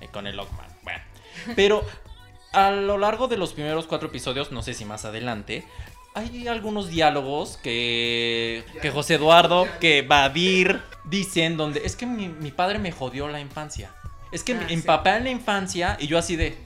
Eh, 0.00 0.08
con 0.10 0.26
el 0.26 0.36
Lockman. 0.36 0.68
Bueno. 0.82 1.00
Pero 1.54 1.84
a 2.52 2.70
lo 2.70 2.98
largo 2.98 3.28
de 3.28 3.36
los 3.36 3.52
primeros 3.52 3.86
cuatro 3.86 4.08
episodios, 4.08 4.52
no 4.52 4.62
sé 4.62 4.74
si 4.74 4.84
más 4.84 5.04
adelante, 5.04 5.64
hay 6.14 6.46
algunos 6.48 6.88
diálogos 6.88 7.58
que, 7.62 8.64
que 8.80 8.90
José 8.90 9.14
Eduardo, 9.14 9.66
que 9.80 10.02
Badir 10.02 10.80
dicen 11.04 11.56
donde 11.56 11.82
es 11.84 11.96
que 11.96 12.06
mi, 12.06 12.28
mi 12.28 12.50
padre 12.50 12.78
me 12.78 12.92
jodió 12.92 13.28
la 13.28 13.40
infancia. 13.40 13.90
Es 14.30 14.42
que 14.44 14.54
Ah, 14.54 14.66
mi, 14.68 14.76
sí. 14.76 14.82
papá 14.82 15.16
en 15.16 15.24
la 15.24 15.30
infancia 15.30 15.96
y 16.00 16.06
yo 16.06 16.18
así 16.18 16.36
de, 16.36 16.56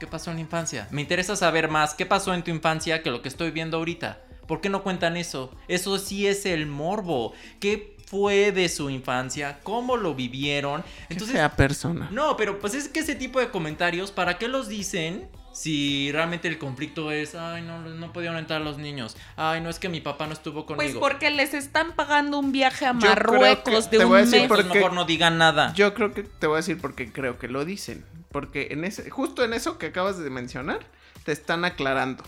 ¿qué 0.00 0.06
pasó 0.06 0.30
en 0.30 0.36
la 0.36 0.42
infancia? 0.42 0.88
Me 0.90 1.00
interesa 1.02 1.36
saber 1.36 1.68
más 1.68 1.94
qué 1.94 2.06
pasó 2.06 2.32
en 2.34 2.42
tu 2.42 2.50
infancia 2.50 3.02
que 3.02 3.10
lo 3.10 3.22
que 3.22 3.28
estoy 3.28 3.50
viendo 3.50 3.76
ahorita. 3.78 4.20
¿Por 4.46 4.60
qué 4.60 4.68
no 4.68 4.82
cuentan 4.82 5.16
eso? 5.16 5.52
Eso 5.66 5.98
sí 5.98 6.26
es 6.28 6.46
el 6.46 6.66
morbo. 6.66 7.32
¿Qué 7.58 7.96
fue 8.06 8.52
de 8.52 8.68
su 8.68 8.88
infancia? 8.90 9.58
¿Cómo 9.64 9.96
lo 9.96 10.14
vivieron? 10.14 10.84
Entonces, 11.08 11.34
fea 11.36 11.50
persona. 11.56 12.08
no, 12.12 12.36
pero 12.36 12.60
pues 12.60 12.74
es 12.74 12.88
que 12.88 13.00
ese 13.00 13.16
tipo 13.16 13.40
de 13.40 13.50
comentarios, 13.50 14.12
¿para 14.12 14.38
qué 14.38 14.46
los 14.46 14.68
dicen? 14.68 15.28
Si 15.56 16.12
realmente 16.12 16.48
el 16.48 16.58
conflicto 16.58 17.10
es, 17.10 17.34
ay, 17.34 17.62
no, 17.62 17.80
no 17.80 18.12
podían 18.12 18.36
entrar 18.36 18.60
los 18.60 18.76
niños. 18.76 19.16
Ay, 19.36 19.62
no 19.62 19.70
es 19.70 19.78
que 19.78 19.88
mi 19.88 20.02
papá 20.02 20.26
no 20.26 20.34
estuvo 20.34 20.66
Pues 20.66 20.76
conmigo. 20.76 21.00
porque 21.00 21.30
les 21.30 21.54
están 21.54 21.92
pagando 21.96 22.38
un 22.38 22.52
viaje 22.52 22.84
a 22.84 22.92
Yo 22.92 22.98
creo 22.98 23.08
Marruecos 23.14 23.86
que- 23.86 23.90
de 23.92 23.98
te 23.98 24.04
un 24.04 24.10
voy 24.10 24.18
a 24.18 24.24
decir 24.24 24.40
mes. 24.40 24.48
porque- 24.48 24.74
mejor 24.74 24.92
no 24.92 25.06
digan 25.06 25.38
nada. 25.38 25.72
Yo 25.72 25.94
creo 25.94 26.12
que 26.12 26.24
te 26.24 26.46
voy 26.46 26.56
a 26.56 26.58
decir 26.58 26.78
porque 26.78 27.10
creo 27.10 27.38
que 27.38 27.48
lo 27.48 27.64
dicen. 27.64 28.04
Porque 28.32 28.68
en 28.72 28.84
ese, 28.84 29.08
justo 29.08 29.44
en 29.44 29.54
eso 29.54 29.78
que 29.78 29.86
acabas 29.86 30.18
de 30.18 30.28
mencionar, 30.28 30.80
te 31.24 31.32
están 31.32 31.64
aclarando. 31.64 32.22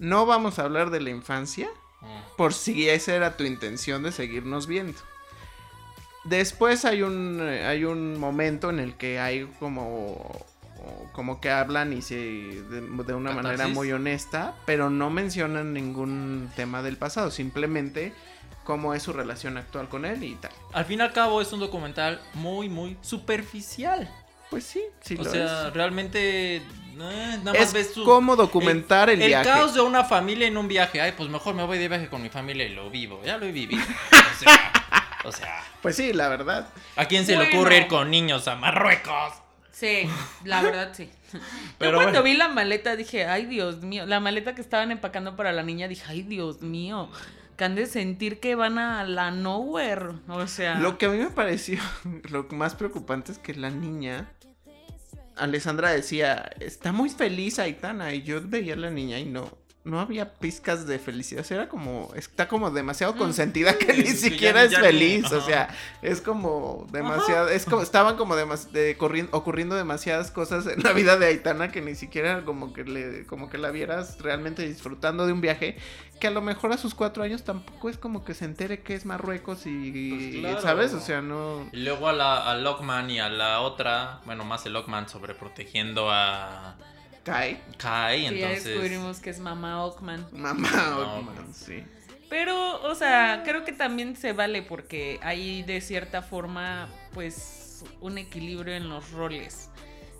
No 0.00 0.26
vamos 0.26 0.58
a 0.58 0.62
hablar 0.64 0.90
de 0.90 1.00
la 1.00 1.10
infancia 1.10 1.68
Mm. 2.02 2.06
por 2.36 2.52
si 2.54 2.88
esa 2.88 3.14
era 3.14 3.36
tu 3.36 3.44
intención 3.44 4.02
de 4.02 4.10
seguirnos 4.10 4.66
viendo. 4.66 4.98
Después 6.24 6.84
hay 6.84 7.02
un, 7.02 7.38
eh, 7.42 7.66
hay 7.66 7.84
un 7.84 8.18
momento 8.18 8.70
en 8.70 8.78
el 8.80 8.94
que 8.96 9.20
hay 9.20 9.46
como, 9.60 10.44
como 11.12 11.40
que 11.40 11.50
hablan 11.50 11.92
y 11.92 12.02
se 12.02 12.14
de, 12.16 12.80
de 12.80 13.14
una 13.14 13.32
manera 13.32 13.68
muy 13.68 13.92
honesta, 13.92 14.54
pero 14.66 14.90
no 14.90 15.10
mencionan 15.10 15.72
ningún 15.72 16.50
tema 16.56 16.82
del 16.82 16.96
pasado, 16.96 17.30
simplemente 17.30 18.12
cómo 18.64 18.94
es 18.94 19.02
su 19.02 19.12
relación 19.12 19.56
actual 19.58 19.88
con 19.88 20.04
él 20.04 20.22
y 20.24 20.34
tal. 20.36 20.52
Al 20.72 20.84
fin 20.86 21.00
y 21.00 21.02
al 21.02 21.12
cabo 21.12 21.40
es 21.42 21.52
un 21.52 21.60
documental 21.60 22.20
muy, 22.34 22.68
muy 22.68 22.96
superficial. 23.02 24.10
Pues 24.50 24.64
sí, 24.64 24.82
sí 25.00 25.16
o 25.18 25.24
lo 25.24 25.30
sea, 25.30 25.68
es. 25.68 25.74
realmente... 25.74 26.56
eh, 26.56 26.62
nada 26.96 27.58
más 27.58 27.72
ves 27.72 27.88
Es 27.88 27.92
tu- 27.92 28.04
como 28.04 28.36
documentar 28.36 29.10
el, 29.10 29.20
el 29.20 29.28
viaje. 29.28 29.48
caos 29.48 29.74
de 29.74 29.80
una 29.80 30.04
familia 30.04 30.46
en 30.46 30.56
un 30.56 30.68
viaje. 30.68 31.00
Ay, 31.00 31.12
pues 31.16 31.28
mejor 31.28 31.54
me 31.54 31.64
voy 31.64 31.76
de 31.78 31.88
viaje 31.88 32.08
con 32.08 32.22
mi 32.22 32.28
familia 32.28 32.64
y 32.66 32.72
lo 32.74 32.88
vivo. 32.90 33.20
Ya 33.24 33.36
lo 33.36 33.46
he 33.46 33.52
vivido. 33.52 33.82
O 34.34 34.36
sea, 34.36 34.72
o 35.24 35.32
sea 35.32 35.62
Pues 35.82 35.96
sí, 35.96 36.12
la 36.12 36.28
verdad. 36.28 36.68
¿a 36.96 37.04
quién 37.06 37.24
se 37.26 37.36
le 37.36 37.48
ocurre 37.48 37.78
ir 37.78 37.86
con 37.86 38.10
niños 38.10 38.46
a 38.48 38.56
Marruecos? 38.56 39.32
Sí, 39.74 40.08
la 40.44 40.62
verdad 40.62 40.92
sí. 40.94 41.10
Pero 41.78 41.90
Yo 41.92 41.96
cuando 41.96 42.20
bueno. 42.20 42.22
vi 42.22 42.34
la 42.36 42.48
maleta 42.48 42.94
dije, 42.94 43.26
ay 43.26 43.46
Dios 43.46 43.82
mío, 43.82 44.06
la 44.06 44.20
maleta 44.20 44.54
que 44.54 44.60
estaban 44.60 44.92
empacando 44.92 45.34
para 45.34 45.50
la 45.50 45.64
niña, 45.64 45.88
dije, 45.88 46.04
ay 46.06 46.22
Dios 46.22 46.62
mío, 46.62 47.10
que 47.56 47.64
han 47.64 47.74
de 47.74 47.86
sentir 47.86 48.38
que 48.38 48.54
van 48.54 48.78
a 48.78 49.02
la 49.04 49.32
nowhere. 49.32 50.10
O 50.28 50.46
sea, 50.46 50.76
Lo 50.78 50.96
que 50.96 51.06
a 51.06 51.08
mí 51.08 51.18
me 51.18 51.30
pareció 51.30 51.80
lo 52.30 52.44
más 52.50 52.76
preocupante 52.76 53.32
es 53.32 53.38
que 53.38 53.52
la 53.54 53.70
niña, 53.70 54.30
Alessandra 55.36 55.90
decía, 55.90 56.50
está 56.60 56.92
muy 56.92 57.10
feliz 57.10 57.58
Aitana. 57.58 58.14
Y 58.14 58.22
yo 58.22 58.40
veía 58.44 58.74
a 58.74 58.76
la 58.76 58.90
niña 58.90 59.18
y 59.18 59.24
no, 59.24 59.58
no 59.84 60.00
había 60.00 60.32
pizcas 60.34 60.86
de 60.86 60.98
felicidad. 60.98 61.42
O 61.42 61.44
sea, 61.44 61.58
era 61.58 61.68
como, 61.68 62.10
está 62.16 62.48
como 62.48 62.70
demasiado 62.70 63.16
consentida 63.16 63.76
que 63.78 63.92
Sí, 63.94 64.02
ni 64.02 64.06
siquiera 64.08 64.60
ya- 64.60 64.64
es 64.64 64.70
ya 64.72 64.78
ni- 64.80 64.84
feliz. 64.86 65.30
O 65.32 65.40
sea, 65.42 65.68
es 66.00 66.22
como 66.22 66.86
demasiado, 66.90 67.48
es 67.50 67.66
como, 67.66 67.82
estaban 67.82 68.16
como 68.16 68.34
demas- 68.34 68.72
de- 68.72 68.96
corrien- 68.96 69.28
ocurriendo 69.30 69.74
demasiadas 69.76 70.30
cosas 70.30 70.66
en 70.66 70.82
la 70.82 70.92
vida 70.92 71.18
de 71.18 71.26
Aitana 71.26 71.70
que 71.70 71.82
ni 71.82 71.94
siquiera 71.94 72.44
como 72.46 72.72
que 72.72 72.84
le, 72.84 73.26
como 73.26 73.50
que 73.50 73.58
la 73.58 73.70
vieras 73.70 74.18
realmente 74.20 74.66
disfrutando 74.66 75.26
de 75.26 75.32
un 75.34 75.40
viaje 75.42 75.76
que 76.18 76.28
a 76.28 76.30
lo 76.30 76.40
mejor 76.40 76.72
a 76.72 76.78
sus 76.78 76.94
cuatro 76.94 77.22
años 77.22 77.42
tampoco 77.42 77.90
es 77.90 77.98
como 77.98 78.24
que 78.24 78.32
se 78.34 78.46
entere 78.46 78.80
que 78.80 78.94
es 78.94 79.04
Marruecos 79.04 79.66
y, 79.66 80.10
Pues 80.10 80.36
claro. 80.40 80.62
¿sabes? 80.62 80.94
O 80.94 81.00
sea, 81.00 81.20
no... 81.20 81.68
Y 81.72 81.78
luego 81.84 82.08
a 82.08 82.12
la 82.14 82.50
a 82.50 82.54
Lockman 82.56 83.10
y 83.10 83.18
a 83.20 83.28
la 83.28 83.60
otra, 83.60 84.20
bueno, 84.24 84.44
más 84.44 84.64
el 84.64 84.72
Lockman 84.72 85.08
sobreprotegiendo 85.10 86.10
a 86.10 86.76
Cae. 87.24 87.60
Kai, 87.78 88.28
sí, 88.28 88.36
ya 88.38 88.48
entonces... 88.48 88.64
descubrimos 88.64 89.18
que 89.18 89.30
es 89.30 89.38
mamá 89.40 89.84
Ockman. 89.84 90.26
Mamá, 90.32 90.98
Ockman, 90.98 91.54
sí. 91.54 91.82
Pero, 92.28 92.82
o 92.82 92.94
sea, 92.94 93.42
creo 93.44 93.64
que 93.64 93.72
también 93.72 94.16
se 94.16 94.32
vale 94.32 94.62
porque 94.62 95.20
hay 95.22 95.62
de 95.62 95.80
cierta 95.80 96.22
forma, 96.22 96.88
pues, 97.12 97.84
un 98.00 98.18
equilibrio 98.18 98.74
en 98.74 98.88
los 98.88 99.10
roles. 99.12 99.70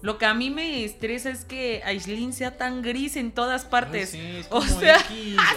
Lo 0.03 0.19
que 0.19 0.27
a 0.27 0.35
mí 0.35 0.51
me 0.51 0.85
estresa 0.85 1.31
es 1.31 1.47
que 1.47 1.81
Aislinn 1.83 2.35
sea 2.35 2.59
tan 2.59 2.83
gris 2.83 3.17
en 3.17 3.33
todas 3.33 3.65
partes. 3.65 4.13
Ay, 4.13 4.21
sí, 4.21 4.37
es 4.37 4.47
O 4.51 4.61
sea, 4.61 4.99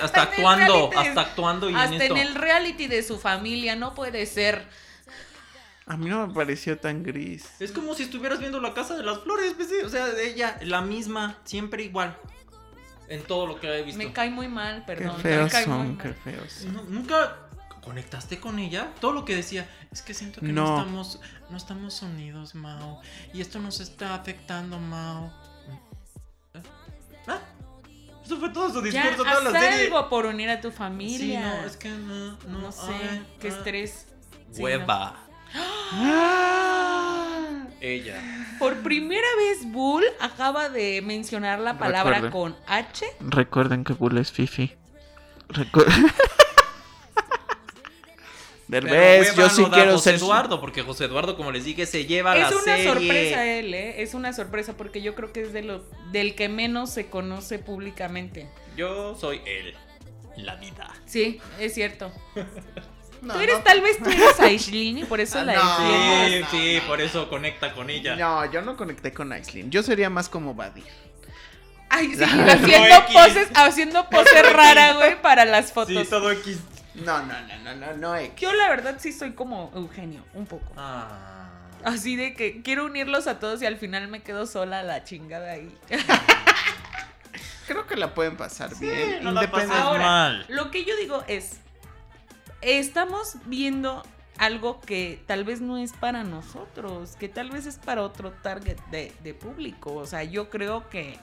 hasta 0.02 0.22
actuando, 0.22 0.90
hasta 0.96 1.22
actuando 1.22 1.70
y 1.70 1.74
en 1.74 1.78
Hasta 1.78 1.96
esto. 1.98 2.16
en 2.16 2.22
el 2.22 2.34
reality 2.34 2.88
de 2.88 3.04
su 3.04 3.20
familia, 3.20 3.76
no 3.76 3.94
puede 3.94 4.26
ser. 4.26 4.66
A 5.88 5.96
mí 5.96 6.10
no 6.10 6.28
me 6.28 6.34
pareció 6.34 6.78
tan 6.78 7.02
gris. 7.04 7.46
Es 7.60 7.72
como 7.72 7.94
si 7.94 8.04
estuvieras 8.04 8.40
viendo 8.40 8.60
la 8.60 8.74
casa 8.74 8.98
de 8.98 9.04
las 9.04 9.20
flores, 9.20 9.54
pues, 9.56 9.70
sí, 9.70 9.76
o 9.86 9.90
sea, 9.90 10.08
ella, 10.20 10.58
la 10.62 10.82
misma, 10.82 11.38
siempre 11.46 11.84
igual. 11.84 12.18
En 13.08 13.24
todo 13.24 13.48
lo 13.48 13.58
que 13.60 13.68
he 13.74 13.84
visto. 13.84 13.98
Me 13.98 14.12
cae 14.12 14.30
muy 14.30 14.50
mal, 14.50 14.84
Qué 14.86 14.96
perdón. 14.96 15.16
me 15.18 15.24
feos 15.24 15.50
cae 15.52 15.64
son, 15.64 15.98
qué 15.98 16.14
feos 16.14 16.52
son. 16.52 16.94
¿Nunca 16.94 17.38
conectaste 17.82 18.38
con 18.38 18.60
ella? 18.60 18.92
Todo 19.00 19.14
lo 19.14 19.24
que 19.24 19.34
decía, 19.34 19.66
es 19.90 20.02
que 20.02 20.14
siento 20.14 20.42
que 20.42 20.48
no, 20.48 20.66
No. 20.66 20.78
estamos 20.80 21.22
no 21.50 21.56
estamos 21.56 22.02
unidos, 22.02 22.54
Mao. 22.54 23.00
Y 23.34 23.40
esto 23.40 23.60
nos 23.60 23.80
está 23.80 24.14
afectando, 24.14 24.78
Mao. 24.78 25.32
¿Eh? 26.54 26.62
¿Ah? 27.28 27.40
Eso 28.26 28.36
fue 28.38 28.50
todo 28.50 28.70
su 28.74 28.84
Ya, 28.90 29.04
discurso, 29.04 29.24
toda 29.24 29.38
haz 29.38 29.44
la 29.46 29.52
serie. 29.62 29.86
algo 29.86 30.10
por 30.10 30.26
unir 30.26 30.50
a 30.50 30.60
tu 30.60 30.70
Sí, 30.70 30.76
familia. 30.76 31.40
no, 31.62 31.66
es 31.66 31.78
que 31.78 31.88
no, 31.88 32.32
no, 32.46 32.60
No 32.60 32.72
sé, 32.74 32.92
ay, 32.92 33.26
qué 33.40 33.48
ah. 33.48 33.52
estrés. 33.52 34.08
Sí, 34.52 34.62
Hueva. 34.62 35.24
Ah. 35.92 37.66
Ella. 37.80 38.16
Por 38.60 38.76
primera 38.78 39.28
vez, 39.38 39.72
Bull 39.72 40.04
acaba 40.20 40.70
de 40.70 41.02
mencionar 41.02 41.60
la 41.60 41.78
palabra 41.78 42.30
con 42.32 42.56
H. 42.68 43.06
Recuerden 43.20 43.84
que 43.84 43.94
Bull 43.94 44.18
es 44.18 44.32
Fifi. 44.32 44.74
Recu- 45.50 45.86
Pero 48.70 48.86
Derbez, 48.88 49.34
yo 49.36 49.50
sí 49.50 49.64
quiero 49.72 49.94
José 49.94 50.04
ser. 50.12 50.16
Eduardo, 50.16 50.60
porque 50.60 50.82
José 50.82 51.06
Eduardo, 51.06 51.38
como 51.38 51.54
les 51.54 51.64
dije, 51.64 51.86
se 51.86 52.06
lleva 52.06 52.36
Es 52.36 52.42
la 52.52 52.58
una 52.58 52.60
serie. 52.76 52.84
sorpresa 52.86 53.46
él, 53.46 53.74
¿eh? 53.74 54.02
Es 54.02 54.14
una 54.14 54.34
sorpresa 54.34 54.76
porque 54.76 55.02
yo 55.02 55.16
creo 55.16 55.32
que 55.32 55.42
es 55.44 55.54
de 55.54 55.62
lo, 55.62 55.86
del 56.12 56.36
que 56.36 56.50
menos 56.50 56.90
se 56.90 57.10
conoce 57.10 57.60
públicamente. 57.60 58.50
Yo 58.76 59.16
soy 59.16 59.40
él. 59.46 59.74
La 60.36 60.56
vida. 60.58 60.94
Sí, 61.06 61.40
es 61.60 61.74
cierto. 61.76 62.12
No, 63.22 63.34
tú 63.34 63.40
eres, 63.40 63.58
no. 63.58 63.64
tal 63.64 63.82
vez 63.82 63.98
tú 63.98 64.10
eres 64.10 64.40
Aislinn 64.40 65.00
y 65.00 65.04
por 65.06 65.20
eso 65.20 65.40
Ah, 65.40 65.44
la 65.44 65.54
no. 65.54 65.80
entiendes. 65.80 66.50
Sí, 66.52 66.58
sí, 66.76 66.82
por 66.88 67.02
eso 67.02 67.30
conecta 67.30 67.74
con 67.74 67.90
ella. 67.90 68.16
No, 68.16 68.46
yo 68.52 68.62
no 68.62 68.76
conecté 68.78 69.14
con 69.14 69.32
Aislinn. 69.32 69.70
Yo 69.72 69.84
sería 69.84 70.10
más 70.10 70.30
como 70.30 70.54
Badir. 70.54 70.86
Ay, 71.90 72.14
sí, 72.16 72.20
No, 72.36 72.52
haciendo 72.52 73.06
poses, 73.14 73.50
haciendo 73.56 74.10
pose 74.10 74.44
rara, 74.44 74.94
güey, 74.94 75.22
para 75.22 75.46
las 75.46 75.72
fotos. 75.72 75.96
Sí, 76.04 76.10
todo 76.10 76.32
X. 76.32 76.60
No, 76.96 77.20
no, 77.26 77.34
no, 77.42 77.58
no, 77.64 77.76
no, 77.76 77.94
no. 77.98 78.16
X. 78.16 78.34
Yo 78.42 78.52
la 78.54 78.70
verdad 78.70 78.98
sí 79.00 79.12
soy 79.14 79.32
como 79.34 79.72
Eugenio, 79.76 80.24
un 80.34 80.46
poco. 80.46 80.72
Ah. 80.76 81.50
Así 81.86 82.16
de 82.16 82.34
que 82.34 82.62
quiero 82.64 82.86
unirlos 82.86 83.28
a 83.28 83.40
todos 83.40 83.62
y 83.62 83.66
al 83.66 83.78
final 83.78 84.08
me 84.10 84.22
quedo 84.22 84.46
sola 84.48 84.84
la 84.84 85.04
chingada 85.04 85.52
ahí. 85.52 85.72
Creo 87.68 87.86
que 87.86 87.96
la 87.98 88.14
pueden 88.14 88.38
pasar 88.38 88.76
bien. 88.80 89.24
no 89.24 89.32
la 89.32 89.50
pasas 89.52 89.72
Ahora, 89.72 90.04
mal. 90.06 90.46
Lo 90.48 90.72
que 90.72 90.86
yo 90.86 90.96
digo 90.98 91.24
es, 91.28 91.58
estamos 92.62 93.36
viendo 93.46 94.04
algo 94.38 94.80
que 94.82 95.22
tal 95.26 95.44
vez 95.44 95.62
no 95.62 95.78
es 95.78 95.94
para 95.94 96.24
nosotros, 96.24 97.16
que 97.16 97.30
tal 97.30 97.50
vez 97.50 97.66
es 97.66 97.78
para 97.78 98.04
otro 98.04 98.32
target 98.32 98.78
de, 98.92 99.12
de 99.24 99.34
público. 99.34 99.94
O 99.94 100.06
sea, 100.06 100.24
yo 100.24 100.50
creo 100.50 100.90
que, 100.90 101.18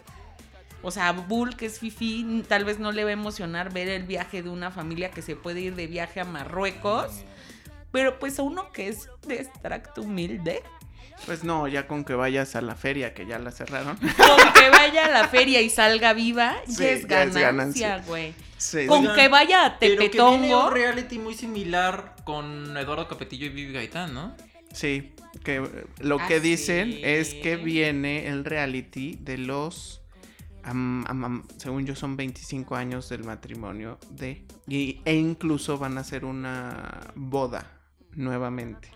o 0.82 0.90
sea, 0.90 1.12
Bull, 1.12 1.56
que 1.56 1.66
es 1.66 1.78
Fifi, 1.78 2.44
tal 2.48 2.64
vez 2.64 2.78
no 2.78 2.92
le 2.92 3.04
va 3.04 3.10
a 3.10 3.14
emocionar 3.14 3.72
ver 3.72 3.88
el 3.88 4.04
viaje 4.04 4.42
de 4.42 4.50
una 4.50 4.70
familia 4.70 5.10
que 5.10 5.22
se 5.22 5.36
puede 5.36 5.60
ir 5.60 5.74
de 5.74 5.86
viaje 5.86 6.20
a 6.20 6.24
Marruecos. 6.24 7.24
Pero 7.92 8.18
pues 8.18 8.40
a 8.40 8.42
uno 8.42 8.72
que 8.72 8.88
es 8.88 9.08
de 9.24 9.36
extracto 9.36 10.02
humilde, 10.02 10.64
Pues 11.26 11.42
no, 11.44 11.66
ya 11.68 11.86
con 11.86 12.04
que 12.04 12.14
vayas 12.14 12.54
a 12.56 12.60
la 12.60 12.74
feria, 12.74 13.14
que 13.14 13.24
ya 13.26 13.38
la 13.38 13.50
cerraron. 13.50 13.96
con 13.98 14.52
que 14.54 14.68
vaya 14.70 15.06
a 15.06 15.10
la 15.10 15.28
feria 15.28 15.60
y 15.62 15.70
salga 15.70 16.12
viva, 16.12 16.56
Sí, 16.66 16.82
ya 17.08 17.22
es 17.24 17.34
ya 17.34 17.40
ganancia, 17.40 18.02
güey. 18.06 18.34
Sí, 18.58 18.86
Con 18.86 19.00
Oigan, 19.02 19.16
que 19.16 19.28
vaya 19.28 19.66
a 19.66 19.78
Pero 19.78 19.92
que 19.94 20.08
viene 20.08 20.08
Tepetongo. 20.10 20.66
un 20.68 20.72
reality 20.74 21.18
muy 21.18 21.34
similar 21.34 22.16
con 22.24 22.76
Eduardo 22.76 23.08
Capetillo 23.08 23.46
y 23.46 23.50
Vivi 23.50 23.72
Gaitán, 23.72 24.12
¿no? 24.14 24.34
Sí, 24.72 25.12
que 25.44 25.62
lo 26.00 26.18
Ah, 26.20 26.26
que 26.26 26.40
dicen 26.40 26.92
sí. 26.92 27.00
es 27.04 27.34
que 27.34 27.56
viene 27.56 28.26
el 28.28 28.44
reality 28.44 29.16
de 29.20 29.38
los, 29.38 30.00
según 31.58 31.86
yo 31.86 31.94
son 31.94 32.16
25 32.16 32.74
años 32.76 33.08
del 33.08 33.24
matrimonio 33.24 33.98
de, 34.10 34.44
y, 34.66 35.00
e 35.04 35.14
incluso 35.14 35.78
van 35.78 35.98
a 35.98 36.00
hacer 36.00 36.24
una 36.24 37.12
boda 37.14 37.70
nuevamente. 38.16 38.90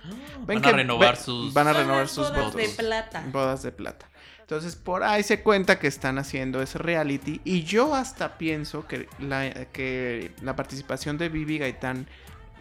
Ven 0.47 0.47
Van 0.47 0.63
que- 0.63 0.69
a 0.69 0.73
renovar 0.73 1.17
sus... 1.17 1.53
van 1.55 1.69
a 1.69 1.73
Son 1.73 1.81
renovar 1.83 2.03
las 2.03 2.11
sus 2.11 2.29
bodas 2.29 2.45
votos. 2.45 2.57
de 2.57 2.69
plata. 2.71 3.25
Bodas 3.33 3.63
de 3.63 3.73
plata. 3.73 4.07
Entonces 4.41 4.77
por 4.77 5.03
ahí 5.03 5.23
se 5.23 5.43
cuenta 5.43 5.79
que 5.79 5.87
están 5.89 6.19
haciendo 6.19 6.63
ese 6.63 6.79
reality 6.79 7.41
y 7.45 7.65
yo 7.65 7.95
hasta 7.95 8.39
pienso 8.39 8.87
que 8.87 9.07
la, 9.19 9.67
que 9.67 10.33
la 10.43 10.57
participación 10.57 11.19
de 11.19 11.29
Vivi 11.29 11.59
Gaitán 11.59 12.07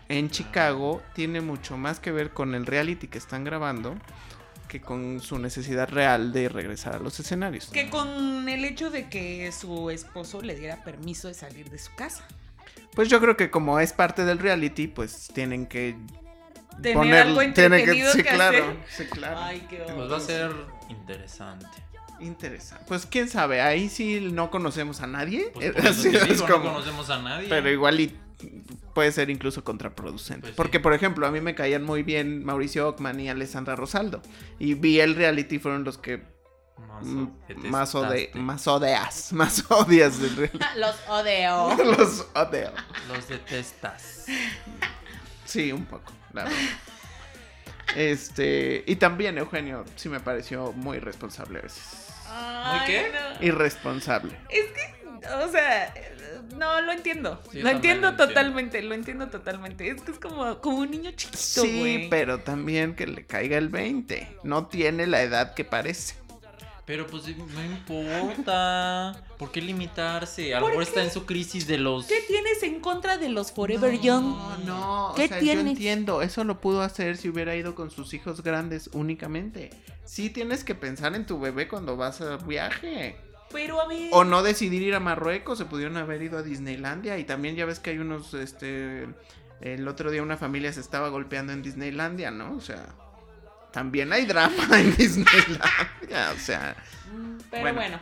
en 0.10 0.30
Chicago 0.30 1.02
tiene 1.14 1.40
mucho 1.42 1.78
más 1.78 2.00
que 2.02 2.12
ver 2.12 2.32
con 2.32 2.56
el 2.56 2.66
reality 2.66 3.08
que 3.08 3.18
están 3.18 3.44
grabando 3.46 3.96
que 4.68 4.82
con 4.82 5.22
su 5.22 5.40
necesidad 5.40 5.88
real 5.90 6.34
de 6.34 6.50
regresar 6.50 6.94
a 6.96 7.00
los 7.00 7.18
escenarios. 7.22 7.68
Que 7.68 7.90
con 7.90 8.50
el 8.50 8.66
hecho 8.66 8.90
de 8.90 9.08
que 9.08 9.50
su 9.54 9.90
esposo 9.90 10.42
le 10.42 10.56
diera 10.56 10.84
permiso 10.84 11.30
de 11.30 11.34
salir 11.36 11.70
de 11.70 11.80
su 11.80 11.96
casa. 11.96 12.26
Pues 12.94 13.08
yo 13.08 13.22
creo 13.22 13.38
que 13.38 13.50
como 13.50 13.80
es 13.80 13.94
parte 13.94 14.26
del 14.26 14.40
reality, 14.40 14.88
pues 14.88 15.30
tienen 15.34 15.68
que 15.68 15.96
Tener 16.82 17.14
algo 17.28 17.40
tienen 17.40 17.74
entretenido 17.74 18.12
sí, 18.12 18.24
que 18.24 18.30
claro, 18.30 18.58
hacer. 18.58 18.78
sí, 18.90 19.06
claro. 19.06 19.38
Ay, 19.40 19.66
qué 19.70 19.78
Pues 19.96 20.12
va 20.12 20.18
a 20.18 20.20
ser 20.20 20.52
interesante. 20.90 21.66
Interesante. 22.20 22.86
Pues 22.88 23.06
quién 23.06 23.30
sabe, 23.30 23.62
ahí 23.62 23.90
sí 23.90 24.30
no 24.32 24.50
conocemos 24.50 25.02
a 25.02 25.08
nadie. 25.08 25.52
Pues 25.54 26.06
es 26.06 26.42
como- 26.42 26.64
no 26.66 26.74
conocemos 26.74 27.10
a 27.10 27.22
nadie. 27.22 27.48
Pero 27.50 27.70
igual 27.70 28.00
y 28.00 28.16
puede 28.94 29.12
ser 29.12 29.30
incluso 29.30 29.64
contraproducente. 29.64 30.42
Pues 30.42 30.52
sí. 30.52 30.58
Porque, 30.58 30.80
por 30.80 30.94
ejemplo, 30.94 31.26
a 31.28 31.32
mí 31.32 31.42
me 31.42 31.54
caían 31.56 31.84
muy 31.84 32.04
bien 32.04 32.44
Mauricio 32.46 32.88
Ockman 32.90 33.20
y 33.20 33.30
Alessandra 33.30 33.76
Rosaldo. 33.76 34.22
Y 34.60 34.74
vi 34.76 35.00
el 35.00 35.16
reality, 35.16 35.60
fueron 35.60 35.84
los 35.84 35.98
que 36.00 36.24
Más, 37.70 37.94
ode- 37.96 38.34
más 38.36 38.68
odias, 38.68 39.32
más 39.34 39.64
odias 39.70 40.20
del 40.20 40.36
reality. 40.36 40.60
Los 40.78 40.96
odeo. 41.08 41.76
Los 41.84 42.28
odeo. 42.36 42.72
Los 43.08 43.28
detestas. 43.28 44.26
Sí, 45.46 45.72
un 45.72 45.86
poco, 45.86 46.12
Este, 47.96 48.84
y 48.86 48.98
también 48.98 49.38
Eugenio 49.38 49.86
sí 49.96 50.10
me 50.10 50.20
pareció 50.20 50.72
muy 50.74 50.98
irresponsable 50.98 51.60
a 51.60 51.62
veces. 51.64 51.84
Ay, 52.30 52.82
qué? 52.86 53.12
no. 53.12 53.46
Irresponsable. 53.46 54.38
Es 54.50 54.66
que, 54.66 55.08
o 55.34 55.50
sea, 55.50 55.94
no 56.56 56.82
lo 56.82 56.92
entiendo. 56.92 57.42
Sí, 57.52 57.62
lo 57.62 57.70
entiendo 57.70 58.08
lo 58.08 58.10
entiendo. 58.10 58.28
totalmente, 58.28 58.82
lo 58.82 58.94
entiendo 58.94 59.28
totalmente. 59.28 59.90
Es 59.90 60.02
que 60.02 60.12
es 60.12 60.20
como, 60.20 60.60
como 60.60 60.78
un 60.80 60.92
niño 60.92 61.12
chiquito, 61.12 61.38
Sí, 61.38 62.08
pero 62.10 62.40
también 62.40 62.96
que 62.96 63.08
le 63.08 63.26
caiga 63.26 63.58
el 63.58 63.70
20. 63.70 64.40
No 64.44 64.68
tiene 64.68 65.08
la 65.08 65.22
edad 65.22 65.54
que 65.54 65.64
parece. 65.64 66.16
Pero 66.88 67.06
pues 67.06 67.24
no 67.28 67.66
importa. 67.66 69.22
¿Por 69.38 69.52
qué 69.52 69.62
limitarse? 69.62 70.56
A 70.56 70.62
lo 70.62 70.68
¿Por 70.68 70.70
mejor 70.72 70.84
está 70.88 71.04
en 71.04 71.12
su 71.12 71.26
crisis 71.26 71.68
de 71.68 71.78
los. 71.78 72.06
¿Qué 72.06 72.22
tienes 72.26 72.64
en 72.64 72.80
contra 72.80 73.18
de 73.18 73.28
los 73.28 73.52
Forever 73.52 73.94
no, 73.94 74.02
Young? 74.02 74.36
No, 74.66 75.12
¿Qué 75.14 75.26
o 75.26 75.28
sea, 75.28 75.40
tienes? 75.40 75.66
yo 75.66 75.70
entiendo, 75.72 76.22
eso 76.22 76.46
lo 76.46 76.62
pudo 76.62 76.82
hacer 76.82 77.18
si 77.18 77.28
hubiera 77.28 77.58
ido 77.58 77.76
con 77.76 77.92
sus 77.92 78.14
hijos 78.14 78.42
grandes 78.42 78.90
únicamente. 78.94 79.72
Sí 80.06 80.30
tienes 80.30 80.64
que 80.64 80.76
pensar 80.76 81.14
en 81.14 81.26
tu 81.26 81.38
bebé 81.42 81.68
cuando 81.68 81.98
vas 81.98 82.22
a 82.22 82.38
viaje. 82.38 83.18
Pero 83.52 83.82
a 83.82 83.88
ver. 83.90 84.10
O 84.14 84.24
no 84.24 84.42
decidir 84.42 84.82
ir 84.82 84.96
a 84.96 85.02
Marruecos, 85.02 85.58
se 85.58 85.66
pudieron 85.66 85.98
haber 85.98 86.22
ido 86.22 86.38
a 86.38 86.42
Disneylandia 86.42 87.18
y 87.20 87.26
también 87.26 87.58
ya 87.58 87.66
ves 87.66 87.80
que 87.80 87.90
hay 87.90 87.98
unos, 87.98 88.34
este, 88.34 89.10
el 89.60 89.86
otro 89.90 90.10
día 90.10 90.24
una 90.24 90.38
familia 90.38 90.72
se 90.72 90.80
estaba 90.80 91.10
golpeando 91.10 91.52
en 91.52 91.64
Disneylandia, 91.64 92.32
¿no? 92.32 92.56
O 92.56 92.62
sea, 92.62 92.96
también 93.72 94.12
hay 94.14 94.26
drama 94.26 94.68
en 94.80 94.96
Disneylandia, 94.96 96.32
o 96.36 96.40
sea, 96.40 96.76
Mm, 97.12 97.38
Pero 97.50 97.62
bueno. 97.62 97.80
bueno. 97.80 98.00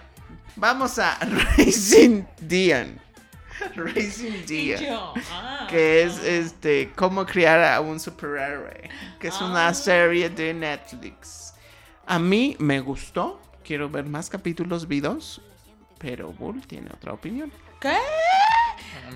vamos 0.55 0.97
a 0.97 1.17
Racing 1.57 2.23
Dian. 2.39 2.99
Racing 3.75 4.45
Dian. 4.47 4.83
ah, 5.31 5.67
que 5.69 6.01
es 6.03 6.17
ah. 6.19 6.27
este 6.27 6.91
cómo 6.95 7.25
criar 7.25 7.63
a 7.63 7.79
un 7.81 7.99
superhéroe, 7.99 8.89
que 9.19 9.27
es 9.27 9.39
una 9.41 9.67
Ah. 9.67 9.73
serie 9.73 10.29
de 10.29 10.53
Netflix. 10.55 11.53
A 12.07 12.17
mí 12.19 12.55
me 12.59 12.79
gustó, 12.79 13.39
quiero 13.63 13.89
ver 13.89 14.05
más 14.05 14.29
capítulos, 14.29 14.87
vi 14.87 14.99
dos, 15.01 15.41
pero 15.99 16.33
Bull 16.33 16.65
tiene 16.65 16.89
otra 16.93 17.13
opinión. 17.13 17.51
¿Qué? 17.79 17.95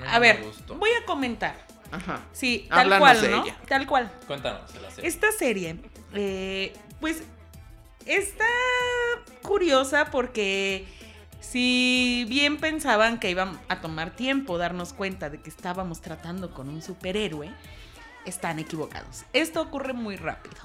A, 0.08 0.20
ver, 0.20 0.41
gustó. 0.43 0.76
voy 0.76 0.89
a 1.02 1.06
comentar. 1.06 1.56
Ajá. 1.91 2.22
Sí, 2.32 2.68
tal 2.70 2.80
Háblanos 2.93 3.00
cual, 3.00 3.22
de 3.22 3.30
¿no? 3.30 3.43
ella. 3.43 3.58
Tal 3.68 3.88
cual. 3.88 4.12
Cuéntanos 4.28 4.72
de 4.72 4.80
la 4.82 4.91
serie. 4.91 5.10
Esta 5.10 5.32
serie, 5.32 5.76
eh, 6.14 6.74
pues, 6.99 7.24
está 8.05 8.45
curiosa 9.41 10.05
porque 10.12 10.88
si 11.39 12.26
bien 12.30 12.57
pensaban 12.57 13.20
que 13.20 13.30
iban 13.30 13.60
a 13.68 13.82
tomar 13.82 14.16
tiempo 14.16 14.57
darnos 14.57 14.93
cuenta 14.93 15.30
de 15.30 15.41
que 15.41 15.49
estábamos 15.49 16.01
tratando 16.01 16.53
con 16.53 16.70
un 16.70 16.82
superhéroe, 16.82 17.49
están 18.26 18.60
equivocados. 18.60 19.24
Esto 19.34 19.62
ocurre 19.62 19.93
muy 19.93 20.16
rápido. 20.16 20.57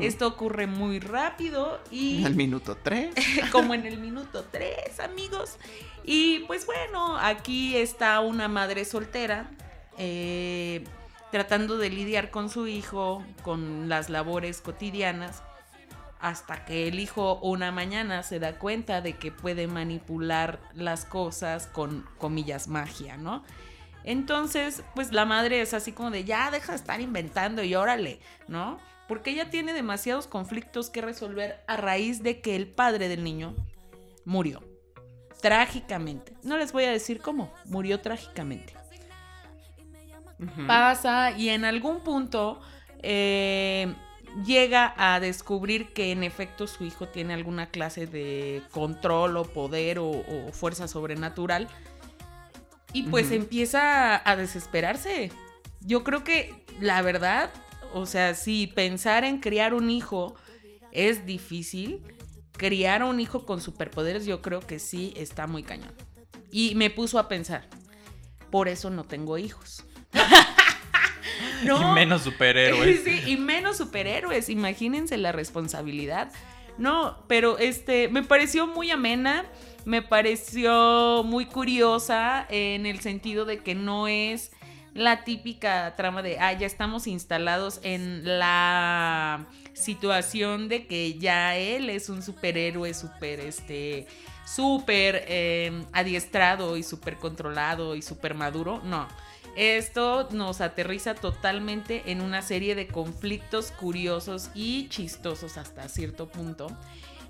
Esto 0.00 0.26
ocurre 0.26 0.66
muy 0.66 0.98
rápido 0.98 1.78
y 1.90 2.24
Al 2.24 2.34
minuto 2.34 2.78
3. 2.82 3.14
como 3.52 3.74
en 3.74 3.84
el 3.84 3.98
minuto 3.98 4.46
3, 4.50 4.98
amigos. 5.00 5.58
Y 6.04 6.40
pues 6.46 6.64
bueno, 6.64 7.18
aquí 7.18 7.76
está 7.76 8.20
una 8.20 8.48
madre 8.48 8.86
soltera 8.86 9.50
eh, 9.98 10.84
tratando 11.30 11.78
de 11.78 11.90
lidiar 11.90 12.30
con 12.30 12.48
su 12.48 12.66
hijo, 12.66 13.24
con 13.42 13.88
las 13.88 14.08
labores 14.10 14.60
cotidianas, 14.60 15.42
hasta 16.20 16.64
que 16.64 16.88
el 16.88 16.98
hijo 16.98 17.38
una 17.42 17.70
mañana 17.70 18.22
se 18.22 18.38
da 18.40 18.58
cuenta 18.58 19.00
de 19.00 19.14
que 19.14 19.30
puede 19.30 19.66
manipular 19.66 20.60
las 20.74 21.04
cosas 21.04 21.66
con 21.66 22.06
comillas 22.18 22.68
magia, 22.68 23.16
¿no? 23.16 23.44
Entonces, 24.04 24.82
pues 24.94 25.12
la 25.12 25.26
madre 25.26 25.60
es 25.60 25.74
así 25.74 25.92
como 25.92 26.10
de 26.10 26.24
ya 26.24 26.50
deja 26.50 26.72
de 26.72 26.78
estar 26.78 27.00
inventando 27.00 27.62
y 27.62 27.74
órale, 27.74 28.20
¿no? 28.48 28.78
Porque 29.06 29.30
ella 29.30 29.50
tiene 29.50 29.72
demasiados 29.72 30.26
conflictos 30.26 30.90
que 30.90 31.02
resolver 31.02 31.62
a 31.66 31.76
raíz 31.76 32.22
de 32.22 32.40
que 32.40 32.56
el 32.56 32.68
padre 32.68 33.08
del 33.08 33.24
niño 33.24 33.54
murió. 34.24 34.62
Trágicamente. 35.40 36.34
No 36.42 36.56
les 36.56 36.72
voy 36.72 36.84
a 36.84 36.90
decir 36.90 37.20
cómo, 37.20 37.52
murió 37.64 38.00
trágicamente. 38.00 38.74
Pasa 40.66 41.32
y 41.32 41.48
en 41.48 41.64
algún 41.64 42.00
punto 42.00 42.60
eh, 43.02 43.92
llega 44.44 44.94
a 44.96 45.18
descubrir 45.18 45.92
que 45.92 46.12
en 46.12 46.22
efecto 46.22 46.66
su 46.66 46.84
hijo 46.84 47.08
tiene 47.08 47.34
alguna 47.34 47.70
clase 47.70 48.06
de 48.06 48.62
control 48.70 49.36
o 49.36 49.44
poder 49.44 49.98
o, 49.98 50.10
o 50.10 50.52
fuerza 50.52 50.86
sobrenatural. 50.86 51.68
Y 52.92 53.04
pues 53.04 53.32
empieza 53.32 54.22
a 54.28 54.36
desesperarse. 54.36 55.30
Yo 55.80 56.04
creo 56.04 56.24
que 56.24 56.64
la 56.80 57.02
verdad, 57.02 57.50
o 57.92 58.06
sea, 58.06 58.34
si 58.34 58.66
pensar 58.66 59.24
en 59.24 59.40
criar 59.40 59.74
un 59.74 59.90
hijo 59.90 60.34
es 60.92 61.26
difícil, 61.26 62.02
criar 62.52 63.02
a 63.02 63.06
un 63.06 63.20
hijo 63.20 63.46
con 63.46 63.60
superpoderes 63.60 64.26
yo 64.26 64.42
creo 64.42 64.60
que 64.60 64.78
sí 64.78 65.12
está 65.16 65.46
muy 65.46 65.62
cañón. 65.62 65.92
Y 66.50 66.74
me 66.74 66.90
puso 66.90 67.18
a 67.18 67.28
pensar, 67.28 67.68
por 68.50 68.68
eso 68.68 68.90
no 68.90 69.04
tengo 69.04 69.38
hijos. 69.38 69.84
Y 71.62 71.84
menos 71.94 72.22
superhéroes. 72.22 73.00
Sí, 73.04 73.22
y 73.26 73.36
menos 73.36 73.78
superhéroes. 73.78 74.48
Imagínense 74.48 75.16
la 75.16 75.32
responsabilidad. 75.32 76.30
No, 76.78 77.18
pero 77.26 77.58
este, 77.58 78.08
me 78.08 78.22
pareció 78.22 78.68
muy 78.68 78.90
amena, 78.92 79.44
me 79.84 80.00
pareció 80.00 81.24
muy 81.24 81.46
curiosa 81.46 82.46
en 82.48 82.86
el 82.86 83.00
sentido 83.00 83.44
de 83.44 83.58
que 83.58 83.74
no 83.74 84.06
es 84.06 84.52
la 84.94 85.24
típica 85.24 85.94
trama 85.96 86.22
de, 86.22 86.38
ah, 86.38 86.52
ya 86.52 86.66
estamos 86.66 87.06
instalados 87.06 87.80
en 87.82 88.38
la 88.38 89.46
situación 89.72 90.68
de 90.68 90.86
que 90.86 91.18
ya 91.18 91.56
él 91.56 91.90
es 91.90 92.08
un 92.08 92.22
superhéroe, 92.22 92.94
super, 92.94 93.40
este, 93.40 94.06
súper 94.44 95.24
eh, 95.26 95.84
adiestrado 95.92 96.76
y 96.76 96.82
súper 96.82 97.16
controlado 97.16 97.96
y 97.96 98.02
súper 98.02 98.34
maduro. 98.34 98.80
No. 98.84 99.08
Esto 99.58 100.28
nos 100.30 100.60
aterriza 100.60 101.16
totalmente 101.16 102.12
en 102.12 102.20
una 102.20 102.42
serie 102.42 102.76
de 102.76 102.86
conflictos 102.86 103.72
curiosos 103.72 104.50
y 104.54 104.88
chistosos 104.88 105.56
hasta 105.58 105.88
cierto 105.88 106.28
punto. 106.28 106.68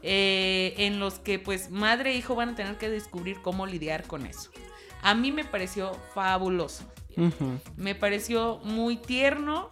eh, 0.02 0.74
en 0.76 1.00
los 1.00 1.14
que 1.18 1.38
pues 1.40 1.70
madre 1.70 2.12
e 2.12 2.16
hijo 2.16 2.34
van 2.36 2.50
a 2.50 2.54
tener 2.54 2.76
que 2.76 2.88
descubrir 2.90 3.40
cómo 3.42 3.66
lidiar 3.66 4.04
con 4.04 4.26
eso. 4.26 4.50
A 5.02 5.14
mí 5.14 5.32
me 5.32 5.44
pareció 5.44 5.92
fabuloso. 6.14 6.84
Me 7.76 7.94
pareció 7.96 8.58
muy 8.62 8.96
tierno. 8.98 9.70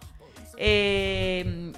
eh, 0.57 1.71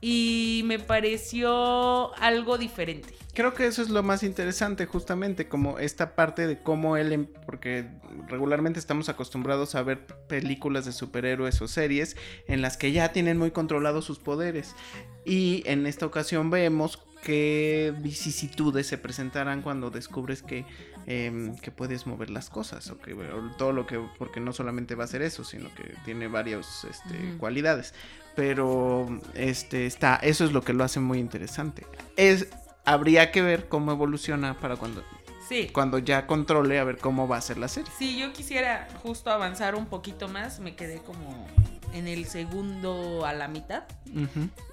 y 0.00 0.62
me 0.64 0.78
pareció 0.78 2.14
algo 2.16 2.58
diferente. 2.58 3.14
Creo 3.34 3.52
que 3.52 3.66
eso 3.66 3.82
es 3.82 3.90
lo 3.90 4.02
más 4.04 4.22
interesante, 4.22 4.86
justamente, 4.86 5.48
como 5.48 5.78
esta 5.80 6.14
parte 6.14 6.46
de 6.46 6.60
cómo 6.60 6.96
él, 6.96 7.12
em- 7.12 7.26
porque 7.46 7.84
regularmente 8.28 8.78
estamos 8.78 9.08
acostumbrados 9.08 9.74
a 9.74 9.82
ver 9.82 10.06
películas 10.28 10.84
de 10.84 10.92
superhéroes 10.92 11.60
o 11.60 11.66
series 11.66 12.16
en 12.46 12.62
las 12.62 12.76
que 12.76 12.92
ya 12.92 13.12
tienen 13.12 13.36
muy 13.36 13.50
controlados 13.50 14.04
sus 14.04 14.20
poderes. 14.20 14.76
Y 15.24 15.62
en 15.66 15.86
esta 15.86 16.06
ocasión 16.06 16.50
vemos 16.50 17.02
qué 17.24 17.92
vicisitudes 18.00 18.86
se 18.86 18.98
presentarán 18.98 19.62
cuando 19.62 19.90
descubres 19.90 20.42
que, 20.42 20.64
em, 21.06 21.56
que 21.56 21.70
puedes 21.70 22.06
mover 22.06 22.30
las 22.30 22.50
cosas, 22.50 22.88
o 22.90 22.98
que 22.98 23.14
o 23.14 23.50
todo 23.56 23.72
lo 23.72 23.86
que, 23.86 23.98
porque 24.18 24.38
no 24.40 24.52
solamente 24.52 24.94
va 24.94 25.04
a 25.04 25.08
ser 25.08 25.22
eso, 25.22 25.42
sino 25.42 25.74
que 25.74 25.94
tiene 26.04 26.28
varias 26.28 26.84
este, 26.84 27.36
cualidades. 27.38 27.94
Pero 28.36 29.20
este 29.34 29.86
está, 29.86 30.16
eso 30.16 30.44
es 30.44 30.52
lo 30.52 30.62
que 30.62 30.72
lo 30.72 30.84
hace 30.84 31.00
muy 31.00 31.18
interesante. 31.18 31.86
Es, 32.16 32.48
habría 32.84 33.30
que 33.30 33.42
ver 33.42 33.68
cómo 33.68 33.92
evoluciona 33.92 34.54
para 34.58 34.76
cuando, 34.76 35.02
Sí. 35.48 35.68
cuando 35.72 35.98
ya 35.98 36.26
controle 36.26 36.78
a 36.78 36.84
ver 36.84 36.98
cómo 36.98 37.28
va 37.28 37.36
a 37.36 37.40
ser 37.40 37.58
la 37.58 37.68
serie. 37.68 37.90
Si 37.98 38.18
yo 38.18 38.32
quisiera 38.32 38.88
justo 39.02 39.30
avanzar 39.30 39.74
un 39.74 39.86
poquito 39.86 40.28
más, 40.28 40.60
me 40.60 40.74
quedé 40.74 40.98
como 40.98 41.46
en 41.92 42.08
el 42.08 42.24
segundo 42.26 43.24
a 43.24 43.32
la 43.32 43.46
mitad. 43.48 43.84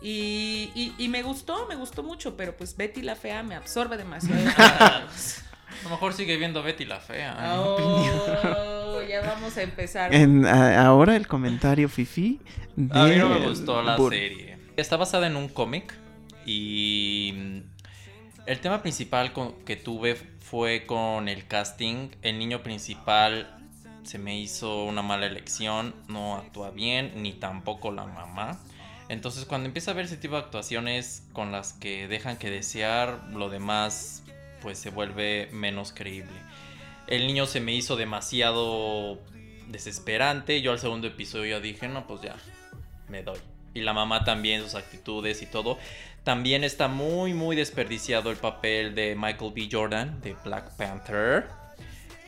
Y, 0.02 0.72
y- 0.76 0.94
y 0.98 1.08
me 1.10 1.22
gustó, 1.24 1.68
me 1.68 1.76
gustó 1.76 2.04
mucho, 2.04 2.36
pero 2.36 2.56
pues 2.58 2.76
Betty 2.76 3.02
la 3.02 3.16
Fea 3.16 3.44
me 3.44 3.56
absorbe 3.56 3.98
demasiado. 3.98 4.42
A 4.58 5.84
lo 5.86 5.90
mejor 5.92 6.14
sigue 6.14 6.36
viendo 6.38 6.62
Betty 6.62 6.86
la 6.86 7.00
fea. 7.00 7.56
Oh, 7.58 9.02
ya 9.08 9.22
vamos 9.22 9.58
a 9.58 9.62
empezar. 9.64 10.14
En, 10.14 10.46
a- 10.46 10.86
ahora 10.86 11.16
el 11.16 11.28
comentario 11.28 11.90
fifi. 11.90 12.40
A 12.92 13.06
mí 13.06 13.16
no 13.16 13.30
me 13.30 13.40
gustó 13.48 13.82
la 13.82 13.98
Bur- 13.98 14.12
serie. 14.12 14.58
Está 14.78 14.98
basada 14.98 15.28
en 15.28 15.36
un 15.38 15.48
cómic 15.48 15.94
y 16.46 17.64
el 18.46 18.60
tema 18.60 18.82
principal 18.82 19.34
que 19.66 19.76
tuve 19.76 20.16
fue 20.16 20.86
con 20.86 21.28
el 21.30 21.48
casting. 21.48 22.10
El 22.22 22.40
niño 22.40 22.64
principal 22.64 23.58
se 24.04 24.18
me 24.18 24.40
hizo 24.40 24.86
una 24.86 25.02
mala 25.02 25.28
elección, 25.28 25.96
no 26.08 26.36
actúa 26.36 26.72
bien, 26.72 27.22
ni 27.22 27.34
tampoco 27.34 27.92
la 27.92 28.06
mamá. 28.06 28.60
Entonces 29.10 29.46
cuando 29.46 29.68
empieza 29.68 29.92
a 29.92 29.94
ver 29.94 30.06
ese 30.06 30.18
tipo 30.18 30.36
de 30.36 30.42
actuaciones 30.42 31.28
con 31.34 31.52
las 31.52 31.74
que 31.74 32.08
dejan 32.08 32.38
que 32.38 32.50
desear, 32.50 33.28
lo 33.32 33.50
demás 33.50 34.24
pues 34.62 34.78
se 34.78 34.90
vuelve 34.90 35.50
menos 35.52 35.92
creíble. 35.92 36.40
El 37.08 37.28
niño 37.28 37.46
se 37.46 37.60
me 37.60 37.74
hizo 37.74 37.96
demasiado 37.96 39.20
desesperante. 39.68 40.62
Yo 40.62 40.72
al 40.72 40.80
segundo 40.80 41.08
episodio 41.08 41.60
dije, 41.60 41.88
no, 41.88 42.08
pues 42.08 42.22
ya, 42.22 42.36
me 43.10 43.24
doy. 43.24 43.40
Y 43.74 43.82
la 43.82 43.94
mamá 43.94 44.24
también, 44.24 44.62
sus 44.62 44.76
actitudes 44.76 45.42
y 45.42 45.46
todo. 45.46 45.78
También 46.24 46.64
está 46.64 46.88
muy, 46.88 47.34
muy 47.34 47.56
desperdiciado 47.56 48.30
el 48.30 48.38
papel 48.38 48.94
de 48.94 49.16
Michael 49.16 49.54
B. 49.56 49.68
Jordan, 49.72 50.22
de 50.22 50.36
Black 50.44 50.70
Panther. 50.76 51.48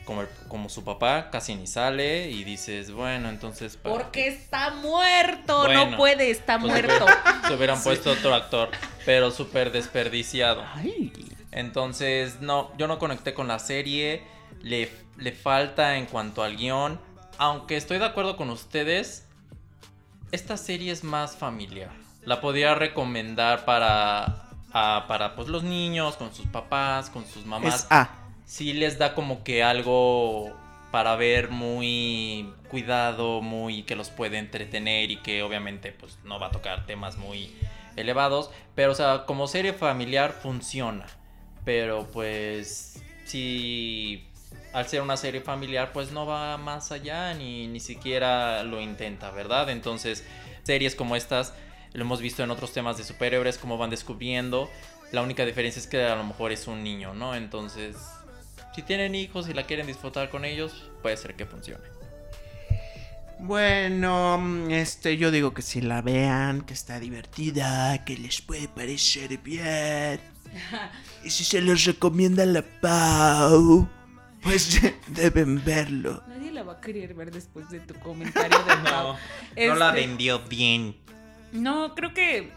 Como, 0.04 0.22
el- 0.22 0.28
como 0.48 0.68
su 0.68 0.84
papá, 0.84 1.30
casi 1.30 1.54
ni 1.54 1.66
sale. 1.66 2.28
Y 2.30 2.42
dices, 2.44 2.90
bueno, 2.90 3.28
entonces... 3.28 3.76
¿para 3.76 3.94
Porque 3.94 4.26
está 4.26 4.70
muerto, 4.74 5.60
Bueno, 5.64 5.92
no 5.92 5.96
puede, 5.96 6.30
está 6.30 6.58
pues, 6.58 6.72
muerto. 6.72 7.06
Se 7.48 7.54
hubieran 7.54 7.80
puesto 7.82 8.10
otro 8.10 8.34
actor, 8.34 8.68
pero 9.06 9.30
súper 9.30 9.70
desperdiciado. 9.72 10.62
Ay, 10.74 11.12
Entonces, 11.52 12.40
no, 12.40 12.76
yo 12.76 12.86
no 12.88 12.98
conecté 12.98 13.32
con 13.32 13.46
la 13.48 13.58
serie. 13.60 14.22
Le, 14.60 14.90
le 15.16 15.32
falta 15.32 15.96
en 15.96 16.06
cuanto 16.06 16.42
al 16.42 16.56
guion. 16.56 17.00
Aunque 17.38 17.76
estoy 17.76 17.98
de 17.98 18.04
acuerdo 18.06 18.36
con 18.36 18.50
ustedes, 18.50 19.26
esta 20.32 20.56
serie 20.56 20.92
es 20.92 21.02
más 21.04 21.36
familiar. 21.36 21.90
La 22.26 22.40
podría 22.40 22.74
recomendar 22.74 23.64
para, 23.64 24.48
a- 24.72 25.04
para 25.08 25.34
pues, 25.34 25.48
los 25.48 25.62
niños, 25.62 26.16
con 26.16 26.34
sus 26.34 26.46
papás, 26.46 27.10
con 27.10 27.26
sus 27.26 27.44
mamás. 27.44 27.84
es 27.84 27.86
A. 27.90 28.10
Sí 28.46 28.72
les 28.72 28.98
da 28.98 29.14
como 29.14 29.42
que 29.44 29.62
algo 29.62 30.52
para 30.90 31.16
ver 31.16 31.50
muy 31.50 32.52
cuidado, 32.70 33.40
muy 33.42 33.82
que 33.82 33.96
los 33.96 34.10
puede 34.10 34.38
entretener 34.38 35.10
y 35.10 35.16
que 35.16 35.42
obviamente 35.42 35.90
pues 35.92 36.18
no 36.24 36.38
va 36.38 36.48
a 36.48 36.50
tocar 36.50 36.86
temas 36.86 37.16
muy 37.16 37.52
elevados, 37.96 38.50
pero 38.74 38.92
o 38.92 38.94
sea, 38.94 39.24
como 39.26 39.48
serie 39.48 39.72
familiar 39.72 40.32
funciona. 40.32 41.06
Pero 41.64 42.06
pues 42.12 43.02
si 43.24 44.24
al 44.72 44.86
ser 44.86 45.00
una 45.02 45.16
serie 45.16 45.40
familiar 45.40 45.90
pues 45.92 46.12
no 46.12 46.26
va 46.26 46.56
más 46.58 46.92
allá 46.92 47.32
ni 47.34 47.66
ni 47.66 47.80
siquiera 47.80 48.62
lo 48.62 48.80
intenta, 48.80 49.30
¿verdad? 49.30 49.70
Entonces, 49.70 50.24
series 50.62 50.94
como 50.94 51.16
estas 51.16 51.54
lo 51.94 52.02
hemos 52.02 52.20
visto 52.20 52.42
en 52.42 52.50
otros 52.50 52.72
temas 52.72 52.98
de 52.98 53.04
superhéroes 53.04 53.56
como 53.58 53.78
van 53.78 53.90
descubriendo. 53.90 54.68
La 55.12 55.22
única 55.22 55.46
diferencia 55.46 55.80
es 55.80 55.86
que 55.86 56.02
a 56.02 56.16
lo 56.16 56.24
mejor 56.24 56.52
es 56.52 56.66
un 56.66 56.82
niño, 56.82 57.14
¿no? 57.14 57.34
Entonces, 57.34 57.96
si 58.74 58.82
tienen 58.82 59.14
hijos 59.14 59.48
y 59.48 59.54
la 59.54 59.62
quieren 59.64 59.86
disfrutar 59.86 60.28
con 60.28 60.44
ellos, 60.44 60.90
puede 61.02 61.16
ser 61.16 61.34
que 61.34 61.46
funcione. 61.46 61.84
Bueno, 63.38 64.40
este, 64.70 65.16
yo 65.16 65.30
digo 65.30 65.54
que 65.54 65.62
si 65.62 65.80
la 65.80 66.02
vean, 66.02 66.62
que 66.62 66.72
está 66.72 66.98
divertida, 67.00 68.04
que 68.04 68.16
les 68.16 68.40
puede 68.40 68.68
parecer 68.68 69.38
bien. 69.38 70.20
Y 71.24 71.30
si 71.30 71.44
se 71.44 71.60
los 71.60 71.84
recomienda 71.84 72.46
la 72.46 72.62
Pau, 72.62 73.88
pues 74.42 74.80
deben 75.08 75.64
verlo. 75.64 76.22
Nadie 76.28 76.52
la 76.52 76.62
va 76.62 76.74
a 76.74 76.80
querer 76.80 77.14
ver 77.14 77.30
después 77.32 77.68
de 77.70 77.80
tu 77.80 77.94
comentario 77.94 78.58
de 78.58 78.76
Pau. 78.90 79.16
no 79.56 79.74
la 79.74 79.88
Este, 79.90 80.00
vendió 80.06 80.40
bien. 80.40 80.96
No, 81.54 81.94
creo 81.94 82.12
que. 82.12 82.50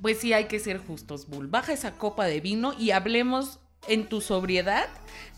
Pues 0.00 0.20
sí, 0.20 0.34
hay 0.34 0.44
que 0.44 0.60
ser 0.60 0.78
justos, 0.78 1.26
Bull. 1.26 1.48
Baja 1.48 1.72
esa 1.72 1.92
copa 1.92 2.26
de 2.26 2.40
vino 2.40 2.74
y 2.78 2.90
hablemos 2.90 3.58
en 3.88 4.06
tu 4.06 4.20
sobriedad 4.20 4.86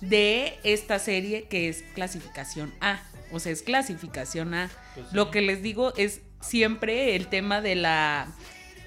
de 0.00 0.58
esta 0.64 0.98
serie 0.98 1.44
que 1.44 1.68
es 1.68 1.82
clasificación 1.94 2.74
A. 2.80 3.00
O 3.30 3.38
sea, 3.38 3.52
es 3.52 3.62
clasificación 3.62 4.54
A. 4.54 4.70
Pues 4.94 5.12
Lo 5.12 5.30
que 5.30 5.40
les 5.40 5.62
digo 5.62 5.94
es 5.96 6.20
siempre 6.40 7.14
el 7.16 7.28
tema 7.28 7.60
de 7.60 7.76
la. 7.76 8.28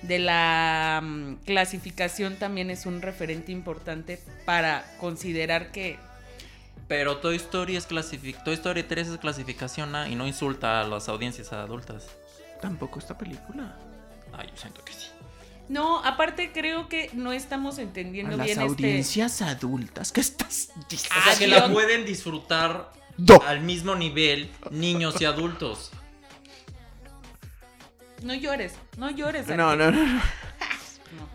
De 0.02 0.18
la 0.18 1.02
mm, 1.04 1.36
clasificación 1.46 2.38
también 2.38 2.70
es 2.70 2.86
un 2.86 3.02
referente 3.02 3.52
importante 3.52 4.22
para 4.46 4.86
considerar 4.98 5.74
que 5.74 5.98
Pero 6.88 7.18
Toy 7.18 7.36
Story 7.36 7.76
es 7.76 7.86
clasific 7.86 8.42
Toy 8.46 8.54
Story 8.54 8.84
3 8.84 9.10
es 9.10 9.18
clasificación 9.18 9.94
A 9.96 10.08
y 10.08 10.16
no 10.16 10.26
insulta 10.26 10.80
a 10.80 10.88
las 10.88 11.10
audiencias 11.10 11.52
adultas. 11.52 12.08
Tampoco 12.62 13.00
esta 13.00 13.18
película. 13.18 13.76
Ay, 14.34 14.48
yo 14.50 14.58
siento 14.58 14.84
que 14.84 14.94
sí. 14.94 15.08
No, 15.70 16.04
aparte 16.04 16.52
creo 16.52 16.90
que 16.90 17.12
no 17.14 17.32
estamos 17.32 17.78
A 17.78 17.84
entendiendo 17.84 18.36
las 18.36 18.46
bien 18.46 18.60
este. 18.60 18.70
audiencias 18.70 19.42
adultas, 19.42 20.12
¿qué 20.12 20.22
estás 20.22 20.72
diciendo? 20.90 21.20
O 21.20 21.24
sea, 21.30 21.38
que 21.38 21.48
la 21.48 21.72
pueden 21.72 22.06
disfrutar 22.06 22.92
al 23.46 23.62
mismo 23.62 23.96
nivel 23.96 24.50
niños 24.72 25.22
y 25.22 25.26
adultos. 25.26 25.92
No 28.24 28.34
llores, 28.34 28.74
no 28.98 29.10
llores. 29.12 29.48
No, 29.48 29.76
no, 29.76 29.92
no, 29.92 30.06
no. 30.06 30.22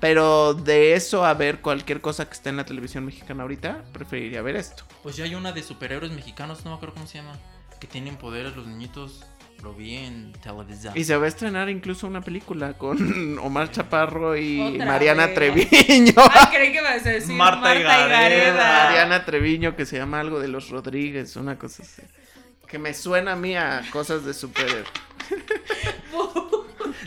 Pero 0.00 0.54
de 0.54 0.94
eso 0.94 1.24
a 1.24 1.34
ver 1.34 1.60
cualquier 1.60 2.00
cosa 2.00 2.26
que 2.26 2.32
esté 2.34 2.50
en 2.50 2.56
la 2.56 2.64
televisión 2.64 3.04
mexicana 3.04 3.42
ahorita, 3.42 3.84
preferiría 3.92 4.42
ver 4.42 4.56
esto. 4.56 4.84
Pues 5.02 5.16
ya 5.16 5.24
hay 5.24 5.34
una 5.34 5.52
de 5.52 5.62
superhéroes 5.62 6.12
mexicanos, 6.12 6.64
no 6.64 6.72
me 6.72 6.76
acuerdo 6.76 6.94
cómo 6.94 7.06
se 7.06 7.18
llama. 7.18 7.38
Que 7.80 7.86
tienen 7.86 8.16
poderes 8.16 8.54
los 8.56 8.66
niñitos. 8.66 9.24
Lo 9.62 9.72
vi 9.72 9.96
en 9.96 10.32
televisión. 10.42 10.92
Y 10.94 11.04
se 11.04 11.16
va 11.16 11.24
a 11.24 11.28
estrenar 11.28 11.70
incluso 11.70 12.06
una 12.06 12.20
película 12.20 12.74
con 12.74 13.38
Omar 13.42 13.70
Chaparro 13.70 14.36
y 14.36 14.60
Otra 14.60 14.84
Mariana 14.86 15.26
vez. 15.26 15.34
Treviño. 15.34 16.12
Ay, 16.30 16.46
creí 16.52 16.72
que 16.72 16.78
ibas 16.80 17.06
a 17.06 17.08
decir 17.10 17.34
Marta 17.34 17.60
Marta, 17.60 17.80
y 17.80 17.82
Gareda. 17.82 18.08
Gareda. 18.08 18.84
Mariana 18.84 19.24
Treviño 19.24 19.74
que 19.76 19.86
se 19.86 19.96
llama 19.96 20.20
algo 20.20 20.38
de 20.40 20.48
los 20.48 20.68
Rodríguez, 20.68 21.36
una 21.36 21.58
cosa 21.58 21.82
así. 21.82 22.02
Que 22.68 22.78
me 22.78 22.92
suena 22.92 23.32
a 23.32 23.36
mí 23.36 23.56
a 23.56 23.82
cosas 23.90 24.24
de 24.24 24.34
superhéroe. 24.34 24.84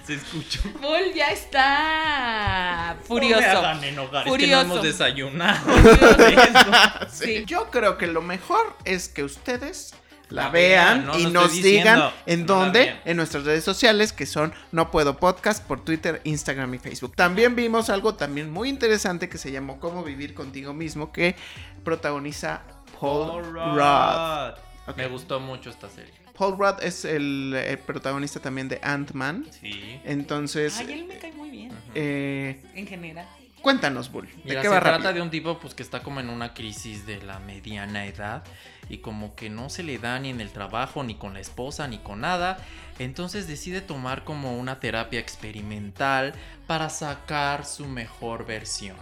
Se 0.05 0.13
escuchó. 0.15 0.61
Bull 0.81 1.13
ya 1.13 1.27
está 1.27 2.93
No 2.93 2.99
me 3.01 3.05
furioso. 3.05 3.43
hagan 3.43 3.83
enojar, 3.83 4.19
es 4.19 4.23
que 4.23 4.29
no 4.29 4.31
Furioso. 4.31 4.61
hemos 4.61 4.81
desayunado. 4.83 5.67
Sí. 7.11 7.43
Yo 7.45 7.69
creo 7.71 7.97
que 7.97 8.07
lo 8.07 8.21
mejor 8.21 8.75
es 8.85 9.09
que 9.09 9.23
ustedes 9.23 9.93
la 10.29 10.49
vean 10.49 11.05
no, 11.05 11.17
y 11.17 11.25
no 11.25 11.41
nos 11.41 11.53
diciendo, 11.53 11.91
digan 11.91 12.11
en 12.25 12.45
dónde, 12.45 12.95
en 13.05 13.17
nuestras 13.17 13.45
redes 13.45 13.63
sociales 13.63 14.13
que 14.13 14.25
son 14.25 14.53
No 14.71 14.91
Puedo 14.91 15.17
Podcast 15.17 15.63
por 15.65 15.83
Twitter, 15.83 16.21
Instagram 16.23 16.73
y 16.73 16.79
Facebook. 16.79 17.15
También 17.15 17.55
vimos 17.55 17.89
algo 17.89 18.15
también 18.15 18.51
muy 18.51 18.69
interesante 18.69 19.29
que 19.29 19.37
se 19.37 19.51
llamó 19.51 19.79
Cómo 19.79 20.03
Vivir 20.03 20.33
Contigo 20.33 20.73
Mismo 20.73 21.11
que 21.11 21.35
protagoniza 21.83 22.61
Paul 22.99 23.43
Rudd. 23.53 24.57
Ok. 24.87 24.97
Me 24.97 25.07
gustó 25.07 25.39
mucho 25.39 25.69
esta 25.69 25.89
serie. 25.89 26.13
Paul 26.37 26.57
Rudd 26.57 26.83
es 26.83 27.03
el, 27.03 27.53
eh, 27.55 27.77
protagonista 27.77 28.39
también 28.39 28.67
de 28.69 28.79
Ant-Man. 28.83 29.47
Sí. 29.59 29.99
Entonces, 30.03 30.77
Ay, 30.79 30.91
él 30.91 31.05
me 31.05 31.17
cae 31.17 31.31
muy 31.31 31.49
bien, 31.49 31.71
eh, 31.95 32.61
en 32.75 32.87
general. 32.87 33.27
Cuéntanos, 33.67 34.09
Bull. 34.13 34.27
¿De 34.27 34.41
Mira, 34.45 34.61
qué 34.61 34.67
se 34.69 34.73
va 34.73 34.79
trata 34.79 34.91
rápido? 34.97 35.13
de 35.15 35.21
un 35.23 35.29
tipo 35.29 35.59
pues 35.59 35.73
que 35.73 35.83
está 35.83 36.01
como 36.01 36.21
en 36.21 36.29
una 36.29 36.53
crisis 36.53 37.05
de 37.05 37.21
la 37.21 37.39
mediana 37.39 38.05
edad 38.05 38.45
y 38.89 38.99
como 38.99 39.35
que 39.35 39.49
no 39.49 39.69
se 39.69 39.83
le 39.83 39.97
da 39.97 40.17
ni 40.19 40.29
en 40.29 40.39
el 40.39 40.51
trabajo, 40.51 41.03
ni 41.03 41.15
con 41.15 41.33
la 41.33 41.41
esposa, 41.41 41.85
ni 41.89 41.97
con 41.97 42.21
nada. 42.21 42.59
Entonces 42.97 43.45
decide 43.45 43.81
tomar 43.81 44.23
como 44.23 44.57
una 44.57 44.79
terapia 44.79 45.19
experimental 45.19 46.33
para 46.65 46.87
sacar 46.89 47.65
su 47.65 47.87
mejor 47.87 48.45
versión. 48.45 48.95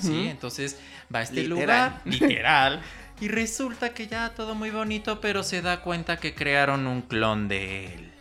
¿Sí? 0.00 0.26
Entonces 0.26 0.76
va 1.14 1.20
a 1.20 1.22
este 1.22 1.42
Literal. 1.44 1.50
lugar, 1.60 2.00
literal, 2.04 2.82
y 3.20 3.28
resulta 3.28 3.94
que 3.94 4.08
ya 4.08 4.30
todo 4.30 4.56
muy 4.56 4.70
bonito, 4.70 5.20
pero 5.20 5.44
se 5.44 5.62
da 5.62 5.82
cuenta 5.82 6.16
que 6.16 6.34
crearon 6.34 6.88
un 6.88 7.02
clon 7.02 7.46
de 7.46 7.94
él, 7.94 8.12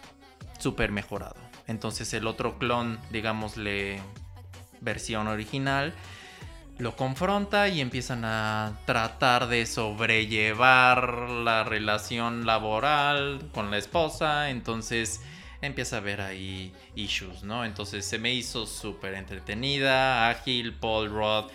súper 0.59 0.91
mejorado. 0.91 1.37
Entonces 1.65 2.13
el 2.13 2.27
otro 2.27 2.59
clon, 2.59 2.99
digámosle, 3.09 4.01
versión 4.83 5.27
original, 5.27 5.93
lo 6.77 6.95
confronta 6.95 7.67
y 7.67 7.81
empiezan 7.81 8.25
a 8.25 8.79
tratar 8.85 9.47
de 9.47 9.65
sobrellevar 9.65 11.29
la 11.29 11.63
relación 11.63 12.45
laboral 12.45 13.49
con 13.53 13.71
la 13.71 13.77
esposa. 13.77 14.49
Entonces 14.49 15.21
empieza 15.61 15.97
a 15.97 15.99
haber 15.99 16.21
ahí 16.21 16.73
issues, 16.95 17.43
¿no? 17.43 17.63
Entonces 17.63 18.05
se 18.05 18.17
me 18.17 18.33
hizo 18.33 18.65
súper 18.65 19.13
entretenida, 19.13 20.29
ágil, 20.29 20.73
Paul 20.73 21.09
Rudd. 21.09 21.51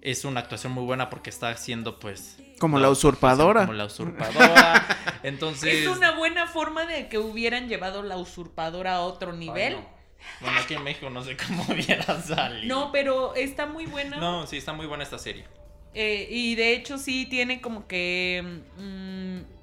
Es 0.00 0.24
una 0.24 0.40
actuación 0.40 0.72
muy 0.72 0.84
buena 0.84 1.10
porque 1.10 1.30
está 1.30 1.48
haciendo 1.48 1.98
pues... 1.98 2.38
Como 2.60 2.78
la 2.78 2.90
usurpadora. 2.90 3.62
Como 3.62 3.72
la 3.72 3.86
usurpadora. 3.86 4.86
Entonces... 5.22 5.74
Es 5.74 5.88
una 5.88 6.16
buena 6.16 6.46
forma 6.46 6.86
de 6.86 7.08
que 7.08 7.18
hubieran 7.18 7.68
llevado 7.68 8.02
la 8.02 8.16
usurpadora 8.16 8.96
a 8.96 9.00
otro 9.00 9.32
nivel. 9.32 9.74
Ay, 9.74 9.80
no. 9.80 9.97
Bueno, 10.40 10.58
aquí 10.58 10.74
en 10.74 10.84
México 10.84 11.10
no 11.10 11.22
sé 11.24 11.36
cómo 11.36 11.64
hubiera 11.68 12.20
salido. 12.22 12.74
No, 12.74 12.92
pero 12.92 13.34
está 13.34 13.66
muy 13.66 13.86
buena. 13.86 14.16
No, 14.16 14.46
sí, 14.46 14.56
está 14.56 14.72
muy 14.72 14.86
buena 14.86 15.04
esta 15.04 15.18
serie. 15.18 15.44
Eh, 15.94 16.28
y 16.30 16.54
de 16.54 16.74
hecho 16.74 16.98
sí 16.98 17.26
tiene 17.26 17.60
como 17.60 17.86
que... 17.86 18.60
mm, 18.78 19.58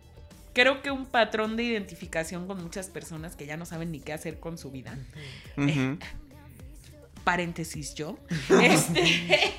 creo 0.54 0.82
que 0.82 0.90
un 0.90 1.06
patrón 1.06 1.58
de 1.58 1.64
identificación 1.64 2.48
con 2.48 2.64
muchas 2.64 2.88
personas 2.88 3.36
que 3.36 3.46
ya 3.46 3.58
no 3.58 3.66
saben 3.66 3.92
ni 3.92 4.00
qué 4.00 4.14
hacer 4.14 4.40
con 4.40 4.58
su 4.58 4.72
vida. 4.72 4.98
Paréntesis 7.26 7.94
yo. 7.96 8.18
Este, 8.62 9.54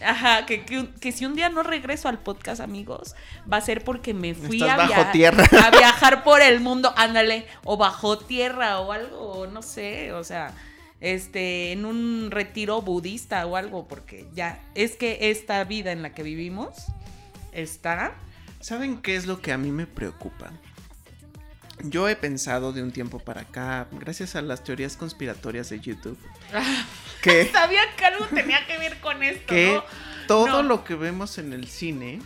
ajá, 0.02 0.46
que, 0.46 0.64
que- 0.64 0.88
que 1.00 1.12
si 1.12 1.26
un 1.26 1.34
día 1.34 1.50
no 1.50 1.62
regreso 1.62 2.08
al 2.08 2.18
podcast, 2.20 2.60
amigos, 2.62 3.14
va 3.52 3.58
a 3.58 3.60
ser 3.60 3.84
porque 3.84 4.14
me 4.14 4.34
fui 4.34 4.62
Estás 4.62 4.78
a, 4.78 4.88
bajo 4.88 5.10
tierra. 5.12 5.44
a 5.66 5.70
viajar 5.70 6.24
por 6.24 6.40
el 6.40 6.60
mundo, 6.60 6.94
ándale, 6.96 7.46
o 7.64 7.76
bajo 7.76 8.16
tierra 8.18 8.78
o 8.80 8.92
algo, 8.92 9.18
o 9.18 9.46
no 9.46 9.60
sé, 9.62 10.12
o 10.12 10.24
sea, 10.24 10.54
este, 11.00 11.72
en 11.72 11.84
un 11.84 12.30
retiro 12.30 12.80
budista 12.82 13.44
o 13.46 13.56
algo, 13.56 13.86
porque 13.88 14.26
ya, 14.34 14.62
es 14.74 14.96
que 14.96 15.30
esta 15.30 15.62
vida 15.64 15.92
en 15.92 16.00
la 16.02 16.14
que 16.14 16.22
vivimos 16.22 16.74
está... 17.52 18.14
¿Saben 18.60 19.02
qué 19.02 19.16
es 19.16 19.26
lo 19.26 19.40
que 19.42 19.52
a 19.52 19.58
mí 19.58 19.70
me 19.70 19.86
preocupa? 19.86 20.52
Yo 21.84 22.08
he 22.08 22.16
pensado 22.16 22.72
de 22.72 22.82
un 22.82 22.90
tiempo 22.90 23.18
para 23.18 23.42
acá, 23.42 23.86
gracias 23.92 24.34
a 24.34 24.42
las 24.42 24.64
teorías 24.64 24.96
conspiratorias 24.96 25.68
de 25.70 25.80
YouTube, 25.80 26.18
que, 27.22 27.50
Sabía 27.52 27.82
que 27.96 28.04
algo 28.06 28.24
tenía 28.26 28.66
que 28.66 28.78
ver 28.78 28.98
con 29.00 29.22
esto, 29.22 29.46
que 29.46 29.74
¿no? 29.74 29.84
todo 30.26 30.46
No. 30.46 30.62
lo 30.62 30.84
que 30.84 30.94
vemos 30.94 31.38
en 31.38 31.52
el 31.52 31.68
cine 31.68 32.20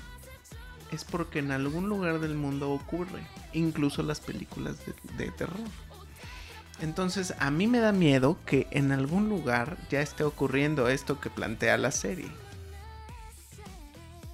es 0.93 1.05
porque 1.05 1.41
en 1.41 1.51
algún 1.51 1.89
lugar 1.89 2.21
del 2.21 2.35
mundo 2.35 2.71
ocurre, 2.71 3.23
incluso 3.53 4.03
las 4.03 4.21
películas 4.21 4.77
de, 4.87 4.95
de 5.25 5.31
terror. 5.33 5.57
Entonces, 6.81 7.35
a 7.39 7.51
mí 7.51 7.67
me 7.67 7.79
da 7.79 7.93
miedo 7.93 8.39
que 8.47 8.67
en 8.71 8.91
algún 8.93 9.29
lugar 9.29 9.77
ya 9.91 10.01
esté 10.01 10.25
ocurriendo 10.25 10.89
esto 10.89 11.21
que 11.21 11.29
plantea 11.29 11.77
la 11.77 11.91
serie. 11.91 12.29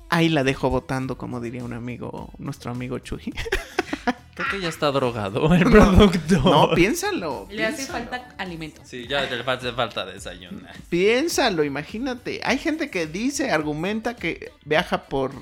Ahí 0.09 0.29
la 0.29 0.45
dejo 0.45 0.71
votando, 0.71 1.19
como 1.19 1.41
diría 1.41 1.65
un 1.65 1.73
amigo, 1.73 2.31
nuestro 2.39 2.71
amigo 2.71 2.99
Chuy. 2.99 3.33
Creo 4.35 4.49
que 4.51 4.61
ya 4.61 4.69
está 4.69 4.91
drogado 4.93 5.53
el 5.55 5.65
producto. 5.65 6.41
No, 6.45 6.71
piénsalo. 6.75 7.47
Le 7.51 7.65
hace 7.65 7.77
piénsalo. 7.87 8.11
falta 8.11 8.35
alimento. 8.37 8.83
Sí, 8.85 9.07
ya 9.09 9.23
le 9.23 9.41
hace 9.41 9.73
falta 9.73 10.05
desayunar. 10.05 10.77
Piénsalo, 10.91 11.65
imagínate. 11.65 12.41
Hay 12.45 12.59
gente 12.59 12.91
que 12.91 13.07
dice, 13.07 13.51
argumenta 13.51 14.15
que 14.15 14.53
viaja 14.65 15.05
por, 15.05 15.33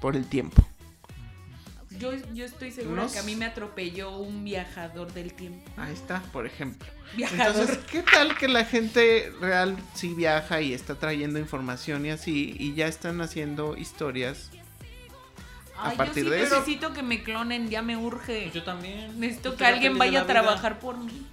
por 0.00 0.16
el 0.16 0.26
tiempo. 0.26 0.60
Yo, 2.02 2.12
yo 2.34 2.44
estoy 2.44 2.72
segura 2.72 3.02
Unos- 3.02 3.12
que 3.12 3.20
a 3.20 3.22
mí 3.22 3.36
me 3.36 3.44
atropelló 3.44 4.10
un 4.18 4.42
viajador 4.44 5.12
del 5.12 5.32
tiempo. 5.34 5.70
Ahí 5.76 5.92
está, 5.92 6.20
por 6.32 6.46
ejemplo. 6.46 6.88
Viajador. 7.16 7.60
Entonces, 7.62 7.78
¿qué 7.90 8.02
tal 8.02 8.36
que 8.36 8.48
la 8.48 8.64
gente 8.64 9.32
real 9.40 9.76
sí 9.94 10.12
viaja 10.14 10.60
y 10.60 10.74
está 10.74 10.96
trayendo 10.96 11.38
información 11.38 12.04
y 12.04 12.10
así? 12.10 12.56
Y 12.58 12.74
ya 12.74 12.88
están 12.88 13.20
haciendo 13.20 13.76
historias. 13.76 14.50
a 15.76 15.90
Ay, 15.90 15.96
partir 15.96 16.24
yo 16.24 16.30
sí 16.30 16.36
de 16.36 16.42
eso. 16.44 16.54
necesito 16.56 16.92
que 16.92 17.02
me 17.02 17.22
clonen, 17.22 17.68
ya 17.70 17.82
me 17.82 17.96
urge. 17.96 18.50
Yo 18.52 18.62
también. 18.64 19.18
Necesito 19.20 19.56
que 19.56 19.64
alguien 19.64 19.96
vaya 19.96 20.22
a 20.22 20.26
trabajar 20.26 20.80
por 20.80 20.96
mí. 20.98 21.26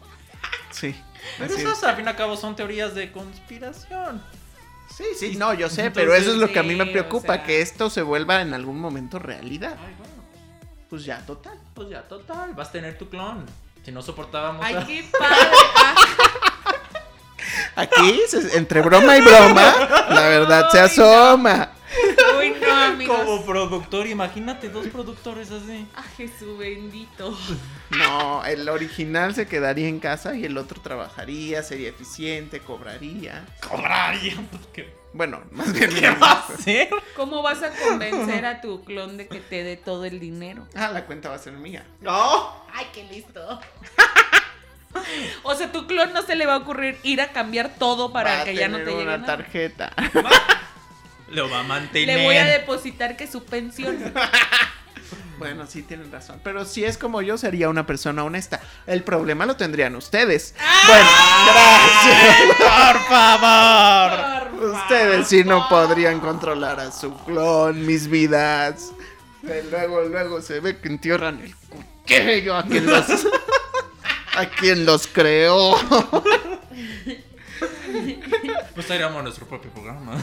Sí. 0.72 0.96
Pero 1.40 1.56
esas 1.56 1.84
al 1.84 1.96
fin 1.96 2.06
y 2.06 2.10
al 2.10 2.16
cabo 2.16 2.38
son 2.38 2.56
teorías 2.56 2.94
de 2.96 3.12
conspiración. 3.12 4.22
Sí, 4.96 5.04
sí, 5.18 5.36
no, 5.36 5.54
yo 5.54 5.68
sé, 5.70 5.86
Entonces, 5.86 5.94
pero 5.94 6.14
eso 6.16 6.32
es 6.32 6.38
lo 6.38 6.52
que 6.52 6.60
a 6.60 6.64
mí 6.64 6.76
me 6.76 6.84
o 6.84 6.92
preocupa, 6.92 7.36
sea. 7.36 7.44
que 7.44 7.62
esto 7.62 7.90
se 7.90 8.02
vuelva 8.02 8.42
en 8.42 8.54
algún 8.54 8.80
momento 8.80 9.18
realidad. 9.20 9.76
Ay, 9.80 9.94
bueno. 9.98 10.19
Pues 10.90 11.06
ya, 11.06 11.26
total. 11.26 11.58
Pues 11.74 11.90
ya, 11.90 12.02
total. 12.04 12.54
Vas 12.54 12.70
a 12.70 12.72
tener 12.72 12.98
tu 12.98 13.10
clon. 13.10 13.46
Si 13.86 13.92
no 13.92 14.02
soportábamos. 14.02 14.66
Ay, 14.66 14.76
a- 14.76 14.86
qué 14.86 15.06
padre. 15.18 15.36
Aquí, 17.76 18.22
se- 18.28 18.58
entre 18.58 18.82
broma 18.82 19.18
y 19.18 19.22
broma, 19.22 19.74
la 20.10 20.22
verdad 20.28 20.70
se 20.70 20.80
Ay, 20.80 20.92
no. 20.98 21.04
asoma. 21.04 21.72
Uy, 22.40 22.54
no, 22.62 22.76
amigos. 22.86 23.18
Como 23.20 23.46
productor, 23.46 24.08
imagínate 24.08 24.70
dos 24.70 24.88
productores 24.88 25.50
así. 25.52 25.88
Ah, 25.96 26.04
Jesús 26.18 26.58
bendito. 26.58 27.38
No, 27.92 28.44
el 28.46 28.68
original 28.68 29.34
se 29.34 29.48
quedaría 29.48 29.88
en 29.88 30.00
casa 30.00 30.36
y 30.36 30.46
el 30.46 30.58
otro 30.58 30.82
trabajaría, 30.82 31.64
sería 31.64 31.90
eficiente, 31.90 32.60
cobraría. 32.60 33.46
Cobraría. 33.68 34.36
pues, 34.52 34.64
¿Qué, 34.74 34.94
Bueno, 35.14 35.42
más 35.52 35.74
bien. 35.74 35.90
¿Qué 35.90 36.10
va 36.12 36.32
a 36.32 36.40
hacer? 36.54 36.90
¿Cómo 37.16 37.42
vas 37.42 37.62
a 37.64 37.70
convencer 37.72 38.46
a 38.46 38.62
tu 38.62 38.84
clon 38.84 39.18
de 39.18 39.28
que 39.28 39.40
te 39.40 39.64
dé 39.64 39.78
todo 39.78 40.06
el 40.06 40.20
dinero? 40.20 40.68
Ah, 40.76 40.90
la 40.90 41.06
cuenta 41.06 41.30
va 41.30 41.36
a 41.36 41.40
ser 41.40 41.54
mía. 41.54 41.86
No. 42.02 42.64
Ay, 42.74 42.88
qué 42.94 43.04
listo. 43.06 43.60
O 45.44 45.54
sea, 45.56 45.72
tu 45.72 45.86
clon 45.88 46.14
no 46.14 46.22
se 46.24 46.36
le 46.36 46.46
va 46.46 46.56
a 46.56 46.58
ocurrir 46.58 46.98
ir 47.04 47.22
a 47.22 47.32
cambiar 47.32 47.76
todo 47.78 48.12
para 48.12 48.40
Va 48.40 48.44
que 48.44 48.56
ya 48.56 48.68
no 48.68 48.78
te 48.80 48.86
llegue 48.86 49.04
una 49.04 49.18
nada. 49.18 49.38
tarjeta. 49.38 49.94
Lo 51.30 51.50
va 51.50 51.60
a 51.60 51.64
mantener. 51.64 52.18
Le 52.18 52.26
voy 52.26 52.38
a 52.38 52.46
depositar 52.46 53.16
que 53.16 53.28
su 53.28 53.44
pensión. 53.46 54.14
Bueno, 55.40 55.66
sí 55.66 55.82
tienen 55.84 56.12
razón. 56.12 56.40
Pero 56.44 56.66
si 56.66 56.84
es 56.86 56.98
como 56.98 57.22
yo, 57.22 57.38
sería 57.38 57.70
una 57.70 57.86
persona 57.88 58.24
honesta. 58.24 58.60
El 58.86 59.04
problema 59.04 59.46
lo 59.46 59.56
tendrían 59.56 59.96
ustedes. 59.96 60.54
Bueno, 60.86 61.10
Por 62.58 63.00
favor. 63.08 64.12
gracias. 64.12 64.40
Ustedes 64.60 65.28
sí 65.28 65.44
no 65.46 65.68
podrían 65.70 66.20
controlar 66.20 66.80
a 66.82 66.92
su 66.92 67.16
clon, 67.24 67.86
mis 67.86 68.08
vidas. 68.10 68.92
Luego, 69.72 70.02
luego 70.02 70.42
se 70.42 70.60
ve 70.60 70.78
que 70.78 70.90
entierran 70.90 71.40
el 71.40 71.56
cuchillo 71.56 72.58
a 72.58 72.64
quien 72.64 72.86
los. 72.86 73.06
a 74.36 74.46
quien 74.60 74.86
los 74.86 75.08
creó. 75.08 75.76
Pues 78.74 78.88
traeríamos 78.88 79.22
nuestro 79.24 79.46
propio 79.48 79.72
programa. 79.72 80.18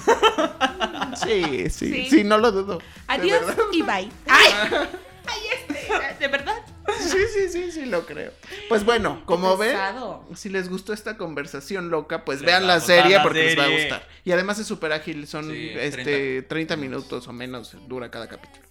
Sí, 1.16 1.68
sí, 1.70 1.90
Sí. 1.92 2.10
sí, 2.10 2.24
no 2.24 2.38
lo 2.38 2.52
dudo. 2.52 2.80
Adiós 3.06 3.42
y 3.72 3.82
bye. 3.82 4.08
Ay, 4.26 4.52
ay, 5.26 5.40
este, 5.54 6.18
de 6.20 6.28
verdad. 6.28 6.54
Sí, 6.98 7.18
sí, 7.32 7.48
sí, 7.50 7.72
sí, 7.72 7.84
lo 7.86 8.06
creo. 8.06 8.32
Pues 8.68 8.84
bueno, 8.84 9.22
como 9.26 9.56
ven, 9.56 9.76
si 10.34 10.48
les 10.48 10.68
gustó 10.68 10.92
esta 10.92 11.16
conversación 11.16 11.90
loca, 11.90 12.24
pues 12.24 12.40
Les 12.40 12.46
vean 12.46 12.66
la 12.66 12.80
serie 12.80 13.16
la 13.16 13.22
porque 13.22 13.44
les 13.44 13.58
va 13.58 13.64
a 13.64 13.68
gustar. 13.68 14.06
Y 14.24 14.32
además 14.32 14.58
es 14.58 14.66
súper 14.66 14.92
ágil, 14.92 15.26
son 15.26 15.50
Sí, 15.50 15.70
este 15.74 16.42
30. 16.42 16.76
minutos 16.76 17.26
o 17.28 17.32
menos 17.32 17.76
dura 17.88 18.10
cada 18.10 18.28
capítulo. 18.28 18.64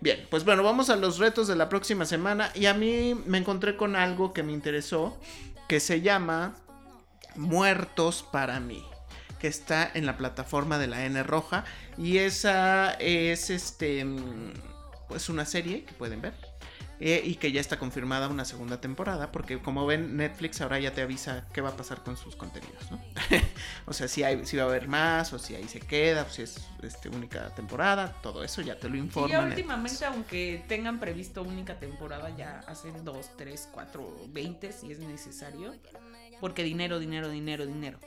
Bien, 0.00 0.26
pues 0.30 0.44
bueno, 0.44 0.62
vamos 0.62 0.88
a 0.90 0.96
los 0.96 1.18
retos 1.18 1.46
de 1.46 1.56
la 1.56 1.68
próxima 1.68 2.06
semana 2.06 2.50
y 2.54 2.66
a 2.66 2.74
mí 2.74 3.14
me 3.26 3.38
encontré 3.38 3.76
con 3.76 3.96
algo 3.96 4.32
que 4.32 4.42
me 4.42 4.52
interesó 4.52 5.16
que 5.68 5.78
se 5.78 6.00
llama 6.00 6.54
Muertos 7.36 8.22
para 8.30 8.60
mí, 8.60 8.84
que 9.38 9.48
está 9.48 9.90
en 9.94 10.06
la 10.06 10.16
plataforma 10.16 10.78
de 10.78 10.86
la 10.86 11.04
N 11.04 11.22
Roja 11.22 11.64
y 11.96 12.18
esa 12.18 12.92
es 12.94 13.50
este 13.50 14.04
mm, 14.04 14.52
pues 15.08 15.28
una 15.28 15.44
serie 15.44 15.84
que 15.84 15.92
pueden 15.94 16.20
ver 16.20 16.34
eh, 17.02 17.22
y 17.24 17.36
que 17.36 17.50
ya 17.50 17.62
está 17.62 17.78
confirmada 17.78 18.28
una 18.28 18.44
segunda 18.44 18.78
temporada, 18.82 19.32
porque 19.32 19.58
como 19.62 19.86
ven, 19.86 20.18
Netflix 20.18 20.60
ahora 20.60 20.78
ya 20.78 20.92
te 20.92 21.00
avisa 21.00 21.46
qué 21.54 21.62
va 21.62 21.70
a 21.70 21.76
pasar 21.76 22.02
con 22.02 22.18
sus 22.18 22.36
contenidos, 22.36 22.90
¿no? 22.90 23.02
o 23.86 23.94
sea, 23.94 24.06
si, 24.06 24.22
hay, 24.22 24.44
si 24.44 24.58
va 24.58 24.64
a 24.64 24.66
haber 24.66 24.86
más, 24.86 25.32
o 25.32 25.38
si 25.38 25.54
ahí 25.54 25.66
se 25.66 25.80
queda, 25.80 26.24
o 26.24 26.28
si 26.30 26.42
es 26.42 26.68
este, 26.82 27.08
única 27.08 27.54
temporada, 27.54 28.12
todo 28.22 28.44
eso 28.44 28.60
ya 28.60 28.78
te 28.78 28.90
lo 28.90 28.96
Sí, 28.96 28.98
informa. 28.98 29.28
ya 29.28 29.40
Netflix. 29.46 29.48
últimamente, 29.48 30.04
aunque 30.04 30.62
tengan 30.68 31.00
previsto 31.00 31.42
única 31.42 31.78
temporada, 31.80 32.36
ya 32.36 32.60
hacen 32.66 33.02
dos, 33.02 33.30
tres, 33.36 33.66
cuatro, 33.72 34.14
veinte 34.28 34.70
si 34.72 34.92
es 34.92 34.98
necesario. 35.00 35.74
Porque 36.40 36.62
dinero, 36.64 36.98
dinero, 36.98 37.28
dinero, 37.28 37.66
dinero. 37.66 37.98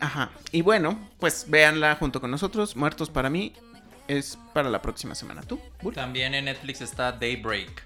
Ajá. 0.00 0.30
Y 0.52 0.62
bueno, 0.62 0.98
pues 1.18 1.46
véanla 1.48 1.94
junto 1.96 2.20
con 2.20 2.30
nosotros. 2.30 2.76
Muertos 2.76 3.10
para 3.10 3.28
mí 3.30 3.52
es 4.08 4.38
para 4.52 4.70
la 4.70 4.80
próxima 4.82 5.14
semana. 5.14 5.42
¿Tú? 5.42 5.60
Bull? 5.82 5.94
También 5.94 6.34
en 6.34 6.46
Netflix 6.46 6.80
está 6.80 7.12
Daybreak. 7.12 7.84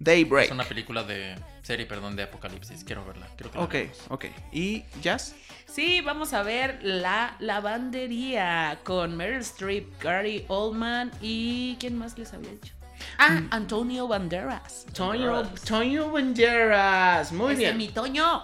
Daybreak. 0.00 0.46
Es 0.46 0.52
una 0.52 0.64
película 0.64 1.02
de 1.02 1.34
serie, 1.62 1.84
perdón, 1.84 2.14
de 2.16 2.22
apocalipsis. 2.22 2.84
Quiero 2.84 3.04
verla. 3.04 3.26
Quiero 3.36 3.50
que 3.50 3.58
la 3.58 3.64
Ok, 3.64 3.72
veamos. 3.72 3.98
ok. 4.10 4.24
¿Y 4.52 4.84
Jazz? 5.02 5.34
Sí, 5.66 6.00
vamos 6.00 6.32
a 6.32 6.42
ver 6.42 6.78
La 6.82 7.36
Lavandería 7.40 8.78
con 8.84 9.16
Meryl 9.16 9.40
Streep, 9.40 10.00
Gary 10.00 10.44
Oldman 10.48 11.10
y. 11.20 11.76
¿Quién 11.80 11.98
más 11.98 12.16
les 12.16 12.32
había 12.32 12.50
dicho? 12.50 12.74
Ah, 13.18 13.42
Antonio 13.50 14.06
Banderas. 14.08 14.86
Toño, 14.92 15.44
Toño 15.66 16.10
Banderas. 16.10 17.32
Muy 17.32 17.52
Ese 17.52 17.62
bien. 17.62 17.76
mi 17.76 17.88
Toño. 17.88 18.42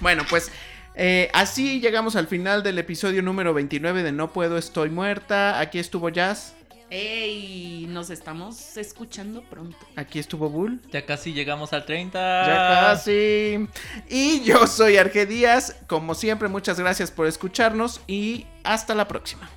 Bueno, 0.00 0.24
pues 0.28 0.50
eh, 0.94 1.30
así 1.32 1.80
llegamos 1.80 2.16
al 2.16 2.26
final 2.26 2.62
del 2.62 2.78
episodio 2.78 3.22
número 3.22 3.54
29 3.54 4.02
de 4.02 4.12
No 4.12 4.32
Puedo, 4.32 4.58
Estoy 4.58 4.90
Muerta. 4.90 5.58
Aquí 5.60 5.78
estuvo 5.78 6.08
Jazz. 6.08 6.54
¡Ey! 6.90 7.86
Nos 7.88 8.10
estamos 8.10 8.76
escuchando 8.76 9.42
pronto. 9.42 9.78
Aquí 9.96 10.18
estuvo 10.18 10.50
Bull. 10.50 10.78
Ya 10.92 11.06
casi 11.06 11.32
llegamos 11.32 11.72
al 11.72 11.86
30. 11.86 12.46
Ya 12.46 12.56
casi. 12.82 13.66
Y 14.10 14.42
yo 14.42 14.66
soy 14.66 14.98
Arge 14.98 15.24
Díaz. 15.24 15.76
Como 15.86 16.14
siempre, 16.14 16.48
muchas 16.48 16.78
gracias 16.78 17.10
por 17.10 17.26
escucharnos 17.26 18.02
y 18.06 18.44
hasta 18.62 18.94
la 18.94 19.08
próxima. 19.08 19.48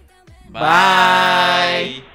Bye. 0.48 2.15